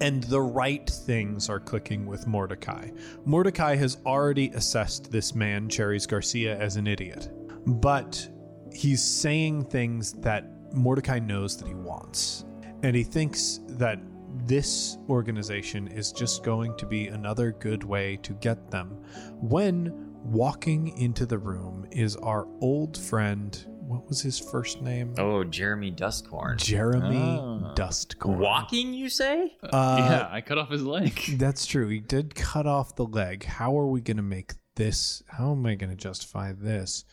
And 0.00 0.24
the 0.24 0.40
right 0.40 0.88
things 0.88 1.48
are 1.48 1.60
clicking 1.60 2.06
with 2.06 2.26
Mordecai. 2.26 2.90
Mordecai 3.24 3.76
has 3.76 3.98
already 4.04 4.48
assessed 4.48 5.10
this 5.10 5.34
man, 5.34 5.68
Cherries 5.68 6.06
Garcia, 6.06 6.58
as 6.58 6.76
an 6.76 6.86
idiot. 6.86 7.30
But 7.66 8.28
he's 8.72 9.02
saying 9.02 9.64
things 9.64 10.12
that 10.14 10.50
Mordecai 10.74 11.18
knows 11.18 11.56
that 11.56 11.66
he 11.66 11.74
wants. 11.74 12.44
And 12.82 12.94
he 12.94 13.04
thinks 13.04 13.60
that 13.68 13.98
this 14.44 14.98
organization 15.08 15.88
is 15.88 16.12
just 16.12 16.44
going 16.44 16.76
to 16.76 16.86
be 16.86 17.08
another 17.08 17.52
good 17.52 17.82
way 17.82 18.16
to 18.22 18.34
get 18.34 18.70
them 18.70 19.02
when 19.40 20.05
walking 20.26 20.88
into 20.98 21.26
the 21.26 21.38
room 21.38 21.86
is 21.90 22.16
our 22.16 22.46
old 22.60 22.96
friend. 22.96 23.64
What 23.68 24.08
was 24.08 24.20
his 24.20 24.38
first 24.38 24.82
name? 24.82 25.14
Oh, 25.16 25.44
Jeremy 25.44 25.92
Dustcorn. 25.92 26.56
Jeremy 26.58 27.38
Ah. 27.40 27.74
Dustcorn. 27.74 28.38
Walking, 28.38 28.92
you 28.92 29.08
say? 29.08 29.56
Uh, 29.62 29.96
yeah, 30.00 30.28
I 30.30 30.40
cut 30.40 30.58
off 30.58 30.70
his 30.70 30.82
leg. 30.82 31.20
That's 31.38 31.66
true. 31.66 31.88
He 31.88 32.00
did 32.00 32.34
cut 32.34 32.66
off 32.66 32.96
the 32.96 33.04
leg. 33.04 33.44
How 33.44 33.78
are 33.78 33.86
we 33.86 34.00
going 34.00 34.16
to 34.16 34.22
make 34.24 34.54
this? 34.74 35.22
How 35.28 35.52
am 35.52 35.64
I 35.66 35.76
going 35.76 35.90
to 35.90 35.96
justify 35.96 36.52
this? 36.52 37.04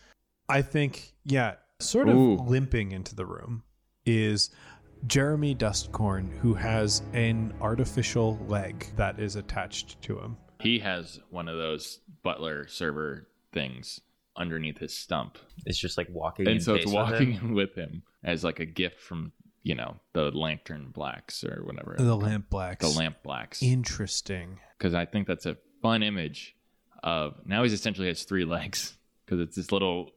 I 0.50 0.64
think, 0.64 1.14
yeah, 1.26 1.56
sort 1.80 2.10
of 2.10 2.16
Ooh. 2.16 2.38
limping 2.38 2.92
into 2.92 3.14
the 3.16 3.26
room 3.26 3.64
is 4.06 4.50
Jeremy 5.06 5.54
Dustcorn, 5.54 6.32
who 6.40 6.54
has 6.56 7.04
an 7.14 7.54
artificial 7.62 8.38
leg 8.48 8.88
that 8.96 9.20
is 9.20 9.36
attached 9.36 10.02
to 10.04 10.18
him. 10.20 10.38
He 10.64 10.80
has 10.80 11.20
one 11.30 11.48
of 11.48 11.58
those 11.58 12.00
butler 12.24 12.68
server 12.68 13.28
things 13.52 14.00
underneath 14.36 14.80
his 14.80 14.96
stump, 14.98 15.38
It's 15.66 15.78
just 15.78 15.98
like 15.98 16.08
walking. 16.10 16.48
and 16.48 16.56
in 16.56 16.62
so 16.62 16.74
it's 16.74 16.86
pace 16.86 16.94
with 16.94 16.96
walking 17.12 17.32
him. 17.34 17.54
with 17.62 17.76
him 17.76 18.02
as 18.24 18.44
like 18.44 18.60
a 18.60 18.66
gift 18.66 19.00
from 19.00 19.32
you 19.62 19.76
know 19.76 19.98
the 20.14 20.32
Lantern 20.32 20.90
Blacks 20.92 21.44
or 21.44 21.62
whatever 21.64 21.96
The 21.98 22.16
lamp 22.16 22.50
blacks. 22.50 22.84
the 22.86 22.98
Lamp 23.00 23.18
Blacks. 23.24 23.62
Interesting. 23.62 24.60
because 24.78 24.94
I 24.96 25.06
think 25.06 25.28
that's 25.28 25.46
a 25.46 25.58
fun 25.82 26.02
image 26.04 26.56
of 27.04 27.36
now 27.46 27.62
he's 27.64 27.74
essentially 27.74 28.08
has 28.08 28.24
three 28.24 28.46
legs 28.46 28.98
because 29.26 29.40
it's 29.40 29.56
this 29.56 29.72
little 29.72 30.10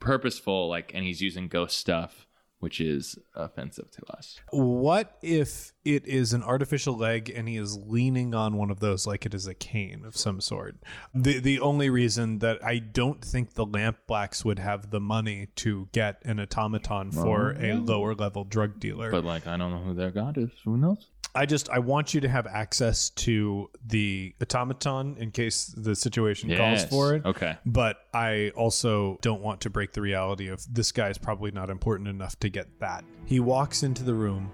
purposeful 0.00 0.68
like 0.68 0.92
and 0.94 1.04
he's 1.04 1.20
using 1.20 1.48
ghost 1.48 1.78
stuff 1.78 2.26
which 2.64 2.80
is 2.80 3.18
offensive 3.36 3.90
to 3.90 4.02
us. 4.16 4.40
What 4.50 5.18
if 5.20 5.74
it 5.84 6.06
is 6.06 6.32
an 6.32 6.42
artificial 6.42 6.96
leg 6.96 7.28
and 7.28 7.46
he 7.46 7.58
is 7.58 7.76
leaning 7.76 8.34
on 8.34 8.56
one 8.56 8.70
of 8.70 8.80
those 8.80 9.06
like 9.06 9.26
it 9.26 9.34
is 9.34 9.46
a 9.46 9.52
cane 9.52 10.02
of 10.06 10.16
some 10.16 10.40
sort? 10.40 10.76
The 11.14 11.40
the 11.40 11.60
only 11.60 11.90
reason 11.90 12.38
that 12.38 12.64
I 12.64 12.78
don't 12.78 13.22
think 13.22 13.52
the 13.52 13.66
lamp 13.66 13.98
blacks 14.06 14.46
would 14.46 14.58
have 14.60 14.90
the 14.90 14.98
money 14.98 15.48
to 15.56 15.90
get 15.92 16.22
an 16.24 16.40
automaton 16.40 17.12
for 17.12 17.50
a 17.60 17.74
lower 17.74 18.14
level 18.14 18.44
drug 18.44 18.80
dealer. 18.80 19.10
But 19.10 19.26
like 19.26 19.46
I 19.46 19.58
don't 19.58 19.70
know 19.70 19.80
who 19.80 19.92
their 19.92 20.10
god 20.10 20.38
is. 20.38 20.48
Who 20.64 20.78
knows? 20.78 21.10
I 21.36 21.46
just 21.46 21.68
I 21.68 21.80
want 21.80 22.14
you 22.14 22.20
to 22.20 22.28
have 22.28 22.46
access 22.46 23.10
to 23.10 23.68
the 23.86 24.34
automaton 24.40 25.16
in 25.18 25.32
case 25.32 25.66
the 25.76 25.96
situation 25.96 26.56
calls 26.56 26.84
for 26.84 27.14
it. 27.14 27.24
Okay. 27.24 27.56
But 27.66 27.96
I 28.14 28.50
also 28.50 29.18
don't 29.20 29.42
want 29.42 29.60
to 29.62 29.70
break 29.70 29.92
the 29.92 30.00
reality 30.00 30.48
of 30.48 30.64
this 30.72 30.92
guy 30.92 31.08
is 31.08 31.18
probably 31.18 31.50
not 31.50 31.70
important 31.70 32.08
enough 32.08 32.38
to 32.40 32.48
get 32.48 32.68
that. 32.78 33.04
He 33.24 33.40
walks 33.40 33.82
into 33.82 34.04
the 34.04 34.14
room. 34.14 34.50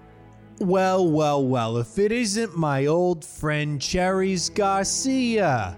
Well, 0.59 1.09
well, 1.09 1.43
well, 1.43 1.77
if 1.77 1.97
it 1.97 2.11
isn't 2.11 2.57
my 2.57 2.87
old 2.87 3.25
friend 3.25 3.81
Cherries 3.81 4.49
Garcia. 4.49 5.77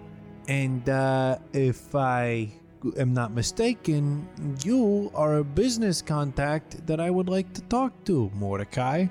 And 0.49 0.87
uh, 0.89 1.39
if 1.53 1.95
I 1.95 2.51
am 2.97 3.13
not 3.13 3.31
mistaken, 3.31 4.27
you 4.63 5.09
are 5.15 5.37
a 5.37 5.43
business 5.43 6.01
contact 6.01 6.85
that 6.85 6.99
I 6.99 7.09
would 7.09 7.29
like 7.29 7.53
to 7.53 7.61
talk 7.63 7.93
to, 8.05 8.29
Mordecai. 8.33 9.07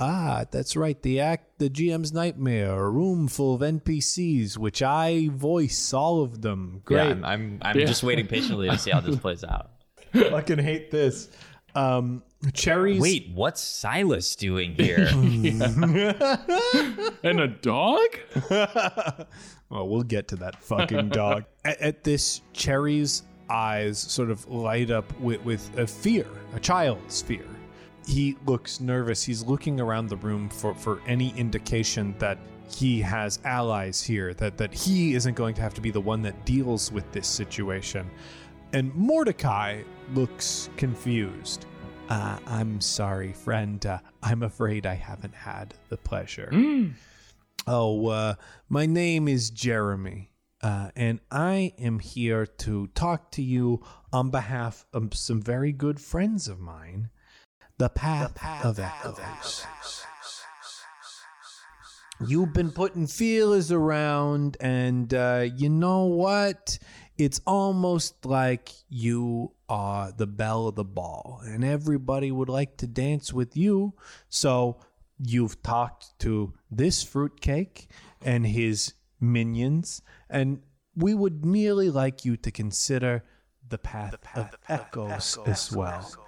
Ah, 0.00 0.44
that's 0.50 0.76
right. 0.76 1.00
The 1.02 1.20
act, 1.20 1.58
the 1.58 1.68
GM's 1.68 2.12
nightmare, 2.12 2.84
a 2.84 2.90
room 2.90 3.28
full 3.28 3.54
of 3.54 3.60
NPCs, 3.60 4.56
which 4.56 4.82
I 4.82 5.28
voice 5.32 5.92
all 5.92 6.22
of 6.22 6.42
them. 6.42 6.82
Great. 6.84 7.04
Yeah, 7.04 7.10
I'm 7.12 7.24
I'm, 7.24 7.58
I'm 7.62 7.78
just 7.78 8.02
waiting 8.02 8.26
patiently 8.26 8.68
to 8.68 8.78
see 8.78 8.90
how 8.90 9.00
this 9.00 9.16
plays 9.16 9.44
out. 9.44 9.70
fucking 10.12 10.58
hate 10.58 10.90
this. 10.90 11.28
Um, 11.74 12.22
cherries. 12.54 13.00
Wait, 13.00 13.30
what's 13.34 13.60
Silas 13.60 14.34
doing 14.36 14.74
here? 14.74 15.08
And 17.24 17.40
a 17.40 17.48
dog? 17.48 18.08
well, 18.50 19.88
we'll 19.88 20.02
get 20.02 20.28
to 20.28 20.36
that 20.36 20.62
fucking 20.62 21.10
dog. 21.10 21.44
at, 21.64 21.80
at 21.80 22.04
this, 22.04 22.40
Cherry's 22.52 23.22
eyes 23.50 23.98
sort 23.98 24.30
of 24.30 24.46
light 24.48 24.90
up 24.90 25.18
with, 25.20 25.42
with 25.44 25.78
a 25.78 25.86
fear, 25.86 26.26
a 26.54 26.60
child's 26.60 27.22
fear. 27.22 27.44
He 28.08 28.36
looks 28.46 28.80
nervous. 28.80 29.22
He's 29.22 29.44
looking 29.44 29.80
around 29.80 30.08
the 30.08 30.16
room 30.16 30.48
for, 30.48 30.74
for 30.74 31.00
any 31.06 31.36
indication 31.36 32.14
that 32.18 32.38
he 32.70 33.00
has 33.02 33.38
allies 33.44 34.02
here, 34.02 34.32
that, 34.34 34.56
that 34.56 34.72
he 34.72 35.14
isn't 35.14 35.34
going 35.34 35.54
to 35.54 35.60
have 35.60 35.74
to 35.74 35.80
be 35.82 35.90
the 35.90 36.00
one 36.00 36.22
that 36.22 36.46
deals 36.46 36.90
with 36.90 37.10
this 37.12 37.28
situation. 37.28 38.10
And 38.72 38.94
Mordecai 38.94 39.82
looks 40.14 40.70
confused. 40.76 41.66
Uh, 42.08 42.38
I'm 42.46 42.80
sorry, 42.80 43.32
friend. 43.32 43.84
Uh, 43.84 43.98
I'm 44.22 44.42
afraid 44.42 44.86
I 44.86 44.94
haven't 44.94 45.34
had 45.34 45.74
the 45.90 45.98
pleasure. 45.98 46.48
Oh, 47.66 48.08
uh, 48.08 48.34
my 48.70 48.86
name 48.86 49.28
is 49.28 49.50
Jeremy, 49.50 50.30
uh, 50.62 50.90
and 50.96 51.20
I 51.30 51.74
am 51.78 51.98
here 51.98 52.46
to 52.46 52.86
talk 52.88 53.30
to 53.32 53.42
you 53.42 53.82
on 54.10 54.30
behalf 54.30 54.86
of 54.94 55.14
some 55.14 55.42
very 55.42 55.72
good 55.72 56.00
friends 56.00 56.48
of 56.48 56.58
mine, 56.58 57.10
the 57.78 57.88
Path, 57.88 58.64
of 58.64 58.78
Echoes. 58.80 59.64
You've 62.26 62.52
been 62.52 62.72
putting 62.72 63.06
feelers 63.06 63.70
around, 63.70 64.56
and 64.60 65.14
uh, 65.14 65.46
you 65.54 65.68
know 65.68 66.06
what? 66.06 66.78
It's 67.16 67.40
almost 67.46 68.26
like 68.26 68.70
you 68.88 69.52
are 69.68 70.10
the 70.10 70.26
belle 70.26 70.66
of 70.66 70.74
the 70.74 70.84
ball, 70.84 71.40
and 71.44 71.64
everybody 71.64 72.32
would 72.32 72.48
like 72.48 72.76
to 72.78 72.88
dance 72.88 73.32
with 73.32 73.56
you. 73.56 73.94
So 74.28 74.80
you've 75.20 75.62
talked 75.62 76.18
to 76.20 76.54
this 76.72 77.04
fruitcake 77.04 77.88
and 78.22 78.44
his 78.44 78.94
minions, 79.20 80.02
and 80.28 80.62
we 80.96 81.14
would 81.14 81.44
merely 81.44 81.90
like 81.90 82.24
you 82.24 82.36
to 82.38 82.50
consider 82.50 83.24
the 83.68 83.78
path, 83.78 84.16
of 84.34 84.56
echoes 84.68 85.38
as 85.46 85.70
well. 85.70 86.27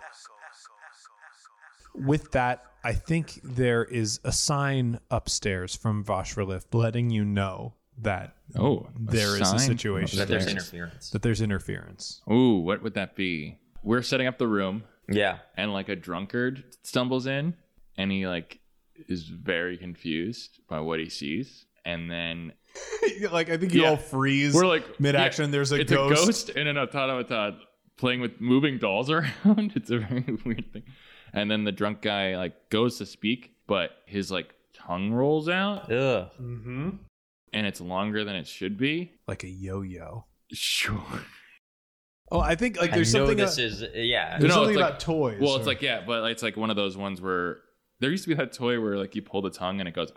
With 1.95 2.33
that, 2.33 2.63
I 2.85 2.93
think 2.93 3.41
there 3.43 3.85
is 3.85 4.21
a 4.25 4.33
sign 4.33 5.01
upstairs 5.11 5.75
from 5.77 6.05
Vashraliff 6.05 6.65
letting 6.73 7.11
you 7.11 7.25
know 7.25 7.75
that 7.99 8.35
Oh, 8.59 8.89
there 8.99 9.35
is 9.37 9.43
a 9.43 9.45
sign? 9.45 9.59
situation 9.59 10.19
that 10.19 10.29
there's 10.29 10.47
interference. 10.47 11.11
that 11.11 11.23
there's 11.23 11.41
interference. 11.43 12.23
Ooh, 12.33 12.59
what 12.61 12.83
would 12.83 12.95
that 12.95 13.15
be? 13.17 13.59
We're 13.83 14.03
setting 14.03 14.27
up 14.27 14.39
the 14.39 14.49
room, 14.49 14.85
Yeah. 15.09 15.39
and 15.57 15.73
like 15.73 15.89
a 15.89 15.97
drunkard 15.97 16.65
stumbles 16.83 17.27
in, 17.27 17.55
and 17.99 18.11
he 18.11 18.27
like 18.27 18.61
is 19.09 19.25
very 19.25 19.77
confused 19.77 20.61
by 20.69 20.81
what 20.81 20.99
he 21.01 21.09
sees, 21.11 21.67
and 21.85 22.11
then 22.11 22.53
like 23.31 23.51
I 23.51 23.57
think 23.59 23.75
you 23.75 23.85
all 23.87 23.97
freeze. 23.97 24.55
we're 24.55 24.67
like 24.67 24.99
mid-action, 25.01 25.51
there's 25.51 25.73
a 25.73 25.77
it's 25.81 25.91
ghost. 25.93 26.23
a 26.23 26.27
ghost 26.27 26.49
and 26.51 26.69
an 26.69 26.79
automaton 26.79 27.59
playing 27.99 28.21
with 28.21 28.41
moving 28.41 28.79
dolls 28.79 29.11
around. 29.11 29.73
It's 29.77 29.91
a 29.91 29.99
very 29.99 30.25
weird 30.45 30.73
thing. 30.73 30.85
And 31.33 31.51
then 31.51 31.65
the 31.65 31.73
drunk 31.73 32.03
guy 32.03 32.37
like 32.37 32.71
goes 32.71 32.99
to 32.99 33.07
speak, 33.07 33.55
but 33.67 33.91
his 34.07 34.31
like 34.31 34.55
tongue 34.73 35.13
rolls 35.13 35.49
out. 35.49 35.87
Yeah. 35.89 36.27
Mm-hmm. 36.41 36.91
And 37.53 37.67
it's 37.67 37.81
longer 37.81 38.25
than 38.25 38.37
it 38.37 38.47
should 38.47 38.79
be. 38.79 39.13
Like 39.27 39.45
a 39.45 39.49
yo-yo. 39.49 40.27
Sure. 40.53 41.23
Oh, 42.33 42.41
I 42.41 42.55
think 42.55 42.81
like 42.81 42.93
there's 42.93 43.15
I 43.15 43.19
something. 43.19 43.37
This 43.37 43.59
uh, 43.59 43.63
is 43.63 43.85
yeah. 43.95 44.39
There's 44.39 44.51
no, 44.51 44.61
something 44.63 44.77
like, 44.77 44.85
about 44.85 45.01
toys. 45.01 45.41
Well, 45.41 45.53
or... 45.53 45.59
it's 45.59 45.67
like 45.67 45.83
yeah, 45.83 46.03
but 46.07 46.31
it's 46.31 46.43
like 46.43 46.57
one 46.57 46.71
of 46.71 46.77
those 46.77 46.97
ones 46.97 47.21
where 47.21 47.59
there 47.99 48.11
used 48.11 48.25
to 48.25 48.29
be 48.29 48.35
that 48.35 48.53
toy 48.53 48.81
where 48.81 48.97
like 48.97 49.15
you 49.15 49.23
pull 49.23 49.43
the 49.43 49.51
tongue 49.51 49.81
and 49.81 49.89
it 49.89 49.95
goes. 49.95 50.11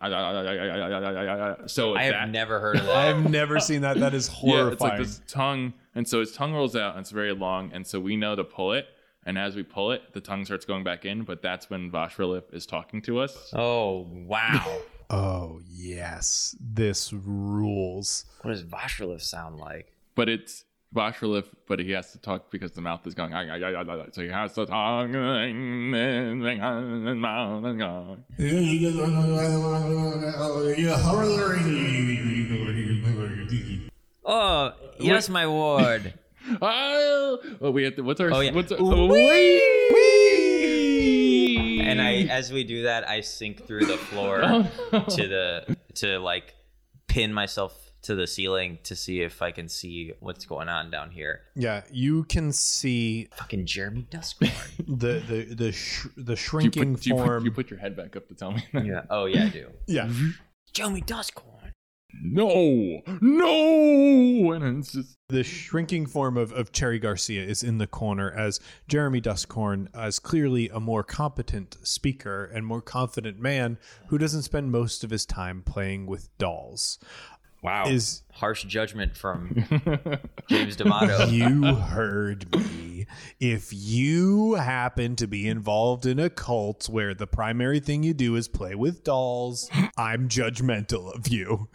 So 1.67 1.95
I 1.95 2.03
have 2.03 2.29
never 2.29 2.59
heard 2.59 2.77
of 2.77 2.85
that. 2.87 2.95
I 2.95 3.05
have 3.05 3.29
never 3.29 3.59
seen 3.59 3.81
that. 3.81 3.99
That 3.99 4.13
is 4.13 4.27
horrifying. 4.27 4.63
Yeah, 4.63 4.71
it's 4.73 4.81
like 4.81 4.97
this 4.97 5.21
tongue, 5.27 5.73
and 5.95 6.07
so 6.07 6.19
his 6.19 6.31
tongue 6.33 6.53
rolls 6.53 6.75
out 6.75 6.91
and 6.91 7.01
it's 7.01 7.11
very 7.11 7.33
long, 7.33 7.71
and 7.73 7.85
so 7.85 7.99
we 7.99 8.15
know 8.15 8.35
to 8.35 8.43
pull 8.43 8.73
it, 8.73 8.87
and 9.25 9.37
as 9.37 9.55
we 9.55 9.63
pull 9.63 9.91
it, 9.91 10.13
the 10.13 10.21
tongue 10.21 10.45
starts 10.45 10.65
going 10.65 10.83
back 10.83 11.05
in, 11.05 11.23
but 11.23 11.41
that's 11.41 11.69
when 11.69 11.91
Voshrelip 11.91 12.53
is 12.53 12.65
talking 12.65 13.01
to 13.03 13.19
us. 13.19 13.51
oh 13.53 14.07
wow. 14.11 14.79
oh 15.09 15.61
yes, 15.69 16.55
this 16.59 17.13
rules. 17.13 18.25
what 18.41 18.51
does 18.51 18.63
Vashraliff 18.63 19.21
sound 19.21 19.57
like? 19.57 19.93
But 20.15 20.29
it's 20.29 20.65
Voshrelip, 20.93 21.45
but 21.67 21.79
he 21.79 21.91
has 21.91 22.11
to 22.11 22.19
talk 22.19 22.51
because 22.51 22.71
the 22.73 22.81
mouth 22.81 23.05
is 23.07 23.15
going. 23.15 23.31
So 24.11 24.21
he 24.21 24.29
has 24.29 24.53
to 24.53 24.65
talk. 24.65 25.09
Oh 34.25 34.73
yes, 34.99 35.29
my 35.29 35.47
ward. 35.47 36.13
Oh, 36.61 37.39
oh, 37.61 37.71
we 37.71 37.83
have 37.83 37.95
to. 37.95 38.01
What's 38.01 38.19
our? 38.21 38.31
Oh, 38.33 38.39
yeah. 38.41 38.51
What's 38.51 38.71
our, 38.71 38.79
Ooh, 38.81 38.93
oh, 38.93 39.07
wee! 40.63 41.79
and 41.81 42.01
I, 42.01 42.23
as 42.29 42.51
we 42.51 42.63
do 42.63 42.83
that, 42.83 43.07
I 43.07 43.21
sink 43.21 43.65
through 43.65 43.85
the 43.85 43.97
floor 43.97 44.41
Oh, 44.43 44.69
no. 44.91 45.03
to 45.03 45.27
the 45.27 45.77
to 45.95 46.19
like 46.19 46.55
pin 47.07 47.33
myself 47.33 47.79
to 48.03 48.15
the 48.15 48.27
ceiling 48.27 48.79
to 48.83 48.95
see 48.97 49.21
if 49.21 49.41
I 49.41 49.51
can 49.51 49.69
see 49.69 50.11
what's 50.19 50.45
going 50.45 50.67
on 50.67 50.91
down 50.91 51.11
here. 51.11 51.41
Yeah, 51.55 51.83
you 51.91 52.25
can 52.25 52.51
see 52.51 53.29
Fucking 53.37 53.65
Jeremy 53.65 54.05
Duskborn. 54.11 54.77
the 54.99 55.19
the 55.25 55.55
the 55.55 55.71
sh- 55.71 56.07
the 56.17 56.23
Do 56.23 56.31
you, 56.31 56.35
shrinking 56.35 56.95
put, 56.95 57.03
do 57.03 57.09
you, 57.11 57.15
put, 57.15 57.25
form. 57.25 57.45
you 57.45 57.51
put 57.51 57.69
your 57.69 57.79
head 57.79 57.95
back 57.95 58.15
up 58.17 58.27
to 58.27 58.35
tell 58.35 58.51
me. 58.51 58.63
yeah. 58.73 59.03
Oh 59.09 59.25
yeah, 59.25 59.45
I 59.45 59.49
do. 59.49 59.69
yeah, 59.87 60.05
mm-hmm. 60.07 60.31
Jeremy 60.73 61.01
Duskborn. 61.01 61.62
No, 62.21 63.01
no, 63.21 64.51
and 64.51 64.79
it's 64.79 64.93
just 64.93 65.17
the 65.29 65.43
shrinking 65.43 66.05
form 66.05 66.37
of, 66.37 66.51
of 66.51 66.71
Cherry 66.71 66.99
Garcia 66.99 67.43
is 67.43 67.63
in 67.63 67.79
the 67.79 67.87
corner 67.87 68.31
as 68.31 68.59
Jeremy 68.87 69.19
Duskhorn 69.19 69.87
as 69.95 70.19
clearly 70.19 70.69
a 70.69 70.79
more 70.79 71.03
competent 71.03 71.77
speaker 71.83 72.45
and 72.45 72.65
more 72.65 72.81
confident 72.81 73.39
man 73.39 73.77
who 74.07 74.17
doesn't 74.17 74.43
spend 74.43 74.71
most 74.71 75.03
of 75.03 75.09
his 75.09 75.25
time 75.25 75.63
playing 75.63 76.05
with 76.05 76.29
dolls. 76.37 76.99
Wow. 77.63 77.85
Is 77.87 78.21
Harsh 78.33 78.65
judgment 78.65 79.15
from 79.15 79.65
James 80.49 80.75
D'Amato. 80.75 81.27
you 81.27 81.63
heard 81.75 82.53
me. 82.55 83.07
If 83.39 83.69
you 83.71 84.55
happen 84.55 85.15
to 85.15 85.27
be 85.27 85.47
involved 85.47 86.05
in 86.05 86.19
a 86.19 86.29
cult 86.29 86.89
where 86.89 87.13
the 87.13 87.25
primary 87.27 87.79
thing 87.79 88.03
you 88.03 88.13
do 88.13 88.35
is 88.35 88.47
play 88.49 88.75
with 88.75 89.03
dolls, 89.05 89.69
I'm 89.97 90.27
judgmental 90.27 91.15
of 91.15 91.27
you. 91.29 91.69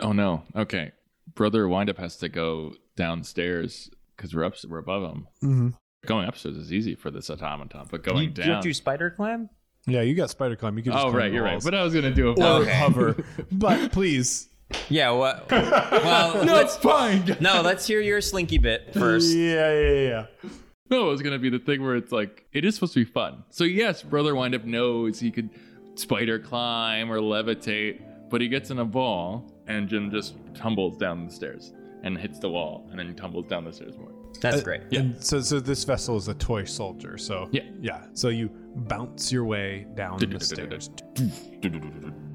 oh 0.00 0.12
no. 0.12 0.44
Okay, 0.54 0.92
brother 1.34 1.68
Windup 1.68 1.98
has 1.98 2.16
to 2.18 2.28
go 2.28 2.74
downstairs 2.94 3.90
because 4.16 4.34
we're 4.34 4.44
up, 4.44 4.54
we're 4.68 4.78
above 4.78 5.02
him. 5.12 5.26
Mhm. 5.42 5.74
Going 6.06 6.28
upstairs 6.28 6.56
is 6.56 6.72
easy 6.72 6.94
for 6.94 7.10
this 7.10 7.30
automaton, 7.30 7.86
but 7.90 8.06
you, 8.06 8.12
going 8.12 8.24
you 8.24 8.30
down. 8.30 8.46
don't 8.48 8.62
do 8.62 8.72
spider 8.72 9.10
climb? 9.10 9.50
Yeah, 9.88 10.02
you 10.02 10.14
got 10.14 10.30
spider 10.30 10.54
climb. 10.56 10.76
You 10.76 10.84
can 10.84 10.92
just 10.92 11.04
oh 11.04 11.10
climb 11.10 11.16
right, 11.18 11.28
the 11.28 11.34
you're 11.34 11.44
right. 11.44 11.60
But 11.62 11.74
I 11.74 11.82
was 11.82 11.94
gonna 11.94 12.14
do 12.14 12.28
a 12.28 12.32
or 12.34 12.62
Okay. 12.62 12.72
hover. 12.74 13.24
But 13.52 13.90
please. 13.92 14.48
Yeah. 14.88 15.10
What? 15.10 15.50
Well, 15.50 16.44
no, 16.44 16.54
let's 16.54 16.74
it's 16.74 16.82
fine. 16.82 17.36
no. 17.40 17.62
Let's 17.62 17.86
hear 17.86 18.00
your 18.00 18.20
slinky 18.20 18.58
bit 18.58 18.92
first. 18.94 19.34
Yeah, 19.34 19.72
yeah, 19.72 19.90
yeah. 19.90 20.50
No, 20.90 21.08
it 21.08 21.10
was 21.10 21.22
gonna 21.22 21.38
be 21.38 21.50
the 21.50 21.58
thing 21.58 21.82
where 21.82 21.96
it's 21.96 22.12
like 22.12 22.46
it 22.52 22.64
is 22.64 22.74
supposed 22.76 22.94
to 22.94 23.00
be 23.04 23.10
fun. 23.10 23.42
So 23.50 23.64
yes, 23.64 24.02
brother 24.02 24.34
Windup 24.36 24.64
knows 24.64 25.18
he 25.18 25.30
could 25.30 25.50
spider 25.96 26.38
climb 26.38 27.10
or 27.10 27.18
levitate, 27.18 28.02
but 28.30 28.40
he 28.40 28.48
gets 28.48 28.70
in 28.70 28.78
a 28.78 28.84
ball 28.84 29.50
and 29.66 29.88
Jim 29.88 30.10
just 30.10 30.34
tumbles 30.54 30.96
down 30.96 31.26
the 31.26 31.32
stairs 31.32 31.72
and 32.02 32.16
hits 32.16 32.38
the 32.38 32.48
wall 32.48 32.86
and 32.90 32.98
then 33.00 33.14
tumbles 33.16 33.46
down 33.46 33.64
the 33.64 33.72
stairs 33.72 33.96
more. 33.98 34.12
That's 34.40 34.58
uh, 34.60 34.64
great. 34.64 34.82
And 34.92 35.22
so, 35.24 35.40
so 35.40 35.58
this 35.58 35.82
vessel 35.84 36.16
is 36.16 36.28
a 36.28 36.34
toy 36.34 36.64
soldier. 36.64 37.18
So 37.18 37.48
Yeah. 37.50 37.62
yeah. 37.80 38.06
So 38.12 38.28
you 38.28 38.50
bounce 38.76 39.32
your 39.32 39.44
way 39.44 39.86
down 39.94 40.18
the 40.18 40.38
stairs. 40.38 40.90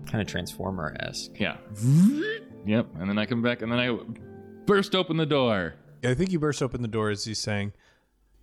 Kind 0.09 0.21
of 0.21 0.27
Transformer 0.27 0.95
esque. 0.99 1.31
Yeah. 1.39 1.57
Yep. 2.65 2.87
And 2.99 3.09
then 3.09 3.17
I 3.17 3.25
come 3.25 3.41
back 3.41 3.61
and 3.61 3.71
then 3.71 3.79
I 3.79 3.97
burst 4.65 4.95
open 4.95 5.17
the 5.17 5.25
door. 5.25 5.75
I 6.03 6.13
think 6.13 6.31
you 6.31 6.39
burst 6.39 6.61
open 6.61 6.81
the 6.81 6.87
door 6.87 7.09
as 7.09 7.25
he's 7.25 7.39
saying, 7.39 7.73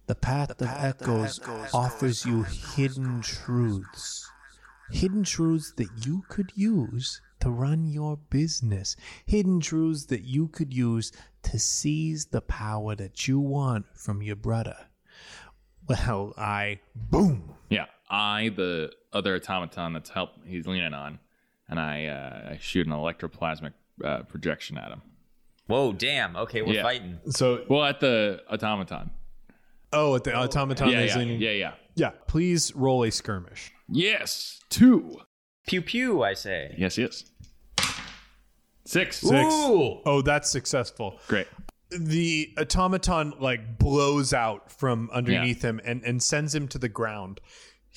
The 0.06 0.14
path, 0.14 0.50
of 0.60 0.68
echoes 0.68 1.40
offers 1.74 2.24
you 2.24 2.44
hidden 2.44 3.20
truths. 3.22 4.30
hidden 4.90 5.22
truths 5.24 5.72
that 5.76 5.88
you 6.06 6.22
could 6.28 6.52
use 6.54 7.20
to 7.40 7.50
run 7.50 7.86
your 7.86 8.16
business, 8.30 8.96
hidden 9.26 9.60
truths 9.60 10.06
that 10.06 10.22
you 10.22 10.48
could 10.48 10.72
use 10.72 11.12
to 11.42 11.58
seize 11.58 12.26
the 12.26 12.40
power 12.40 12.94
that 12.96 13.28
you 13.28 13.38
want 13.38 13.86
from 13.94 14.22
your 14.22 14.36
brother. 14.36 14.76
Well, 15.88 16.34
I 16.36 16.80
boom. 16.94 17.54
Yeah. 17.70 17.86
I, 18.10 18.50
the 18.56 18.90
other 19.12 19.36
automaton 19.36 19.92
that's 19.92 20.10
help 20.10 20.30
he's 20.46 20.66
leaning 20.66 20.94
on, 20.94 21.18
and 21.68 21.78
I, 21.80 22.06
uh, 22.06 22.50
I 22.52 22.58
shoot 22.60 22.86
an 22.86 22.92
electroplasmic 22.92 23.72
uh, 24.04 24.22
projection 24.22 24.78
at 24.78 24.90
him. 24.90 25.02
Whoa, 25.66 25.92
damn. 25.92 26.34
Okay, 26.36 26.62
we're 26.62 26.74
Yeah. 26.74 26.82
fighting. 26.82 27.18
So, 27.30 27.64
Well, 27.68 27.84
at 27.84 28.00
the 28.00 28.40
automaton. 28.50 29.10
oh, 29.92 30.16
at 30.16 30.24
the 30.24 30.34
automaton 30.34 30.88
Yeah, 30.90 31.00
is 31.00 31.14
yeah, 31.16 31.22
yeah, 31.22 31.50
yeah. 31.50 31.72
Yeah, 31.94 32.10
please 32.26 32.74
roll 32.74 33.02
a 33.04 33.10
skirmish. 33.10 33.72
Yes. 33.88 34.60
Two. 34.70 35.20
Pew 35.66 35.82
pew, 35.82 36.22
I 36.22 36.34
say. 36.34 36.74
Yes, 36.78 36.96
yes. 36.96 37.24
Six. 38.84 39.18
Six. 39.18 39.54
Ooh. 39.54 40.00
Oh, 40.06 40.22
that's 40.22 40.50
successful. 40.50 41.20
Great. 41.28 41.46
the 41.90 42.52
automaton 42.58 43.32
like 43.40 43.78
blows 43.78 44.32
out 44.34 44.70
from 44.70 45.08
underneath 45.12 45.62
him 45.62 45.80
and, 45.84 46.02
and 46.04 46.22
sends 46.22 46.54
him 46.54 46.68
to 46.68 46.78
the 46.78 46.88
ground. 46.88 47.40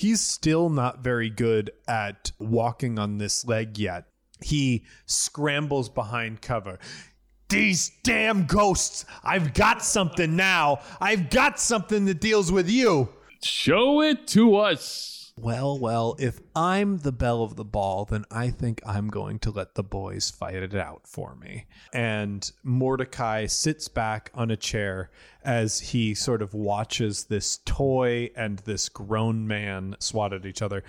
He's 0.02 0.22
still 0.22 0.70
not 0.72 1.04
very 1.04 1.30
good 1.30 1.70
at 1.88 2.32
walking 2.40 2.98
on 2.98 3.20
this 3.20 3.46
leg 3.46 3.78
yet. 3.78 4.08
He 4.42 4.84
scrambles 5.06 5.90
behind 5.90 6.42
cover. 6.42 6.80
These 7.50 7.92
damn 8.02 8.48
ghosts! 8.48 9.06
I've 9.24 9.54
got 9.54 9.84
something 9.84 10.36
now! 10.36 10.80
I've 11.00 11.30
got 11.30 11.60
something 11.60 12.06
that 12.06 12.20
deals 12.20 12.52
with 12.52 12.68
you! 12.68 13.10
Show 13.44 14.02
it 14.02 14.26
to 14.30 14.56
us. 14.56 15.21
Well, 15.42 15.80
well, 15.80 16.16
if 16.20 16.40
I'm 16.56 17.00
the 17.00 17.12
belle 17.12 17.42
of 17.44 17.56
the 17.56 17.64
ball, 17.66 18.06
then 18.06 18.26
I 18.30 18.50
think 18.50 18.82
I'm 18.86 19.08
going 19.10 19.40
to 19.40 19.52
let 19.52 19.74
the 19.76 19.84
boys 19.84 20.30
fight 20.30 20.56
it 20.56 20.76
out 20.76 21.08
for 21.08 21.36
me. 21.36 21.66
And 21.94 22.50
Mordecai 22.64 23.48
sits 23.48 23.88
back 23.88 24.30
on 24.36 24.52
a 24.52 24.56
chair 24.58 25.10
as 25.44 25.80
he 25.80 26.14
sort 26.14 26.44
of 26.44 26.54
watches 26.54 27.24
this 27.24 27.58
toy 27.66 28.30
and 28.36 28.60
this 28.60 28.88
grown 28.90 29.48
man 29.48 29.96
swat 30.00 30.34
at 30.34 30.46
each 30.46 30.62
other. 30.62 30.84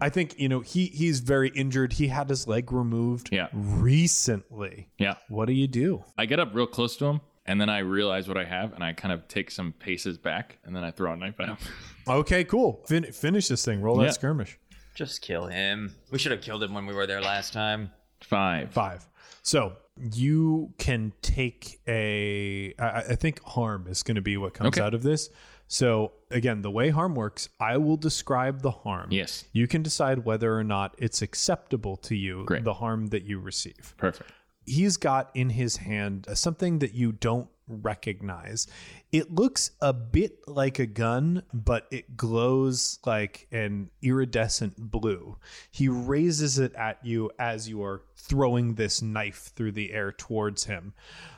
I 0.00 0.08
think, 0.08 0.38
you 0.38 0.48
know, 0.48 0.60
he 0.60 0.86
he's 0.86 1.20
very 1.20 1.50
injured. 1.50 1.92
He 1.94 2.08
had 2.08 2.30
his 2.30 2.46
leg 2.46 2.72
removed 2.72 3.28
Yeah. 3.30 3.48
recently. 3.52 4.88
Yeah. 4.98 5.16
What 5.28 5.46
do 5.46 5.52
you 5.52 5.66
do? 5.68 6.04
I 6.16 6.24
get 6.26 6.40
up 6.40 6.54
real 6.54 6.66
close 6.66 6.96
to 6.98 7.04
him, 7.06 7.20
and 7.48 7.60
then 7.60 7.68
I 7.68 7.78
realize 7.78 8.28
what 8.28 8.36
I 8.36 8.44
have, 8.44 8.72
and 8.74 8.84
I 8.84 8.92
kind 8.92 9.12
of 9.12 9.26
take 9.26 9.50
some 9.50 9.72
paces 9.72 10.18
back, 10.18 10.58
and 10.64 10.76
then 10.76 10.84
I 10.84 10.90
throw 10.92 11.12
a 11.12 11.16
knife 11.16 11.40
at 11.40 11.48
him. 11.48 11.56
Okay, 12.08 12.42
cool. 12.44 12.82
Fin- 12.86 13.12
finish 13.12 13.48
this 13.48 13.62
thing. 13.66 13.82
Roll 13.82 13.98
Yeah. 14.00 14.06
that 14.06 14.14
skirmish. 14.14 14.58
Just 14.94 15.20
kill 15.20 15.46
him. 15.46 15.94
We 16.10 16.18
should 16.18 16.32
have 16.32 16.40
killed 16.40 16.62
him 16.62 16.72
when 16.72 16.86
we 16.86 16.94
were 16.94 17.06
there 17.06 17.20
last 17.20 17.52
time. 17.52 17.90
Five. 18.22 18.70
Five. 18.72 19.06
So 19.42 19.74
you 20.14 20.72
can 20.78 21.12
take 21.20 21.80
a. 21.86 22.72
I, 22.78 22.86
I 23.10 23.14
think 23.14 23.42
harm 23.42 23.86
is 23.88 24.02
going 24.02 24.14
to 24.14 24.22
be 24.22 24.38
what 24.38 24.54
comes 24.54 24.68
Okay. 24.68 24.80
out 24.80 24.94
of 24.94 25.02
this. 25.02 25.28
So 25.66 26.12
again, 26.30 26.62
the 26.62 26.70
way 26.70 26.88
harm 26.88 27.14
works, 27.14 27.50
I 27.60 27.76
will 27.76 27.98
describe 27.98 28.62
the 28.62 28.70
harm. 28.70 29.08
Yes. 29.10 29.44
You 29.52 29.66
can 29.68 29.82
decide 29.82 30.24
whether 30.24 30.56
or 30.56 30.64
not 30.64 30.94
it's 30.96 31.20
acceptable 31.20 31.96
to 31.98 32.16
you, 32.16 32.44
Great. 32.46 32.64
the 32.64 32.72
harm 32.74 33.08
that 33.08 33.24
you 33.24 33.38
receive. 33.38 33.94
Perfect. 33.98 34.32
He's 34.68 34.96
got 34.96 35.30
in 35.34 35.50
his 35.50 35.78
hand 35.78 36.26
something 36.34 36.78
that 36.80 36.94
you 36.94 37.12
don't 37.12 37.48
recognize. 37.68 38.66
It 39.12 39.34
looks 39.34 39.72
a 39.80 39.92
bit 39.92 40.46
like 40.46 40.78
a 40.78 40.86
gun, 40.86 41.42
but 41.52 41.86
it 41.90 42.16
glows 42.16 42.98
like 43.04 43.46
an 43.52 43.90
iridescent 44.02 44.74
blue. 44.78 45.36
He 45.70 45.88
raises 45.88 46.58
it 46.58 46.74
at 46.74 47.04
you 47.04 47.30
as 47.38 47.68
you 47.68 47.82
are 47.82 48.02
throwing 48.16 48.74
this 48.74 49.02
knife 49.02 49.52
through 49.54 49.72
the 49.72 49.92
air 49.92 50.12
towards 50.12 50.64
him. 50.64 50.94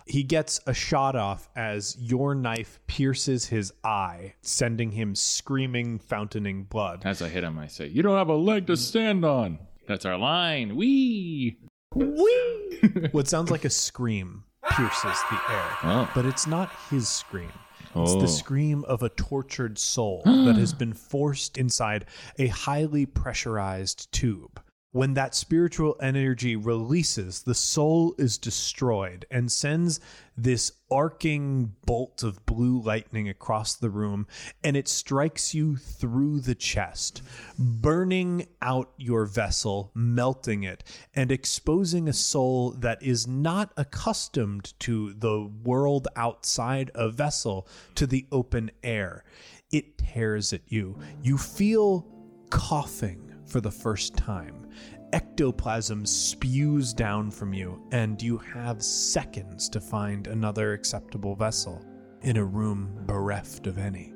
He 0.07 0.23
gets 0.23 0.61
a 0.67 0.75
shot 0.75 1.17
off 1.17 1.49
as 1.57 1.97
your 1.99 2.35
knife 2.35 2.81
pierces 2.87 3.47
his 3.47 3.73
eye, 3.85 4.35
sending 4.43 4.93
him 4.93 5.15
screaming, 5.15 5.99
fountaining 5.99 6.65
blood. 6.65 7.03
As 7.05 7.23
I 7.23 7.29
hit 7.29 7.45
him, 7.45 7.59
I 7.59 7.67
say, 7.67 7.87
"You 7.89 8.03
don't 8.03 8.19
have 8.19 8.29
a 8.29 8.37
leg 8.37 8.67
to 8.69 8.77
stand 8.77 9.25
on." 9.25 9.59
That's 9.87 10.05
our 10.05 10.19
line. 10.19 10.77
Wee. 10.77 11.59
What 11.95 13.27
sounds 13.29 13.51
like 13.51 13.65
a 13.65 13.71
scream 13.71 14.45
pierces 14.71 15.19
the 15.31 15.41
air, 15.51 15.71
Oh. 15.83 16.11
but 16.15 16.25
it's 16.25 16.47
not 16.47 16.71
his 16.89 17.09
scream. 17.09 17.51
It's 17.81 18.13
Oh. 18.13 18.21
the 18.21 18.29
scream 18.29 18.85
of 18.85 19.03
a 19.03 19.09
tortured 19.09 19.77
soul 19.79 20.23
that 20.25 20.55
has 20.57 20.73
been 20.83 20.93
forced 20.93 21.59
inside 21.59 22.07
a 22.39 22.47
highly 22.47 23.07
pressurized 23.07 24.11
tube. 24.13 24.61
When 24.93 25.15
that 25.15 25.37
spiritual 25.37 25.95
energy 26.03 26.57
releases, 26.57 27.45
the 27.45 27.55
soul 27.55 28.17
is 28.19 28.39
destroyed 28.39 29.25
and 29.31 29.51
sends 29.53 30.01
this 30.37 30.73
arcing 30.91 31.77
bolt 31.87 32.25
of 32.25 32.45
blue 32.45 32.81
lightning 32.81 33.29
across 33.29 33.77
the 33.77 33.89
room, 33.89 34.27
and 34.65 34.77
it 34.77 34.89
strikes 34.89 35.55
you 35.55 35.77
through 35.77 36.41
the 36.41 36.57
chest, 36.57 37.23
burning 37.57 38.49
out 38.61 38.91
your 38.97 39.27
vessel, 39.27 39.93
melting 39.95 40.65
it, 40.65 40.83
and 41.15 41.31
exposing 41.31 42.09
a 42.09 42.13
soul 42.13 42.73
that 42.73 43.01
is 43.01 43.29
not 43.29 43.73
accustomed 43.77 44.75
to 44.81 45.15
the 45.15 45.49
world 45.63 46.09
outside 46.17 46.91
a 46.97 47.11
vessel, 47.11 47.69
to 47.95 48.09
the 48.09 48.27
open 48.33 48.73
air. 48.83 49.23
It 49.71 49.99
tears 49.99 50.53
at 50.53 50.63
you. 50.67 50.99
You 51.23 51.39
feel 51.39 52.09
coughing 52.51 53.30
for 53.51 53.61
the 53.61 53.71
first 53.71 54.17
time. 54.17 54.67
Ectoplasm 55.13 56.07
spews 56.07 56.95
down 56.95 57.31
from 57.31 57.53
you, 57.53 57.83
and 57.91 58.23
you 58.23 58.39
have 58.39 58.81
seconds 58.81 59.69
to 59.69 59.81
find 59.81 60.29
another 60.29 60.73
acceptable 60.73 61.35
vessel 61.35 61.85
in 62.23 62.37
a 62.37 62.45
room 62.45 62.95
bereft 63.07 63.67
of 63.67 63.77
any. 63.77 64.15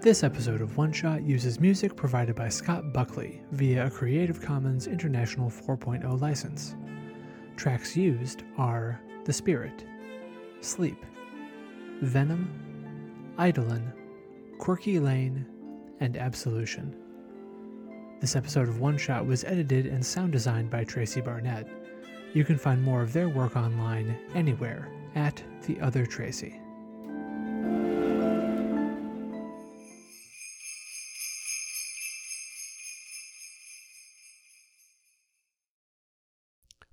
This 0.00 0.24
episode 0.24 0.60
of 0.60 0.76
One 0.76 0.92
Shot 0.92 1.22
uses 1.22 1.60
music 1.60 1.94
provided 1.94 2.34
by 2.34 2.48
Scott 2.48 2.92
Buckley 2.92 3.40
via 3.52 3.86
a 3.86 3.90
Creative 3.90 4.40
Commons 4.40 4.88
International 4.88 5.48
4.0 5.48 6.20
license. 6.20 6.74
Tracks 7.56 7.96
used 7.96 8.42
are 8.58 9.00
The 9.24 9.32
Spirit, 9.32 9.84
Sleep, 10.60 11.06
Venom, 12.00 12.50
Eidolon, 13.38 13.92
Quirky 14.62 15.00
Lane, 15.00 15.44
and 15.98 16.16
Absolution. 16.16 16.94
This 18.20 18.36
episode 18.36 18.68
of 18.68 18.78
One 18.78 18.96
Shot 18.96 19.26
was 19.26 19.42
edited 19.42 19.86
and 19.86 20.06
sound 20.06 20.30
designed 20.30 20.70
by 20.70 20.84
Tracy 20.84 21.20
Barnett. 21.20 21.66
You 22.32 22.44
can 22.44 22.56
find 22.56 22.80
more 22.80 23.02
of 23.02 23.12
their 23.12 23.28
work 23.28 23.56
online 23.56 24.16
anywhere 24.36 24.88
at 25.16 25.42
The 25.66 25.80
Other 25.80 26.06
Tracy. 26.06 26.60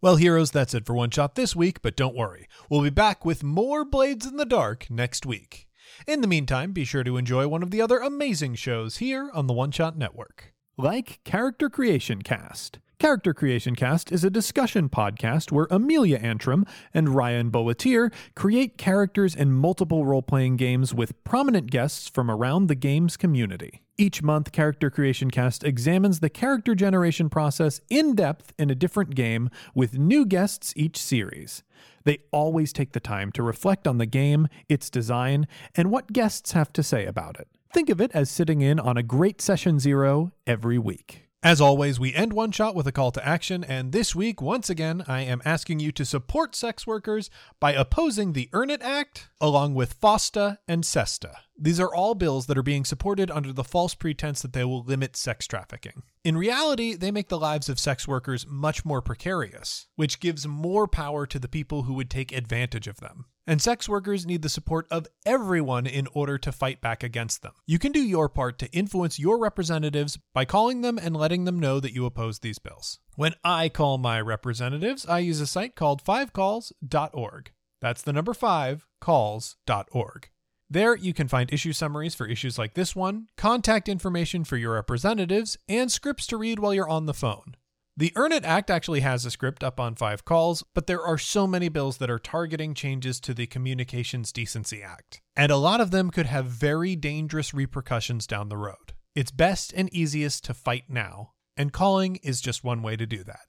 Well, 0.01 0.15
heroes, 0.15 0.49
that's 0.49 0.73
it 0.73 0.87
for 0.87 0.95
One 0.95 1.11
Shot 1.11 1.35
this 1.35 1.55
week, 1.55 1.83
but 1.83 1.95
don't 1.95 2.15
worry. 2.15 2.47
We'll 2.67 2.81
be 2.81 2.89
back 2.89 3.23
with 3.23 3.43
more 3.43 3.85
Blades 3.85 4.25
in 4.25 4.37
the 4.37 4.45
Dark 4.45 4.89
next 4.89 5.23
week. 5.23 5.68
In 6.07 6.21
the 6.21 6.27
meantime, 6.27 6.71
be 6.71 6.85
sure 6.85 7.03
to 7.03 7.17
enjoy 7.17 7.47
one 7.47 7.61
of 7.61 7.71
the 7.71 7.81
other 7.81 7.99
amazing 7.99 8.55
shows 8.55 8.97
here 8.97 9.29
on 9.33 9.47
the 9.47 9.53
One 9.53 9.71
Shot 9.71 9.97
Network. 9.97 10.53
Like 10.77 11.19
Character 11.23 11.69
Creation 11.69 12.21
Cast. 12.21 12.79
Character 12.99 13.33
Creation 13.33 13.75
Cast 13.75 14.11
is 14.11 14.23
a 14.23 14.29
discussion 14.29 14.89
podcast 14.89 15.51
where 15.51 15.67
Amelia 15.69 16.17
Antrim 16.17 16.65
and 16.93 17.09
Ryan 17.09 17.51
Boelter 17.51 18.13
create 18.35 18.77
characters 18.77 19.35
in 19.35 19.51
multiple 19.51 20.05
role 20.05 20.21
playing 20.21 20.55
games 20.57 20.93
with 20.93 21.21
prominent 21.23 21.69
guests 21.69 22.07
from 22.07 22.31
around 22.31 22.67
the 22.67 22.75
games 22.75 23.17
community. 23.17 23.81
Each 23.99 24.23
month, 24.23 24.53
Character 24.53 24.89
Creation 24.89 25.29
Cast 25.29 25.65
examines 25.65 26.21
the 26.21 26.29
character 26.29 26.73
generation 26.73 27.29
process 27.29 27.81
in 27.89 28.15
depth 28.15 28.53
in 28.57 28.69
a 28.69 28.75
different 28.75 29.13
game 29.13 29.49
with 29.75 29.97
new 29.97 30.25
guests 30.25 30.71
each 30.77 30.95
series. 30.95 31.63
They 32.05 32.19
always 32.31 32.71
take 32.71 32.93
the 32.93 33.01
time 33.01 33.33
to 33.33 33.43
reflect 33.43 33.85
on 33.89 33.97
the 33.97 34.05
game, 34.05 34.47
its 34.69 34.89
design, 34.89 35.49
and 35.75 35.91
what 35.91 36.13
guests 36.13 36.53
have 36.53 36.71
to 36.73 36.81
say 36.81 37.05
about 37.05 37.41
it. 37.41 37.49
Think 37.73 37.89
of 37.89 37.99
it 37.99 38.11
as 38.13 38.29
sitting 38.29 38.61
in 38.61 38.79
on 38.79 38.95
a 38.95 39.03
great 39.03 39.41
session 39.41 39.79
zero 39.79 40.31
every 40.47 40.77
week. 40.77 41.28
As 41.41 41.61
always, 41.61 42.01
we 42.01 42.13
end 42.13 42.33
one 42.33 42.51
shot 42.51 42.75
with 42.75 42.85
a 42.85 42.91
call 42.91 43.11
to 43.11 43.25
action, 43.25 43.63
and 43.63 43.93
this 43.93 44.13
week, 44.13 44.41
once 44.41 44.69
again, 44.69 45.05
I 45.07 45.21
am 45.21 45.41
asking 45.45 45.79
you 45.79 45.89
to 45.93 46.03
support 46.03 46.53
sex 46.53 46.85
workers 46.85 47.29
by 47.61 47.71
opposing 47.71 48.33
the 48.33 48.49
Earn 48.51 48.69
It 48.69 48.81
Act, 48.81 49.29
along 49.39 49.73
with 49.73 49.97
FOSTA 50.01 50.57
and 50.67 50.83
SESTA. 50.83 51.33
These 51.57 51.79
are 51.79 51.95
all 51.95 52.13
bills 52.13 52.47
that 52.47 52.57
are 52.57 52.63
being 52.63 52.83
supported 52.83 53.31
under 53.31 53.53
the 53.53 53.63
false 53.63 53.95
pretense 53.95 54.41
that 54.41 54.51
they 54.51 54.65
will 54.65 54.83
limit 54.83 55.15
sex 55.15 55.47
trafficking. 55.47 56.03
In 56.25 56.35
reality, 56.35 56.93
they 56.95 57.09
make 57.09 57.29
the 57.29 57.39
lives 57.39 57.69
of 57.69 57.79
sex 57.79 58.05
workers 58.05 58.45
much 58.45 58.83
more 58.83 59.01
precarious, 59.01 59.87
which 59.95 60.19
gives 60.19 60.45
more 60.45 60.89
power 60.89 61.25
to 61.25 61.39
the 61.39 61.47
people 61.47 61.83
who 61.83 61.93
would 61.93 62.09
take 62.09 62.33
advantage 62.33 62.87
of 62.87 62.99
them. 62.99 63.27
And 63.49 63.59
sex 63.59 63.89
workers 63.89 64.27
need 64.27 64.43
the 64.43 64.47
support 64.47 64.85
of 64.91 65.07
everyone 65.25 65.87
in 65.87 66.07
order 66.13 66.37
to 66.37 66.51
fight 66.51 66.81
back 66.81 67.01
against 67.01 67.41
them. 67.41 67.53
You 67.65 67.79
can 67.79 67.91
do 67.91 67.99
your 67.99 68.29
part 68.29 68.59
to 68.59 68.71
influence 68.71 69.17
your 69.17 69.39
representatives 69.39 70.19
by 70.35 70.45
calling 70.45 70.81
them 70.81 70.99
and 70.99 71.17
letting 71.17 71.45
them 71.45 71.59
know 71.59 71.79
that 71.79 71.91
you 71.91 72.05
oppose 72.05 72.39
these 72.39 72.59
bills. 72.59 72.99
When 73.15 73.33
I 73.43 73.67
call 73.69 73.97
my 73.97 74.21
representatives, 74.21 75.03
I 75.07 75.17
use 75.17 75.41
a 75.41 75.47
site 75.47 75.75
called 75.75 76.03
fivecalls.org. 76.03 77.51
That's 77.81 78.03
the 78.03 78.13
number 78.13 78.35
5 78.35 78.85
calls.org. 79.01 80.29
There, 80.69 80.95
you 80.95 81.15
can 81.15 81.27
find 81.27 81.51
issue 81.51 81.73
summaries 81.73 82.13
for 82.13 82.27
issues 82.27 82.59
like 82.59 82.75
this 82.75 82.95
one, 82.95 83.29
contact 83.35 83.89
information 83.89 84.43
for 84.43 84.57
your 84.57 84.75
representatives, 84.75 85.57
and 85.67 85.91
scripts 85.91 86.27
to 86.27 86.37
read 86.37 86.59
while 86.59 86.75
you're 86.75 86.87
on 86.87 87.07
the 87.07 87.15
phone. 87.15 87.55
The 87.99 88.13
Earn 88.15 88.31
It 88.31 88.45
Act 88.45 88.69
actually 88.69 89.01
has 89.01 89.25
a 89.25 89.31
script 89.31 89.61
up 89.61 89.77
on 89.77 89.93
Five 89.93 90.23
Calls, 90.23 90.63
but 90.73 90.87
there 90.87 91.01
are 91.01 91.17
so 91.17 91.45
many 91.45 91.67
bills 91.67 91.97
that 91.97 92.09
are 92.09 92.17
targeting 92.17 92.73
changes 92.73 93.19
to 93.19 93.33
the 93.33 93.45
Communications 93.45 94.31
Decency 94.31 94.81
Act, 94.81 95.19
and 95.35 95.51
a 95.51 95.57
lot 95.57 95.81
of 95.81 95.91
them 95.91 96.09
could 96.09 96.27
have 96.27 96.45
very 96.45 96.95
dangerous 96.95 97.53
repercussions 97.53 98.25
down 98.25 98.47
the 98.47 98.55
road. 98.55 98.93
It's 99.15 99.31
best 99.31 99.73
and 99.75 99.93
easiest 99.93 100.45
to 100.45 100.53
fight 100.53 100.85
now, 100.87 101.33
and 101.57 101.73
calling 101.73 102.15
is 102.23 102.39
just 102.39 102.63
one 102.63 102.81
way 102.81 102.95
to 102.95 103.05
do 103.05 103.21
that. 103.25 103.48